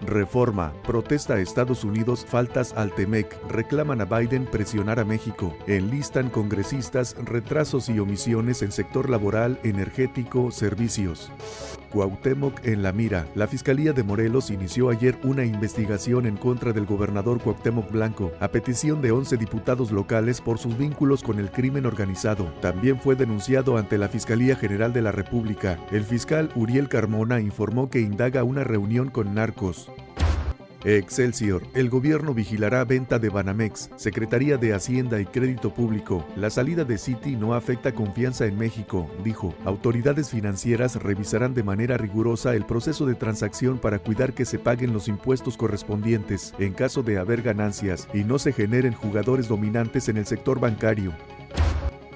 Reforma. 0.01 0.73
Protesta 0.81 1.35
a 1.35 1.39
Estados 1.39 1.83
Unidos 1.83 2.25
faltas 2.27 2.73
al 2.73 2.91
TEMEC. 2.91 3.37
Reclaman 3.49 4.01
a 4.01 4.05
Biden 4.05 4.47
presionar 4.47 4.99
a 4.99 5.05
México. 5.05 5.55
Enlistan 5.67 6.31
congresistas 6.31 7.15
retrasos 7.23 7.87
y 7.87 7.99
omisiones 7.99 8.63
en 8.63 8.71
sector 8.71 9.11
laboral, 9.11 9.59
energético, 9.63 10.49
servicios. 10.49 11.31
Cuauhtémoc 11.93 12.65
en 12.65 12.81
la 12.81 12.91
mira. 12.91 13.27
La 13.35 13.45
Fiscalía 13.45 13.93
de 13.93 14.01
Morelos 14.01 14.49
inició 14.49 14.89
ayer 14.89 15.15
una 15.23 15.45
investigación 15.45 16.25
en 16.25 16.37
contra 16.37 16.73
del 16.73 16.87
gobernador 16.87 17.39
Cuauhtémoc 17.39 17.91
Blanco, 17.91 18.31
a 18.39 18.47
petición 18.47 18.99
de 18.99 19.11
11 19.11 19.37
diputados 19.37 19.91
locales 19.91 20.41
por 20.41 20.57
sus 20.57 20.75
vínculos 20.75 21.21
con 21.21 21.37
el 21.37 21.51
crimen 21.51 21.85
organizado. 21.85 22.45
También 22.61 22.99
fue 22.99 23.15
denunciado 23.15 23.77
ante 23.77 23.99
la 23.99 24.09
Fiscalía 24.09 24.55
General 24.55 24.91
de 24.91 25.03
la 25.03 25.11
República. 25.11 25.77
El 25.91 26.03
fiscal 26.03 26.49
Uriel 26.55 26.89
Carmona 26.89 27.39
informó 27.39 27.91
que 27.91 28.01
indaga 28.01 28.43
una 28.43 28.63
reunión 28.63 29.11
con 29.11 29.35
narcos. 29.35 29.91
Excelsior. 30.85 31.63
El 31.73 31.89
gobierno 31.89 32.33
vigilará 32.33 32.83
venta 32.83 33.17
de 33.17 33.29
Banamex. 33.29 33.89
Secretaría 33.95 34.57
de 34.57 34.73
Hacienda 34.73 35.21
y 35.21 35.25
Crédito 35.25 35.73
Público. 35.73 36.25
La 36.35 36.49
salida 36.49 36.83
de 36.83 36.97
Citi 36.97 37.37
no 37.37 37.53
afecta 37.53 37.93
confianza 37.93 38.45
en 38.45 38.57
México, 38.57 39.09
dijo. 39.23 39.55
Autoridades 39.63 40.29
financieras 40.29 40.95
revisarán 40.95 41.53
de 41.53 41.63
manera 41.63 41.97
rigurosa 41.97 42.53
el 42.55 42.65
proceso 42.65 43.05
de 43.05 43.15
transacción 43.15 43.77
para 43.77 43.99
cuidar 43.99 44.33
que 44.33 44.45
se 44.45 44.59
paguen 44.59 44.91
los 44.91 45.07
impuestos 45.07 45.55
correspondientes 45.55 46.53
en 46.59 46.73
caso 46.73 47.01
de 47.01 47.17
haber 47.17 47.41
ganancias 47.41 48.09
y 48.13 48.25
no 48.25 48.37
se 48.37 48.51
generen 48.51 48.93
jugadores 48.93 49.47
dominantes 49.47 50.09
en 50.09 50.17
el 50.17 50.25
sector 50.25 50.59
bancario. 50.59 51.13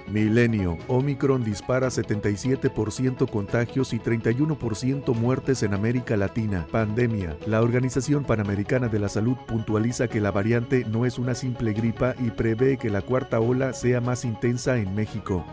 Milenio. 0.09 0.77
Omicron 0.87 1.43
dispara 1.43 1.87
77% 1.87 3.29
contagios 3.29 3.93
y 3.93 3.99
31% 3.99 5.13
muertes 5.15 5.63
en 5.63 5.73
América 5.73 6.17
Latina. 6.17 6.65
Pandemia. 6.71 7.37
La 7.45 7.61
Organización 7.61 8.23
Panamericana 8.23 8.87
de 8.87 8.99
la 8.99 9.09
Salud 9.09 9.37
puntualiza 9.47 10.07
que 10.07 10.21
la 10.21 10.31
variante 10.31 10.85
no 10.85 11.05
es 11.05 11.17
una 11.17 11.35
simple 11.35 11.73
gripa 11.73 12.15
y 12.19 12.31
prevé 12.31 12.77
que 12.77 12.89
la 12.89 13.01
cuarta 13.01 13.39
ola 13.39 13.73
sea 13.73 14.01
más 14.01 14.25
intensa 14.25 14.77
en 14.77 14.95
México. 14.95 15.45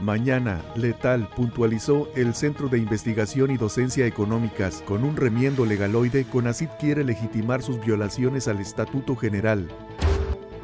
Mañana, 0.00 0.60
letal, 0.74 1.28
puntualizó 1.36 2.08
el 2.16 2.34
Centro 2.34 2.68
de 2.68 2.78
Investigación 2.78 3.52
y 3.52 3.56
Docencia 3.56 4.06
Económicas. 4.06 4.82
Con 4.86 5.04
un 5.04 5.16
remiendo 5.16 5.64
legaloide, 5.64 6.24
CONACID 6.24 6.68
quiere 6.80 7.04
legitimar 7.04 7.62
sus 7.62 7.80
violaciones 7.80 8.48
al 8.48 8.60
Estatuto 8.60 9.14
General. 9.14 9.68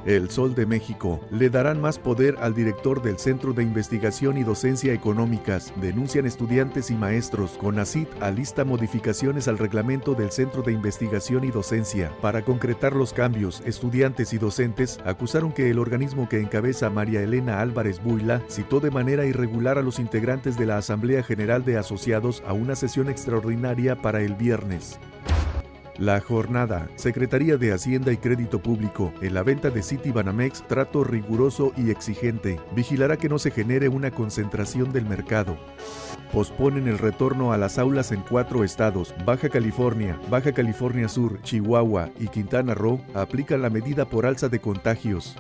El 0.07 0.31
Sol 0.31 0.55
de 0.55 0.65
México 0.65 1.21
le 1.31 1.51
darán 1.51 1.81
más 1.81 1.99
poder 1.99 2.37
al 2.41 2.55
director 2.55 3.03
del 3.03 3.19
Centro 3.19 3.53
de 3.53 3.63
Investigación 3.63 4.39
y 4.39 4.45
Docencia 4.45 4.95
Económicas. 4.95 5.73
Denuncian 5.77 6.27
estudiantes 6.27 6.91
y 6.91 6.95
maestros. 6.95 7.53
CONACIT 7.53 8.09
alista 8.21 8.65
modificaciones 8.65 9.49
al 9.49 9.59
reglamento 9.59 10.15
del 10.15 10.31
Centro 10.31 10.63
de 10.63 10.73
Investigación 10.73 11.45
y 11.45 11.51
Docencia. 11.51 12.13
Para 12.23 12.43
concretar 12.43 12.97
los 12.97 13.13
cambios, 13.13 13.63
estudiantes 13.67 14.33
y 14.33 14.39
docentes 14.39 15.01
acusaron 15.05 15.53
que 15.53 15.71
el 15.71 15.79
organismo 15.79 16.29
que 16.29 16.41
encabeza 16.41 16.89
María 16.89 17.23
Elena 17.23 17.61
Álvarez 17.61 18.03
Buila 18.03 18.43
citó 18.49 18.81
de 18.81 18.91
manera 18.91 19.27
irregular 19.27 19.77
a 19.79 19.83
los 19.83 19.99
integrantes 19.99 20.57
de 20.57 20.67
la 20.67 20.79
Asamblea 20.79 21.23
General 21.23 21.65
de 21.65 21.77
Asociados 21.77 22.43
a 22.47 22.53
una 22.53 22.75
sesión 22.75 23.09
extraordinaria 23.11 23.97
para 23.97 24.23
el 24.23 24.35
viernes. 24.35 24.99
La 26.01 26.19
jornada, 26.19 26.89
Secretaría 26.97 27.59
de 27.59 27.75
Hacienda 27.75 28.11
y 28.11 28.17
Crédito 28.17 28.59
Público, 28.59 29.13
en 29.21 29.35
la 29.35 29.43
venta 29.43 29.69
de 29.69 29.83
City 29.83 30.11
Banamex, 30.13 30.67
trato 30.67 31.05
riguroso 31.05 31.75
y 31.77 31.91
exigente. 31.91 32.59
Vigilará 32.75 33.19
que 33.19 33.29
no 33.29 33.39
se 33.39 33.51
genere 33.51 33.91
una 33.91 34.11
concentración 34.11 34.95
del 34.95 35.05
mercado. 35.05 35.59
Posponen 36.33 36.89
el 36.89 36.97
retorno 36.97 37.53
a 37.53 37.59
las 37.59 37.79
aulas 37.79 38.13
en 38.13 38.23
cuatro 38.23 38.65
estados. 38.65 39.15
Baja 39.27 39.51
California, 39.51 40.19
Baja 40.31 40.53
California 40.53 41.07
Sur, 41.07 41.43
Chihuahua 41.43 42.09
y 42.19 42.29
Quintana 42.29 42.73
Roo 42.73 43.03
aplican 43.13 43.61
la 43.61 43.69
medida 43.69 44.07
por 44.07 44.25
alza 44.25 44.49
de 44.49 44.59
contagios. 44.59 45.37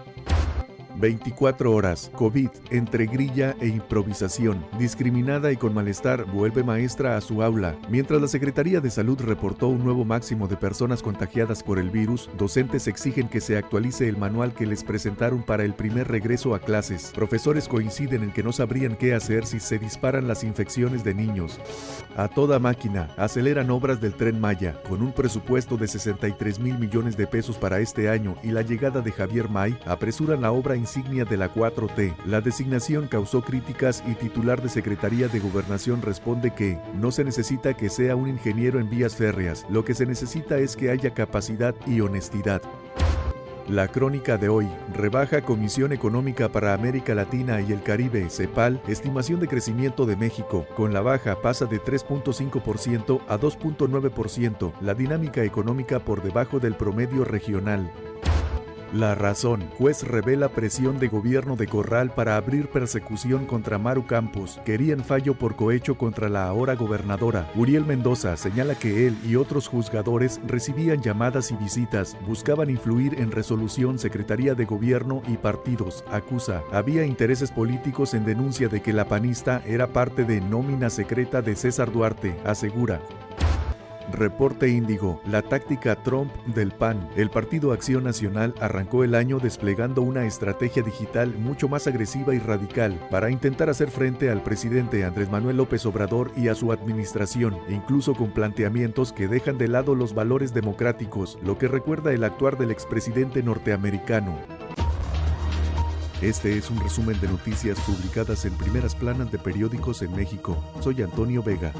24 1.00 1.72
horas. 1.72 2.10
COVID, 2.14 2.50
entre 2.70 3.06
grilla 3.06 3.56
e 3.60 3.68
improvisación. 3.68 4.64
Discriminada 4.78 5.50
y 5.50 5.56
con 5.56 5.74
malestar, 5.74 6.24
vuelve 6.26 6.62
maestra 6.62 7.16
a 7.16 7.20
su 7.20 7.42
aula. 7.42 7.76
Mientras 7.88 8.20
la 8.20 8.28
Secretaría 8.28 8.80
de 8.80 8.90
Salud 8.90 9.18
reportó 9.20 9.68
un 9.68 9.82
nuevo 9.82 10.04
máximo 10.04 10.46
de 10.46 10.56
personas 10.56 11.02
contagiadas 11.02 11.62
por 11.62 11.78
el 11.78 11.90
virus, 11.90 12.28
docentes 12.36 12.86
exigen 12.86 13.28
que 13.28 13.40
se 13.40 13.56
actualice 13.56 14.08
el 14.08 14.16
manual 14.16 14.54
que 14.54 14.66
les 14.66 14.84
presentaron 14.84 15.42
para 15.42 15.64
el 15.64 15.74
primer 15.74 16.08
regreso 16.08 16.54
a 16.54 16.60
clases. 16.60 17.12
Profesores 17.14 17.66
coinciden 17.66 18.22
en 18.22 18.32
que 18.32 18.42
no 18.42 18.52
sabrían 18.52 18.96
qué 18.96 19.14
hacer 19.14 19.46
si 19.46 19.60
se 19.60 19.78
disparan 19.78 20.28
las 20.28 20.44
infecciones 20.44 21.02
de 21.02 21.14
niños. 21.14 21.58
A 22.16 22.28
toda 22.28 22.58
máquina, 22.58 23.14
aceleran 23.16 23.70
obras 23.70 24.00
del 24.00 24.14
tren 24.14 24.40
Maya, 24.40 24.80
con 24.88 25.02
un 25.02 25.12
presupuesto 25.12 25.76
de 25.76 25.88
63 25.88 26.58
mil 26.58 26.78
millones 26.78 27.16
de 27.16 27.26
pesos 27.26 27.56
para 27.56 27.80
este 27.80 28.10
año 28.10 28.36
y 28.42 28.48
la 28.48 28.62
llegada 28.62 29.00
de 29.00 29.12
Javier 29.12 29.48
May, 29.48 29.78
apresuran 29.86 30.42
la 30.42 30.52
obra 30.52 30.76
insignia 30.90 31.24
de 31.24 31.36
la 31.36 31.54
4T. 31.54 32.16
La 32.26 32.40
designación 32.40 33.06
causó 33.06 33.42
críticas 33.42 34.02
y 34.08 34.14
titular 34.14 34.60
de 34.60 34.68
Secretaría 34.68 35.28
de 35.28 35.38
Gobernación 35.38 36.02
responde 36.02 36.52
que 36.52 36.78
no 36.94 37.12
se 37.12 37.22
necesita 37.22 37.74
que 37.74 37.88
sea 37.88 38.16
un 38.16 38.28
ingeniero 38.28 38.80
en 38.80 38.90
vías 38.90 39.14
férreas, 39.14 39.64
lo 39.70 39.84
que 39.84 39.94
se 39.94 40.04
necesita 40.04 40.58
es 40.58 40.74
que 40.74 40.90
haya 40.90 41.14
capacidad 41.14 41.76
y 41.86 42.00
honestidad. 42.00 42.60
La 43.68 43.86
crónica 43.86 44.36
de 44.36 44.48
hoy 44.48 44.66
rebaja 44.92 45.42
Comisión 45.42 45.92
Económica 45.92 46.48
para 46.48 46.74
América 46.74 47.14
Latina 47.14 47.60
y 47.60 47.70
el 47.70 47.84
Caribe, 47.84 48.28
CEPAL, 48.28 48.82
estimación 48.88 49.38
de 49.38 49.46
crecimiento 49.46 50.06
de 50.06 50.16
México. 50.16 50.66
Con 50.76 50.92
la 50.92 51.02
baja 51.02 51.40
pasa 51.40 51.66
de 51.66 51.80
3.5% 51.80 53.20
a 53.28 53.38
2.9%, 53.38 54.72
la 54.80 54.94
dinámica 54.94 55.44
económica 55.44 56.00
por 56.00 56.20
debajo 56.20 56.58
del 56.58 56.74
promedio 56.74 57.24
regional. 57.24 57.92
La 58.92 59.14
razón. 59.14 59.70
Juez 59.78 60.02
revela 60.02 60.48
presión 60.48 60.98
de 60.98 61.06
gobierno 61.06 61.54
de 61.54 61.68
Corral 61.68 62.12
para 62.12 62.36
abrir 62.36 62.68
persecución 62.68 63.46
contra 63.46 63.78
Maru 63.78 64.04
Campos. 64.04 64.60
Querían 64.64 65.04
fallo 65.04 65.34
por 65.34 65.54
cohecho 65.54 65.96
contra 65.96 66.28
la 66.28 66.46
ahora 66.46 66.74
gobernadora. 66.74 67.48
Uriel 67.54 67.84
Mendoza 67.84 68.36
señala 68.36 68.74
que 68.74 69.06
él 69.06 69.16
y 69.24 69.36
otros 69.36 69.68
juzgadores 69.68 70.40
recibían 70.44 71.02
llamadas 71.02 71.52
y 71.52 71.54
visitas, 71.54 72.16
buscaban 72.26 72.68
influir 72.68 73.20
en 73.20 73.30
resolución 73.30 74.00
Secretaría 74.00 74.56
de 74.56 74.64
Gobierno 74.64 75.22
y 75.28 75.36
partidos. 75.36 76.04
Acusa. 76.10 76.64
Había 76.72 77.04
intereses 77.04 77.52
políticos 77.52 78.12
en 78.14 78.24
denuncia 78.24 78.68
de 78.68 78.82
que 78.82 78.92
la 78.92 79.04
panista 79.04 79.62
era 79.66 79.86
parte 79.86 80.24
de 80.24 80.40
nómina 80.40 80.90
secreta 80.90 81.42
de 81.42 81.54
César 81.54 81.92
Duarte, 81.92 82.34
asegura. 82.44 83.00
Reporte 84.12 84.68
Índigo, 84.68 85.20
la 85.26 85.42
táctica 85.42 85.96
Trump 86.02 86.32
del 86.46 86.72
PAN. 86.72 87.08
El 87.16 87.30
Partido 87.30 87.72
Acción 87.72 88.04
Nacional 88.04 88.54
arrancó 88.60 89.04
el 89.04 89.14
año 89.14 89.38
desplegando 89.38 90.02
una 90.02 90.24
estrategia 90.24 90.82
digital 90.82 91.34
mucho 91.38 91.68
más 91.68 91.86
agresiva 91.86 92.34
y 92.34 92.38
radical 92.38 92.98
para 93.10 93.30
intentar 93.30 93.70
hacer 93.70 93.90
frente 93.90 94.30
al 94.30 94.42
presidente 94.42 95.04
Andrés 95.04 95.30
Manuel 95.30 95.56
López 95.56 95.86
Obrador 95.86 96.32
y 96.36 96.48
a 96.48 96.54
su 96.54 96.72
administración, 96.72 97.56
incluso 97.68 98.14
con 98.14 98.32
planteamientos 98.32 99.12
que 99.12 99.28
dejan 99.28 99.58
de 99.58 99.68
lado 99.68 99.94
los 99.94 100.14
valores 100.14 100.54
democráticos, 100.54 101.38
lo 101.42 101.58
que 101.58 101.68
recuerda 101.68 102.12
el 102.12 102.24
actuar 102.24 102.58
del 102.58 102.70
expresidente 102.70 103.42
norteamericano. 103.42 104.38
Este 106.22 106.58
es 106.58 106.68
un 106.70 106.78
resumen 106.80 107.18
de 107.18 107.28
noticias 107.28 107.80
publicadas 107.80 108.44
en 108.44 108.52
primeras 108.52 108.94
planas 108.94 109.32
de 109.32 109.38
periódicos 109.38 110.02
en 110.02 110.14
México. 110.14 110.62
Soy 110.80 111.00
Antonio 111.00 111.42
Vega. 111.42 111.72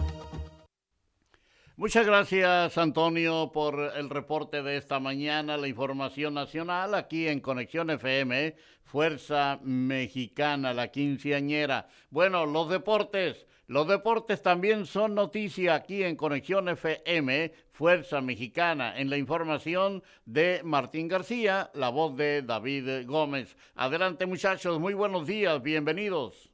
Muchas 1.81 2.05
gracias, 2.05 2.77
Antonio, 2.77 3.53
por 3.55 3.93
el 3.97 4.11
reporte 4.11 4.63
de 4.63 4.77
esta 4.77 5.01
mañana, 5.01 5.57
la 5.57 5.67
información 5.67 6.35
nacional 6.35 6.95
aquí 6.95 7.27
en 7.27 7.41
Conexión 7.41 7.89
FM, 7.89 8.55
Fuerza 8.83 9.59
Mexicana, 9.63 10.75
la 10.75 10.89
quinceañera. 10.89 11.89
Bueno, 12.11 12.45
los 12.45 12.69
deportes, 12.69 13.47
los 13.67 13.89
deportes 13.89 14.43
también 14.43 14.85
son 14.85 15.15
noticia 15.15 15.75
aquí 15.75 16.03
en 16.03 16.17
Conexión 16.17 16.69
FM, 16.69 17.51
Fuerza 17.73 18.21
Mexicana, 18.21 18.99
en 18.99 19.09
la 19.09 19.17
información 19.17 20.03
de 20.27 20.61
Martín 20.63 21.09
García, 21.09 21.71
la 21.73 21.89
voz 21.89 22.15
de 22.15 22.43
David 22.43 23.07
Gómez. 23.07 23.57
Adelante, 23.75 24.27
muchachos, 24.27 24.79
muy 24.79 24.93
buenos 24.93 25.27
días, 25.27 25.63
bienvenidos. 25.63 26.50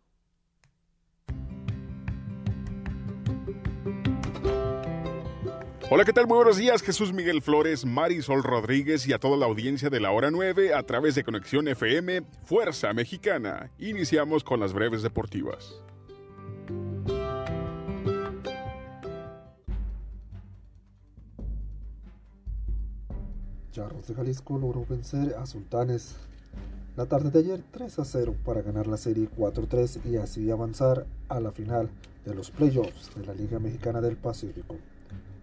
Hola, 5.89 6.05
¿qué 6.05 6.13
tal? 6.13 6.27
Muy 6.27 6.35
buenos 6.35 6.57
días, 6.57 6.83
Jesús 6.83 7.13
Miguel 7.13 7.43
Flores, 7.43 7.87
Marisol 7.87 8.43
Rodríguez 8.43 9.07
y 9.07 9.13
a 9.13 9.21
toda 9.21 9.37
la 9.37 9.47
audiencia 9.47 9.89
de 9.89 10.01
la 10.01 10.11
hora 10.11 10.33
9 10.33 10.75
a 10.75 10.83
través 10.83 11.15
de 11.15 11.23
Conexión 11.23 11.69
FM 11.69 12.23
Fuerza 12.43 12.93
Mexicana. 12.93 13.71
Iniciamos 13.79 14.43
con 14.43 14.59
las 14.59 14.73
breves 14.73 15.03
deportivas. 15.03 15.81
Charros 23.71 24.09
de 24.09 24.15
Jalisco 24.15 24.59
logró 24.59 24.85
vencer 24.87 25.37
a 25.39 25.47
Sultanes 25.47 26.17
la 26.97 27.07
tarde 27.07 27.31
de 27.31 27.39
ayer 27.39 27.63
3 27.71 28.01
a 28.01 28.05
0 28.05 28.35
para 28.45 28.61
ganar 28.61 28.89
la 28.89 28.97
serie 28.97 29.29
4-3 29.31 30.01
y 30.05 30.17
así 30.17 30.51
avanzar 30.51 31.07
a 31.29 31.39
la 31.39 31.53
final 31.53 31.89
de 32.25 32.35
los 32.35 32.51
playoffs 32.51 33.15
de 33.15 33.25
la 33.25 33.35
Liga 33.35 33.61
Mexicana 33.61 34.01
del 34.01 34.17
Pacífico. 34.17 34.75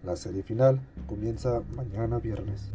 La 0.04 0.16
serie 0.16 0.42
final 0.42 0.80
comienza 1.06 1.62
mañana 1.74 2.18
viernes. 2.18 2.70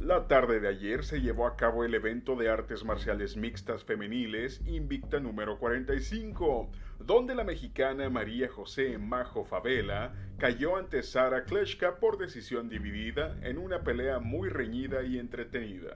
La 0.00 0.26
tarde 0.26 0.60
de 0.60 0.68
ayer 0.68 1.04
se 1.04 1.20
llevó 1.20 1.46
a 1.46 1.56
cabo 1.56 1.84
el 1.84 1.94
evento 1.94 2.36
de 2.36 2.48
artes 2.48 2.86
marciales 2.86 3.36
mixtas 3.36 3.84
femeniles 3.84 4.62
Invicta 4.66 5.20
número 5.20 5.58
45, 5.58 6.70
donde 7.00 7.34
la 7.34 7.44
mexicana 7.44 8.08
María 8.08 8.48
José 8.48 8.96
Majo 8.96 9.44
Favela 9.44 10.14
cayó 10.38 10.78
ante 10.78 11.02
Sara 11.02 11.44
Kleshka 11.44 11.96
por 11.96 12.16
decisión 12.16 12.70
dividida 12.70 13.36
en 13.42 13.58
una 13.58 13.82
pelea 13.82 14.20
muy 14.20 14.48
reñida 14.48 15.02
y 15.02 15.18
entretenida. 15.18 15.92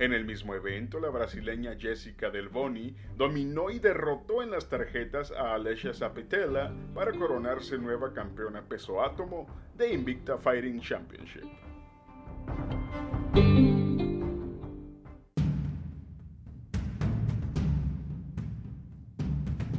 En 0.00 0.14
el 0.14 0.24
mismo 0.24 0.54
evento, 0.54 0.98
la 0.98 1.10
brasileña 1.10 1.76
Jessica 1.78 2.30
Del 2.30 2.48
Boni 2.48 2.96
dominó 3.18 3.68
y 3.68 3.80
derrotó 3.80 4.42
en 4.42 4.50
las 4.50 4.66
tarjetas 4.66 5.30
a 5.30 5.52
Alessia 5.52 5.92
Zapitella 5.92 6.72
para 6.94 7.12
coronarse 7.12 7.76
nueva 7.76 8.10
campeona 8.14 8.66
peso 8.66 9.04
átomo 9.04 9.46
de 9.76 9.92
Invicta 9.92 10.38
Fighting 10.38 10.80
Championship. 10.80 11.44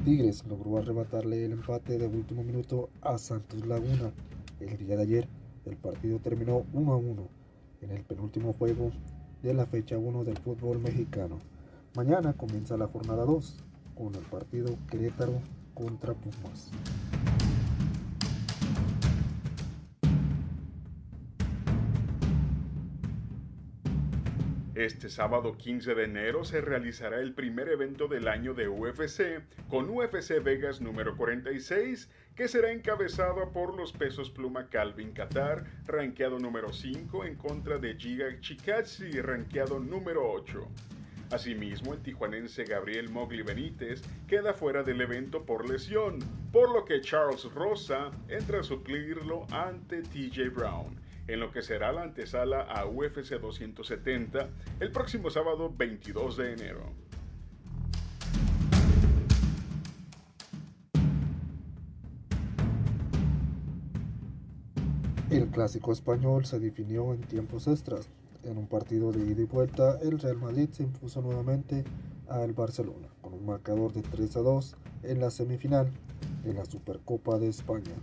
Tigres 0.05 0.45
logró 0.45 0.77
arrebatarle 0.77 1.45
el 1.45 1.53
empate 1.53 1.97
de 1.97 2.05
último 2.05 2.43
minuto 2.43 2.91
a 3.01 3.17
Santos 3.17 3.65
Laguna. 3.65 4.11
El 4.59 4.77
día 4.77 4.97
de 4.97 5.01
ayer, 5.01 5.27
el 5.65 5.77
partido 5.77 6.19
terminó 6.19 6.67
1 6.73 6.93
a 6.93 6.97
1. 6.97 7.29
En 7.81 7.89
el 7.89 8.03
penúltimo 8.03 8.53
juego, 8.53 8.91
de 9.41 9.53
la 9.53 9.65
fecha 9.65 9.97
1 9.97 10.23
del 10.23 10.37
fútbol 10.37 10.79
mexicano. 10.79 11.39
Mañana 11.95 12.33
comienza 12.33 12.77
la 12.77 12.87
jornada 12.87 13.25
2 13.25 13.63
con 13.95 14.13
el 14.15 14.21
partido 14.21 14.77
Querétaro 14.89 15.41
contra 15.73 16.13
Pumas. 16.13 16.71
Este 24.73 25.09
sábado 25.09 25.57
15 25.57 25.93
de 25.93 26.05
enero 26.05 26.43
se 26.43 26.61
realizará 26.61 27.19
el 27.19 27.33
primer 27.33 27.69
evento 27.69 28.07
del 28.07 28.27
año 28.27 28.53
de 28.53 28.67
UFC 28.67 29.43
con 29.69 29.89
UFC 29.89 30.41
Vegas 30.41 30.81
número 30.81 31.17
46 31.17 32.09
que 32.35 32.47
será 32.47 32.71
encabezado 32.71 33.51
por 33.51 33.75
los 33.75 33.91
pesos 33.91 34.29
pluma 34.29 34.69
Calvin 34.69 35.11
Qatar, 35.11 35.65
rankeado 35.85 36.39
número 36.39 36.71
5 36.71 37.25
en 37.25 37.35
contra 37.35 37.77
de 37.77 37.95
Giga 37.95 38.39
Chikatsi, 38.39 39.21
rankeado 39.21 39.79
número 39.79 40.31
8. 40.31 40.67
Asimismo, 41.31 41.93
el 41.93 42.01
tijuanense 42.01 42.65
Gabriel 42.65 43.09
Mogli 43.09 43.41
Benítez 43.41 44.01
queda 44.27 44.53
fuera 44.53 44.83
del 44.83 44.99
evento 45.01 45.45
por 45.45 45.69
lesión, 45.69 46.19
por 46.51 46.73
lo 46.73 46.83
que 46.83 47.01
Charles 47.01 47.45
Rosa 47.53 48.11
entra 48.27 48.59
a 48.59 48.63
suplirlo 48.63 49.45
ante 49.51 50.01
TJ 50.01 50.49
Brown 50.49 50.99
en 51.27 51.39
lo 51.39 51.51
que 51.51 51.61
será 51.61 51.91
la 51.91 52.03
antesala 52.03 52.61
a 52.61 52.85
UFC 52.85 53.39
270 53.39 54.49
el 54.79 54.91
próximo 54.91 55.29
sábado 55.29 55.73
22 55.73 56.37
de 56.37 56.53
enero. 56.53 57.10
El 65.31 65.47
clásico 65.47 65.93
español 65.93 66.45
se 66.45 66.59
definió 66.59 67.13
en 67.13 67.21
tiempos 67.21 67.65
extras. 67.67 68.09
En 68.43 68.57
un 68.57 68.67
partido 68.67 69.13
de 69.13 69.25
ida 69.31 69.41
y 69.41 69.45
vuelta, 69.45 69.97
el 70.01 70.19
Real 70.19 70.35
Madrid 70.35 70.67
se 70.73 70.83
impuso 70.83 71.21
nuevamente 71.21 71.85
al 72.27 72.51
Barcelona 72.51 73.07
con 73.21 73.35
un 73.35 73.45
marcador 73.45 73.93
de 73.93 74.01
3 74.01 74.35
a 74.35 74.39
2 74.41 74.75
en 75.03 75.21
la 75.21 75.31
semifinal 75.31 75.89
de 76.43 76.53
la 76.53 76.65
Supercopa 76.65 77.39
de 77.39 77.47
España. 77.47 77.95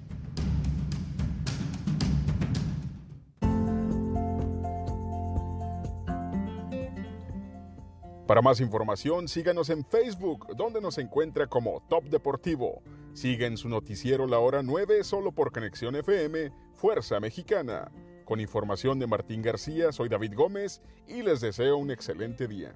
Para 8.27 8.41
más 8.41 8.61
información, 8.61 9.29
síganos 9.29 9.69
en 9.69 9.85
Facebook, 9.85 10.57
donde 10.57 10.81
nos 10.81 10.97
encuentra 10.97 11.47
como 11.47 11.83
Top 11.91 12.05
Deportivo. 12.05 12.81
Sigue 13.13 13.45
en 13.45 13.59
su 13.59 13.69
noticiero 13.69 14.27
La 14.27 14.39
Hora 14.39 14.63
9 14.63 15.05
solo 15.05 15.33
por 15.33 15.53
Conexión 15.53 15.95
FM, 15.97 16.53
Fuerza 16.79 17.19
Mexicana. 17.19 17.91
Con 18.25 18.39
información 18.39 19.01
de 19.01 19.09
Martín 19.09 19.43
García, 19.43 19.91
soy 19.91 20.09
David 20.09 20.35
Gómez 20.37 20.81
y 21.09 21.23
les 21.23 21.41
deseo 21.41 21.77
un 21.77 21.91
excelente 21.91 22.47
día. 22.47 22.73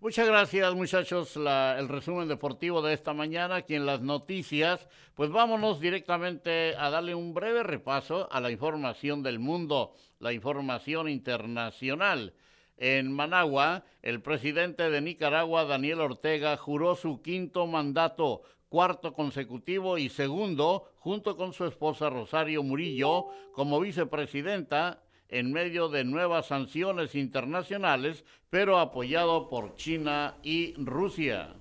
Muchas 0.00 0.26
gracias 0.26 0.74
muchachos, 0.74 1.36
el 1.36 1.88
resumen 1.88 2.28
deportivo 2.28 2.80
de 2.80 2.94
esta 2.94 3.12
mañana 3.12 3.56
aquí 3.56 3.74
en 3.74 3.84
las 3.84 4.00
noticias. 4.00 4.88
Pues 5.14 5.30
vámonos 5.30 5.80
directamente 5.80 6.74
a 6.78 6.88
darle 6.88 7.14
un 7.14 7.34
breve 7.34 7.62
repaso 7.62 8.26
a 8.32 8.40
la 8.40 8.50
información 8.50 9.22
del 9.22 9.38
mundo, 9.38 9.92
la 10.18 10.32
información 10.32 11.10
internacional. 11.10 12.32
En 12.78 13.12
Managua, 13.12 13.84
el 14.00 14.22
presidente 14.22 14.88
de 14.88 15.00
Nicaragua, 15.02 15.64
Daniel 15.64 16.00
Ortega, 16.00 16.56
juró 16.56 16.94
su 16.94 17.20
quinto 17.20 17.66
mandato, 17.66 18.42
cuarto 18.68 19.14
consecutivo 19.14 19.98
y 19.98 20.08
segundo, 20.08 20.90
junto 20.98 21.36
con 21.36 21.52
su 21.52 21.64
esposa 21.64 22.10
Rosario 22.10 22.62
Murillo, 22.62 23.26
como 23.52 23.80
vicepresidenta 23.80 25.02
en 25.28 25.52
medio 25.52 25.88
de 25.88 26.04
nuevas 26.04 26.46
sanciones 26.46 27.14
internacionales, 27.14 28.24
pero 28.50 28.78
apoyado 28.78 29.48
por 29.48 29.74
China 29.76 30.36
y 30.42 30.74
Rusia. 30.76 31.54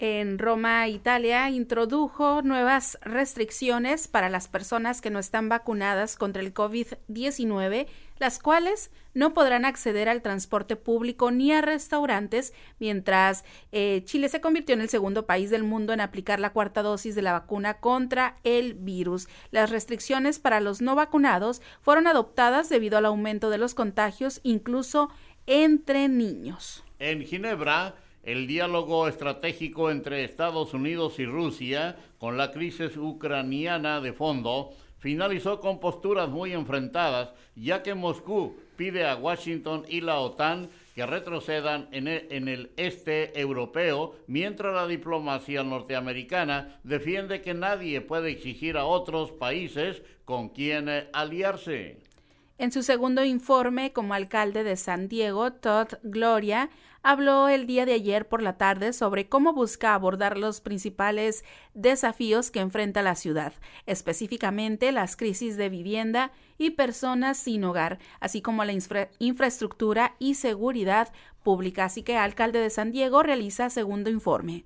En 0.00 0.38
Roma, 0.40 0.88
Italia, 0.88 1.48
introdujo 1.50 2.42
nuevas 2.42 2.98
restricciones 3.02 4.08
para 4.08 4.28
las 4.28 4.48
personas 4.48 5.00
que 5.00 5.10
no 5.10 5.20
están 5.20 5.48
vacunadas 5.48 6.16
contra 6.16 6.42
el 6.42 6.52
COVID-19 6.52 7.86
las 8.18 8.38
cuales 8.38 8.90
no 9.14 9.32
podrán 9.32 9.64
acceder 9.64 10.08
al 10.08 10.22
transporte 10.22 10.76
público 10.76 11.30
ni 11.30 11.52
a 11.52 11.62
restaurantes, 11.62 12.52
mientras 12.78 13.44
eh, 13.72 14.02
Chile 14.04 14.28
se 14.28 14.40
convirtió 14.40 14.74
en 14.74 14.82
el 14.82 14.88
segundo 14.88 15.26
país 15.26 15.50
del 15.50 15.62
mundo 15.62 15.92
en 15.92 16.00
aplicar 16.00 16.40
la 16.40 16.52
cuarta 16.52 16.82
dosis 16.82 17.14
de 17.14 17.22
la 17.22 17.32
vacuna 17.32 17.74
contra 17.74 18.36
el 18.44 18.74
virus. 18.74 19.28
Las 19.50 19.70
restricciones 19.70 20.38
para 20.38 20.60
los 20.60 20.82
no 20.82 20.94
vacunados 20.94 21.62
fueron 21.80 22.06
adoptadas 22.06 22.68
debido 22.68 22.98
al 22.98 23.06
aumento 23.06 23.50
de 23.50 23.58
los 23.58 23.74
contagios, 23.74 24.40
incluso 24.42 25.10
entre 25.46 26.08
niños. 26.08 26.82
En 26.98 27.24
Ginebra, 27.24 27.94
el 28.22 28.46
diálogo 28.46 29.06
estratégico 29.06 29.90
entre 29.90 30.24
Estados 30.24 30.72
Unidos 30.72 31.18
y 31.18 31.26
Rusia, 31.26 31.96
con 32.18 32.38
la 32.38 32.50
crisis 32.52 32.96
ucraniana 32.96 34.00
de 34.00 34.12
fondo, 34.12 34.70
finalizó 34.98 35.60
con 35.60 35.80
posturas 35.80 36.30
muy 36.30 36.52
enfrentadas, 36.52 37.34
ya 37.54 37.82
que 37.82 37.94
Moscú 37.94 38.56
pide 38.76 39.06
a 39.06 39.16
Washington 39.16 39.84
y 39.88 40.00
la 40.00 40.18
OTAN 40.18 40.70
que 40.94 41.06
retrocedan 41.06 41.88
en 41.90 42.06
el, 42.06 42.70
este 42.76 43.38
europeo, 43.40 44.14
mientras 44.28 44.74
la 44.74 44.86
diplomacia 44.86 45.64
norteamericana 45.64 46.78
defiende 46.84 47.42
que 47.42 47.54
nadie 47.54 48.00
puede 48.00 48.30
exigir 48.30 48.76
a 48.76 48.84
otros 48.84 49.32
países 49.32 50.02
con 50.24 50.50
quien 50.50 50.88
aliarse. 51.12 51.98
En 52.56 52.70
su 52.70 52.84
segundo 52.84 53.24
informe 53.24 53.92
como 53.92 54.14
alcalde 54.14 54.62
de 54.62 54.76
San 54.76 55.08
Diego, 55.08 55.52
Todd 55.52 55.94
Gloria 56.04 56.70
habló 57.04 57.48
el 57.48 57.66
día 57.66 57.84
de 57.84 57.92
ayer 57.92 58.26
por 58.26 58.42
la 58.42 58.56
tarde 58.56 58.92
sobre 58.92 59.28
cómo 59.28 59.52
busca 59.52 59.94
abordar 59.94 60.38
los 60.38 60.60
principales 60.60 61.44
desafíos 61.74 62.50
que 62.50 62.60
enfrenta 62.60 63.02
la 63.02 63.14
ciudad, 63.14 63.52
específicamente 63.86 64.90
las 64.90 65.14
crisis 65.14 65.56
de 65.56 65.68
vivienda 65.68 66.32
y 66.56 66.70
personas 66.70 67.36
sin 67.36 67.62
hogar, 67.64 67.98
así 68.20 68.40
como 68.40 68.64
la 68.64 68.72
infraestructura 69.18 70.16
y 70.18 70.34
seguridad 70.34 71.12
pública. 71.42 71.84
Así 71.84 72.02
que 72.02 72.16
alcalde 72.16 72.58
de 72.58 72.70
San 72.70 72.90
Diego 72.90 73.22
realiza 73.22 73.68
segundo 73.68 74.08
informe. 74.08 74.64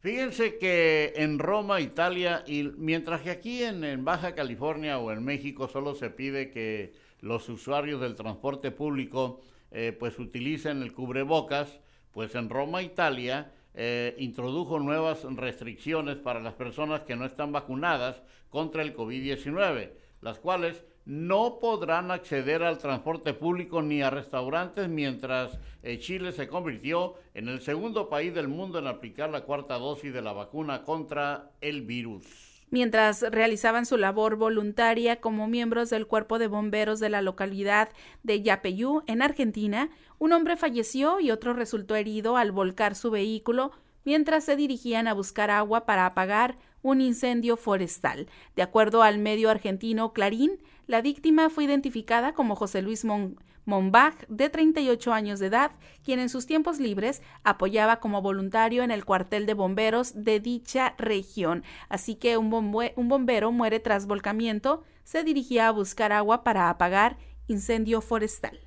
Fíjense 0.00 0.58
que 0.58 1.14
en 1.16 1.38
Roma, 1.38 1.80
Italia, 1.80 2.44
y 2.46 2.64
mientras 2.76 3.22
que 3.22 3.30
aquí 3.30 3.62
en 3.62 4.04
Baja 4.04 4.34
California 4.34 4.98
o 4.98 5.12
en 5.12 5.24
México 5.24 5.66
solo 5.66 5.94
se 5.94 6.10
pide 6.10 6.50
que 6.50 6.92
los 7.20 7.48
usuarios 7.48 8.00
del 8.00 8.16
transporte 8.16 8.70
público 8.70 9.40
eh, 9.70 9.96
pues 9.98 10.18
utilicen 10.18 10.82
el 10.82 10.92
cubrebocas, 10.92 11.80
pues 12.12 12.34
en 12.34 12.48
Roma, 12.48 12.82
Italia, 12.82 13.52
eh, 13.74 14.16
introdujo 14.18 14.80
nuevas 14.80 15.24
restricciones 15.36 16.16
para 16.16 16.40
las 16.40 16.54
personas 16.54 17.02
que 17.02 17.16
no 17.16 17.24
están 17.24 17.52
vacunadas 17.52 18.22
contra 18.48 18.82
el 18.82 18.96
COVID-19, 18.96 19.92
las 20.22 20.38
cuales 20.38 20.84
no 21.04 21.58
podrán 21.60 22.10
acceder 22.10 22.62
al 22.62 22.78
transporte 22.78 23.32
público 23.32 23.80
ni 23.80 24.02
a 24.02 24.10
restaurantes 24.10 24.88
mientras 24.88 25.58
eh, 25.82 25.98
Chile 25.98 26.32
se 26.32 26.48
convirtió 26.48 27.14
en 27.34 27.48
el 27.48 27.60
segundo 27.60 28.08
país 28.08 28.34
del 28.34 28.48
mundo 28.48 28.78
en 28.78 28.86
aplicar 28.86 29.30
la 29.30 29.42
cuarta 29.42 29.78
dosis 29.78 30.12
de 30.12 30.22
la 30.22 30.32
vacuna 30.32 30.82
contra 30.82 31.52
el 31.60 31.82
virus 31.82 32.49
mientras 32.70 33.22
realizaban 33.22 33.86
su 33.86 33.96
labor 33.96 34.36
voluntaria 34.36 35.20
como 35.20 35.48
miembros 35.48 35.90
del 35.90 36.06
cuerpo 36.06 36.38
de 36.38 36.46
bomberos 36.46 37.00
de 37.00 37.10
la 37.10 37.22
localidad 37.22 37.90
de 38.22 38.42
Yapeyú, 38.42 39.02
en 39.06 39.22
Argentina, 39.22 39.90
un 40.18 40.32
hombre 40.32 40.56
falleció 40.56 41.20
y 41.20 41.30
otro 41.30 41.52
resultó 41.52 41.96
herido 41.96 42.36
al 42.36 42.52
volcar 42.52 42.94
su 42.94 43.10
vehículo 43.10 43.72
mientras 44.04 44.44
se 44.44 44.56
dirigían 44.56 45.08
a 45.08 45.14
buscar 45.14 45.50
agua 45.50 45.84
para 45.84 46.06
apagar 46.06 46.58
un 46.82 47.00
incendio 47.00 47.56
forestal. 47.56 48.28
De 48.56 48.62
acuerdo 48.62 49.02
al 49.02 49.18
medio 49.18 49.50
argentino 49.50 50.12
Clarín, 50.12 50.58
la 50.86 51.02
víctima 51.02 51.50
fue 51.50 51.64
identificada 51.64 52.32
como 52.32 52.56
José 52.56 52.82
Luis 52.82 53.04
Mon 53.04 53.36
Monbach, 53.64 54.26
de 54.28 54.48
38 54.48 55.12
años 55.12 55.38
de 55.38 55.46
edad, 55.46 55.72
quien 56.04 56.18
en 56.18 56.28
sus 56.28 56.46
tiempos 56.46 56.78
libres 56.78 57.22
apoyaba 57.44 58.00
como 58.00 58.22
voluntario 58.22 58.82
en 58.82 58.90
el 58.90 59.04
cuartel 59.04 59.46
de 59.46 59.54
bomberos 59.54 60.24
de 60.24 60.40
dicha 60.40 60.94
región. 60.98 61.64
Así 61.88 62.14
que 62.14 62.36
un, 62.36 62.52
un 62.52 63.08
bombero 63.08 63.52
muere 63.52 63.80
tras 63.80 64.06
volcamiento, 64.06 64.82
se 65.04 65.24
dirigía 65.24 65.68
a 65.68 65.72
buscar 65.72 66.12
agua 66.12 66.44
para 66.44 66.70
apagar 66.70 67.18
incendio 67.48 68.00
forestal. 68.00 68.60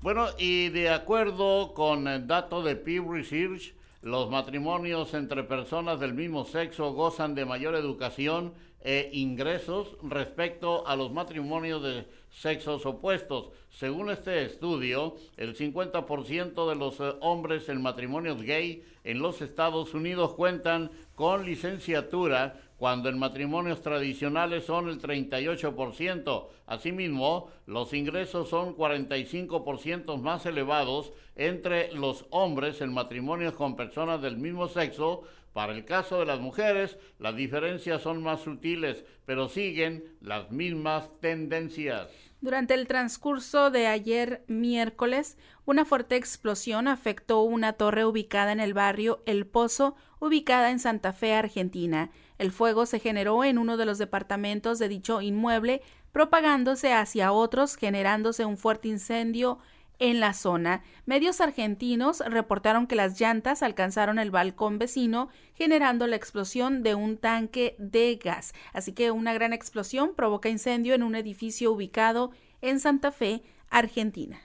Bueno, 0.00 0.26
y 0.38 0.68
de 0.68 0.90
acuerdo 0.90 1.72
con 1.72 2.06
el 2.08 2.26
dato 2.26 2.62
de 2.62 2.76
Pew 2.76 3.10
Research, 3.10 3.74
los 4.02 4.28
matrimonios 4.28 5.14
entre 5.14 5.44
personas 5.44 5.98
del 5.98 6.12
mismo 6.12 6.44
sexo 6.44 6.92
gozan 6.92 7.34
de 7.34 7.46
mayor 7.46 7.74
educación 7.74 8.52
e 8.82 9.08
ingresos 9.14 9.96
respecto 10.02 10.86
a 10.86 10.94
los 10.94 11.10
matrimonios 11.10 11.82
de 11.82 12.06
sexos 12.34 12.84
opuestos. 12.84 13.50
Según 13.70 14.10
este 14.10 14.44
estudio, 14.44 15.16
el 15.36 15.56
50% 15.56 16.68
de 16.68 16.74
los 16.74 17.00
eh, 17.00 17.14
hombres 17.20 17.68
en 17.68 17.80
matrimonios 17.80 18.42
gay 18.42 18.84
en 19.04 19.20
los 19.20 19.40
Estados 19.40 19.94
Unidos 19.94 20.34
cuentan 20.34 20.90
con 21.14 21.44
licenciatura 21.44 22.60
cuando 22.76 23.08
en 23.08 23.18
matrimonios 23.18 23.82
tradicionales 23.82 24.64
son 24.64 24.88
el 24.88 25.00
38%. 25.00 26.48
Asimismo, 26.66 27.50
los 27.66 27.92
ingresos 27.94 28.48
son 28.48 28.76
45% 28.76 30.20
más 30.20 30.44
elevados 30.44 31.12
entre 31.36 31.92
los 31.92 32.26
hombres 32.30 32.80
en 32.80 32.92
matrimonios 32.92 33.54
con 33.54 33.76
personas 33.76 34.20
del 34.22 34.36
mismo 34.36 34.68
sexo. 34.68 35.22
Para 35.52 35.72
el 35.72 35.84
caso 35.84 36.18
de 36.18 36.26
las 36.26 36.40
mujeres, 36.40 36.98
las 37.20 37.36
diferencias 37.36 38.02
son 38.02 38.22
más 38.22 38.40
sutiles, 38.40 39.04
pero 39.24 39.48
siguen 39.48 40.16
las 40.20 40.50
mismas 40.50 41.08
tendencias. 41.20 42.23
Durante 42.44 42.74
el 42.74 42.86
transcurso 42.86 43.70
de 43.70 43.86
ayer 43.86 44.44
miércoles, 44.48 45.38
una 45.64 45.86
fuerte 45.86 46.16
explosión 46.16 46.88
afectó 46.88 47.40
una 47.40 47.72
torre 47.72 48.04
ubicada 48.04 48.52
en 48.52 48.60
el 48.60 48.74
barrio 48.74 49.22
El 49.24 49.46
Pozo, 49.46 49.96
ubicada 50.20 50.70
en 50.70 50.78
Santa 50.78 51.14
Fe, 51.14 51.32
Argentina. 51.32 52.10
El 52.36 52.52
fuego 52.52 52.84
se 52.84 52.98
generó 52.98 53.44
en 53.44 53.56
uno 53.56 53.78
de 53.78 53.86
los 53.86 53.96
departamentos 53.96 54.78
de 54.78 54.90
dicho 54.90 55.22
inmueble, 55.22 55.80
propagándose 56.12 56.92
hacia 56.92 57.32
otros, 57.32 57.76
generándose 57.76 58.44
un 58.44 58.58
fuerte 58.58 58.88
incendio 58.88 59.58
en 59.98 60.20
la 60.20 60.34
zona. 60.34 60.82
Medios 61.06 61.40
argentinos 61.40 62.22
reportaron 62.26 62.86
que 62.86 62.96
las 62.96 63.20
llantas 63.20 63.62
alcanzaron 63.62 64.18
el 64.18 64.30
balcón 64.30 64.78
vecino, 64.78 65.28
generando 65.54 66.06
la 66.06 66.16
explosión 66.16 66.82
de 66.82 66.94
un 66.94 67.16
tanque 67.16 67.76
de 67.78 68.16
gas. 68.16 68.54
Así 68.72 68.92
que 68.92 69.10
una 69.10 69.34
gran 69.34 69.52
explosión 69.52 70.14
provoca 70.14 70.48
incendio 70.48 70.94
en 70.94 71.02
un 71.02 71.14
edificio 71.14 71.72
ubicado 71.72 72.30
en 72.60 72.80
Santa 72.80 73.12
Fe, 73.12 73.42
Argentina. 73.70 74.40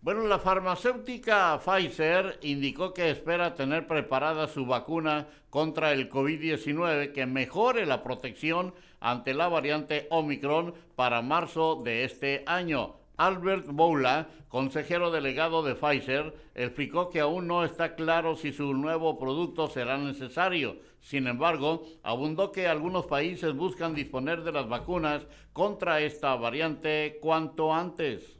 Bueno, 0.00 0.22
la 0.28 0.38
farmacéutica 0.38 1.58
Pfizer 1.58 2.38
indicó 2.42 2.94
que 2.94 3.10
espera 3.10 3.54
tener 3.54 3.88
preparada 3.88 4.46
su 4.46 4.64
vacuna 4.64 5.26
contra 5.50 5.92
el 5.92 6.08
COVID-19 6.08 7.12
que 7.12 7.26
mejore 7.26 7.84
la 7.84 8.04
protección 8.04 8.74
ante 9.00 9.34
la 9.34 9.48
variante 9.48 10.06
Omicron 10.10 10.74
para 10.94 11.20
marzo 11.20 11.82
de 11.82 12.04
este 12.04 12.44
año. 12.46 12.97
Albert 13.18 13.66
Boula, 13.66 14.28
consejero 14.48 15.10
delegado 15.10 15.64
de 15.64 15.74
Pfizer, 15.74 16.34
explicó 16.54 17.10
que 17.10 17.18
aún 17.18 17.48
no 17.48 17.64
está 17.64 17.96
claro 17.96 18.36
si 18.36 18.52
su 18.52 18.72
nuevo 18.74 19.18
producto 19.18 19.68
será 19.68 19.98
necesario. 19.98 20.76
Sin 21.00 21.26
embargo, 21.26 21.82
abundó 22.04 22.52
que 22.52 22.68
algunos 22.68 23.06
países 23.06 23.54
buscan 23.54 23.94
disponer 23.94 24.42
de 24.42 24.52
las 24.52 24.68
vacunas 24.68 25.26
contra 25.52 26.00
esta 26.00 26.36
variante 26.36 27.18
cuanto 27.20 27.74
antes. 27.74 28.36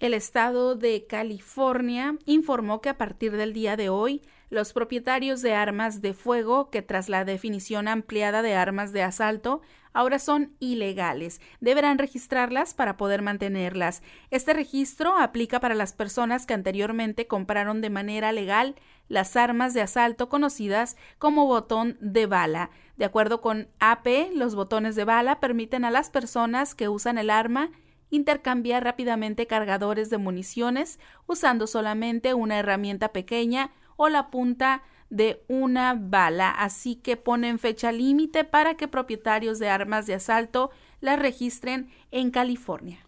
El 0.00 0.14
estado 0.14 0.74
de 0.74 1.06
California 1.06 2.16
informó 2.24 2.80
que 2.80 2.88
a 2.88 2.98
partir 2.98 3.32
del 3.32 3.52
día 3.52 3.76
de 3.76 3.90
hoy, 3.90 4.22
los 4.48 4.72
propietarios 4.72 5.42
de 5.42 5.54
armas 5.54 6.00
de 6.02 6.14
fuego, 6.14 6.70
que 6.70 6.82
tras 6.82 7.08
la 7.08 7.24
definición 7.24 7.88
ampliada 7.88 8.42
de 8.42 8.54
armas 8.54 8.92
de 8.92 9.02
asalto, 9.02 9.60
ahora 9.92 10.18
son 10.18 10.52
ilegales, 10.60 11.40
deberán 11.60 11.98
registrarlas 11.98 12.74
para 12.74 12.96
poder 12.96 13.22
mantenerlas. 13.22 14.02
Este 14.30 14.52
registro 14.52 15.16
aplica 15.16 15.58
para 15.58 15.74
las 15.74 15.94
personas 15.94 16.44
que 16.44 16.54
anteriormente 16.54 17.26
compraron 17.26 17.80
de 17.80 17.90
manera 17.90 18.30
legal 18.32 18.74
las 19.08 19.36
armas 19.36 19.72
de 19.72 19.80
asalto 19.80 20.28
conocidas 20.28 20.96
como 21.18 21.46
botón 21.46 21.96
de 22.00 22.26
bala. 22.26 22.70
De 22.96 23.04
acuerdo 23.06 23.40
con 23.40 23.68
AP, 23.78 24.32
los 24.34 24.54
botones 24.54 24.96
de 24.96 25.04
bala 25.04 25.40
permiten 25.40 25.84
a 25.84 25.90
las 25.90 26.10
personas 26.10 26.74
que 26.74 26.88
usan 26.88 27.16
el 27.18 27.30
arma 27.30 27.70
intercambiar 28.10 28.84
rápidamente 28.84 29.46
cargadores 29.46 30.10
de 30.10 30.18
municiones 30.18 30.98
usando 31.26 31.66
solamente 31.66 32.34
una 32.34 32.58
herramienta 32.58 33.12
pequeña 33.12 33.72
o 33.96 34.08
la 34.08 34.30
punta 34.30 34.82
de 35.10 35.42
una 35.48 35.96
bala, 35.98 36.50
así 36.50 36.96
que 36.96 37.16
ponen 37.16 37.58
fecha 37.58 37.92
límite 37.92 38.44
para 38.44 38.76
que 38.76 38.88
propietarios 38.88 39.58
de 39.58 39.68
armas 39.68 40.06
de 40.06 40.14
asalto 40.14 40.70
las 41.00 41.18
registren 41.18 41.90
en 42.10 42.30
California. 42.30 43.06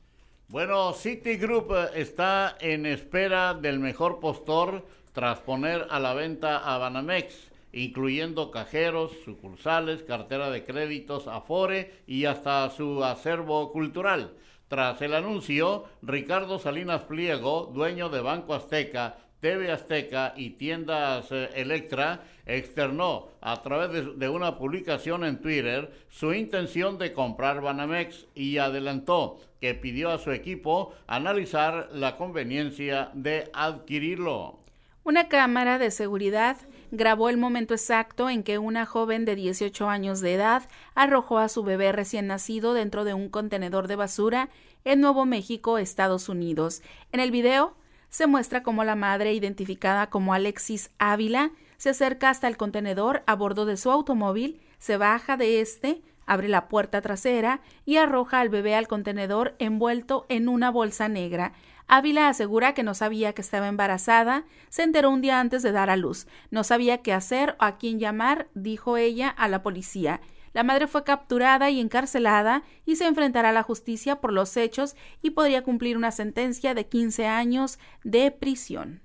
Bueno, 0.48 0.92
Citigroup 0.92 1.72
eh, 1.72 2.00
está 2.00 2.56
en 2.60 2.86
espera 2.86 3.54
del 3.54 3.80
mejor 3.80 4.20
postor 4.20 4.86
tras 5.12 5.40
poner 5.40 5.86
a 5.90 5.98
la 5.98 6.14
venta 6.14 6.58
a 6.58 6.78
Banamex, 6.78 7.50
incluyendo 7.72 8.50
cajeros, 8.50 9.12
sucursales, 9.24 10.04
cartera 10.04 10.50
de 10.50 10.64
créditos, 10.64 11.26
Afore 11.26 12.02
y 12.06 12.24
hasta 12.24 12.70
su 12.70 13.04
acervo 13.04 13.72
cultural. 13.72 14.32
Tras 14.68 15.02
el 15.02 15.14
anuncio, 15.14 15.84
Ricardo 16.02 16.58
Salinas 16.58 17.02
Pliego, 17.02 17.70
dueño 17.74 18.08
de 18.08 18.20
Banco 18.20 18.54
Azteca, 18.54 19.16
TV 19.40 19.70
Azteca 19.70 20.34
y 20.36 20.50
tiendas 20.50 21.30
eh, 21.30 21.50
Electra, 21.54 22.24
externó 22.46 23.28
a 23.40 23.62
través 23.62 24.18
de, 24.18 24.28
una 24.28 24.58
publicación 24.58 25.24
en 25.24 25.40
Twitter 25.40 25.92
su 26.08 26.32
intención 26.32 26.98
de 26.98 27.12
comprar 27.12 27.60
Banamex 27.60 28.26
y 28.34 28.58
adelantó 28.58 29.38
que 29.60 29.74
pidió 29.74 30.10
a 30.10 30.18
su 30.18 30.32
equipo 30.32 30.94
analizar 31.06 31.88
la 31.92 32.16
conveniencia 32.16 33.10
de 33.14 33.50
adquirirlo. 33.52 34.58
Una 35.04 35.28
cámara 35.28 35.78
de 35.78 35.90
seguridad 35.90 36.56
grabó 36.90 37.28
el 37.28 37.36
momento 37.36 37.74
exacto 37.74 38.28
en 38.28 38.42
que 38.42 38.58
una 38.58 38.86
joven 38.86 39.24
de 39.24 39.36
18 39.36 39.88
años 39.88 40.20
de 40.20 40.34
edad 40.34 40.68
arrojó 40.94 41.38
a 41.38 41.48
su 41.48 41.62
bebé 41.62 41.92
recién 41.92 42.26
nacido 42.26 42.74
dentro 42.74 43.04
de 43.04 43.14
un 43.14 43.28
contenedor 43.28 43.88
de 43.88 43.96
basura 43.96 44.48
en 44.84 45.00
Nuevo 45.00 45.26
México, 45.26 45.78
Estados 45.78 46.28
Unidos. 46.28 46.82
En 47.12 47.20
el 47.20 47.30
video 47.30 47.74
se 48.10 48.26
muestra 48.26 48.62
cómo 48.62 48.84
la 48.84 48.94
madre, 48.94 49.32
identificada 49.32 50.08
como 50.08 50.34
Alexis 50.34 50.90
Ávila, 50.98 51.50
se 51.76 51.90
acerca 51.90 52.30
hasta 52.30 52.48
el 52.48 52.56
contenedor 52.56 53.22
a 53.26 53.34
bordo 53.34 53.64
de 53.64 53.76
su 53.76 53.90
automóvil, 53.90 54.60
se 54.78 54.96
baja 54.96 55.36
de 55.36 55.60
este, 55.60 56.02
abre 56.26 56.48
la 56.48 56.68
puerta 56.68 57.00
trasera 57.00 57.60
y 57.84 57.96
arroja 57.96 58.40
al 58.40 58.48
bebé 58.48 58.74
al 58.74 58.88
contenedor 58.88 59.54
envuelto 59.58 60.26
en 60.28 60.48
una 60.48 60.70
bolsa 60.70 61.08
negra. 61.08 61.52
Ávila 61.86 62.28
asegura 62.28 62.74
que 62.74 62.82
no 62.82 62.94
sabía 62.94 63.32
que 63.32 63.40
estaba 63.40 63.66
embarazada, 63.66 64.44
se 64.68 64.82
enteró 64.82 65.08
un 65.10 65.22
día 65.22 65.40
antes 65.40 65.62
de 65.62 65.72
dar 65.72 65.88
a 65.88 65.96
luz, 65.96 66.26
no 66.50 66.62
sabía 66.64 66.98
qué 66.98 67.14
hacer 67.14 67.56
o 67.58 67.64
a 67.64 67.78
quién 67.78 67.98
llamar, 67.98 68.48
dijo 68.54 68.98
ella 68.98 69.28
a 69.28 69.48
la 69.48 69.62
policía. 69.62 70.20
La 70.52 70.62
madre 70.62 70.86
fue 70.86 71.04
capturada 71.04 71.70
y 71.70 71.80
encarcelada 71.80 72.62
y 72.86 72.96
se 72.96 73.06
enfrentará 73.06 73.50
a 73.50 73.52
la 73.52 73.62
justicia 73.62 74.16
por 74.16 74.32
los 74.32 74.56
hechos 74.56 74.96
y 75.22 75.30
podría 75.30 75.62
cumplir 75.62 75.96
una 75.96 76.10
sentencia 76.10 76.74
de 76.74 76.86
15 76.86 77.26
años 77.26 77.78
de 78.04 78.30
prisión. 78.30 79.00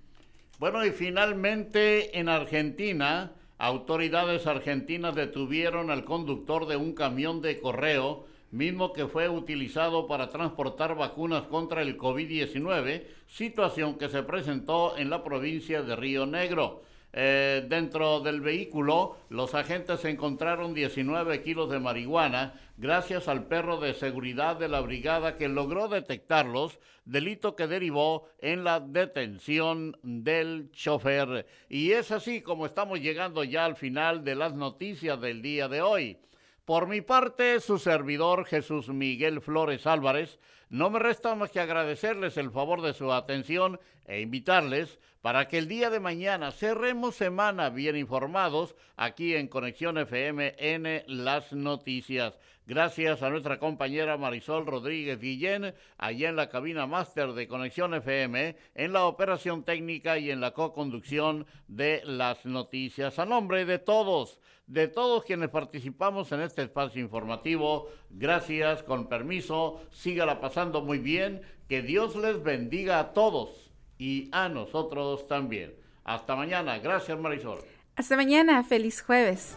Bueno, 0.60 0.86
y 0.86 0.92
finalmente 0.92 2.18
en 2.18 2.30
Argentina, 2.30 3.34
autoridades 3.58 4.48
argentinas 4.48 5.16
detuvieron 5.16 5.92
al 5.92 6.06
conductor 6.06 6.68
de 6.68 6.78
un 6.78 6.94
camión 6.94 7.42
de 7.42 7.60
correo 7.60 8.26
mismo 8.54 8.94
que 8.94 9.08
fue 9.08 9.28
utilizado 9.30 10.06
para 10.06 10.30
transportar 10.30 10.96
vacunas 10.96 11.44
contra 11.44 11.82
el 11.82 11.98
COVID-19, 11.98 13.04
situación 13.28 13.98
que 13.98 14.10
se 14.10 14.22
presentó 14.22 14.96
en 14.96 15.10
la 15.10 15.24
provincia 15.24 15.82
de 15.82 15.96
Río 15.96 16.28
Negro. 16.28 16.84
Eh, 17.16 17.64
dentro 17.70 18.22
del 18.22 18.42
vehículo, 18.42 19.18
los 19.30 19.54
agentes 19.54 20.04
encontraron 20.04 20.74
19 20.74 21.44
kilos 21.44 21.70
de 21.70 21.80
marihuana 21.80 22.60
gracias 22.78 23.28
al 23.28 23.46
perro 23.46 23.80
de 23.80 23.94
seguridad 23.94 24.56
de 24.56 24.68
la 24.68 24.82
brigada 24.82 25.38
que 25.38 25.48
logró 25.48 25.88
detectarlos, 25.88 26.80
delito 27.06 27.56
que 27.56 27.68
derivó 27.68 28.28
en 28.40 28.64
la 28.64 28.80
detención 28.80 29.96
del 30.02 30.72
chofer. 30.72 31.46
Y 31.70 31.92
es 31.92 32.10
así 32.12 32.42
como 32.42 32.66
estamos 32.66 33.00
llegando 33.00 33.44
ya 33.44 33.66
al 33.66 33.76
final 33.76 34.24
de 34.24 34.34
las 34.34 34.56
noticias 34.56 35.22
del 35.22 35.44
día 35.44 35.68
de 35.68 35.84
hoy. 35.84 36.18
Por 36.66 36.88
mi 36.88 37.02
parte, 37.02 37.60
su 37.60 37.78
servidor 37.78 38.46
Jesús 38.46 38.90
Miguel 38.90 39.40
Flores 39.40 39.86
Álvarez, 39.86 40.40
no 40.70 40.90
me 40.90 40.98
resta 40.98 41.36
más 41.36 41.52
que 41.52 41.60
agradecerles 41.60 42.38
el 42.38 42.50
favor 42.50 42.82
de 42.82 42.94
su 42.94 43.12
atención 43.14 43.80
e 44.06 44.22
invitarles 44.22 44.98
para 45.24 45.48
que 45.48 45.58
el 45.58 45.70
día 45.70 45.90
de 45.90 46.02
mañana 46.02 46.52
cerremos 46.52 47.16
semana 47.16 47.70
bien 47.70 47.96
informados 47.96 48.76
aquí 48.98 49.36
en 49.36 49.48
Conexión 49.48 49.98
FM 49.98 50.56
N 50.58 51.06
Las 51.08 51.54
Noticias. 51.54 52.38
Gracias 52.66 53.24
a 53.24 53.30
nuestra 53.30 53.58
compañera 53.58 54.18
Marisol 54.18 54.66
Rodríguez 54.66 55.22
Guillén, 55.22 55.74
allá 55.98 56.28
en 56.28 56.36
la 56.36 56.50
cabina 56.50 56.88
máster 56.88 57.32
de 57.32 57.48
Conexión 57.48 57.94
FM, 57.94 58.58
en 58.76 58.92
la 58.92 59.06
operación 59.06 59.64
técnica 59.64 60.18
y 60.18 60.30
en 60.30 60.42
la 60.42 60.52
co-conducción 60.52 61.46
de 61.70 62.02
las 62.04 62.46
noticias. 62.46 63.18
A 63.18 63.26
nombre 63.26 63.64
de 63.64 63.80
todos, 63.80 64.42
de 64.68 64.90
todos 64.90 65.24
quienes 65.24 65.48
participamos 65.48 66.34
en 66.34 66.42
este 66.42 66.64
espacio 66.64 67.02
informativo, 67.02 67.88
gracias, 68.10 68.84
con 68.84 69.08
permiso, 69.08 69.86
sígala 69.90 70.42
pasando 70.42 70.82
muy 70.82 71.00
bien, 71.00 71.44
que 71.70 71.82
Dios 71.82 72.18
les 72.18 72.44
bendiga 72.44 73.00
a 73.00 73.14
todos 73.14 73.63
y 74.04 74.28
a 74.34 74.50
nosotros 74.50 75.26
también. 75.30 75.74
Hasta 76.04 76.36
mañana, 76.36 76.78
gracias 76.80 77.18
Marisol. 77.18 77.60
Hasta 77.96 78.18
mañana, 78.18 78.62
feliz 78.64 79.02
jueves. 79.02 79.56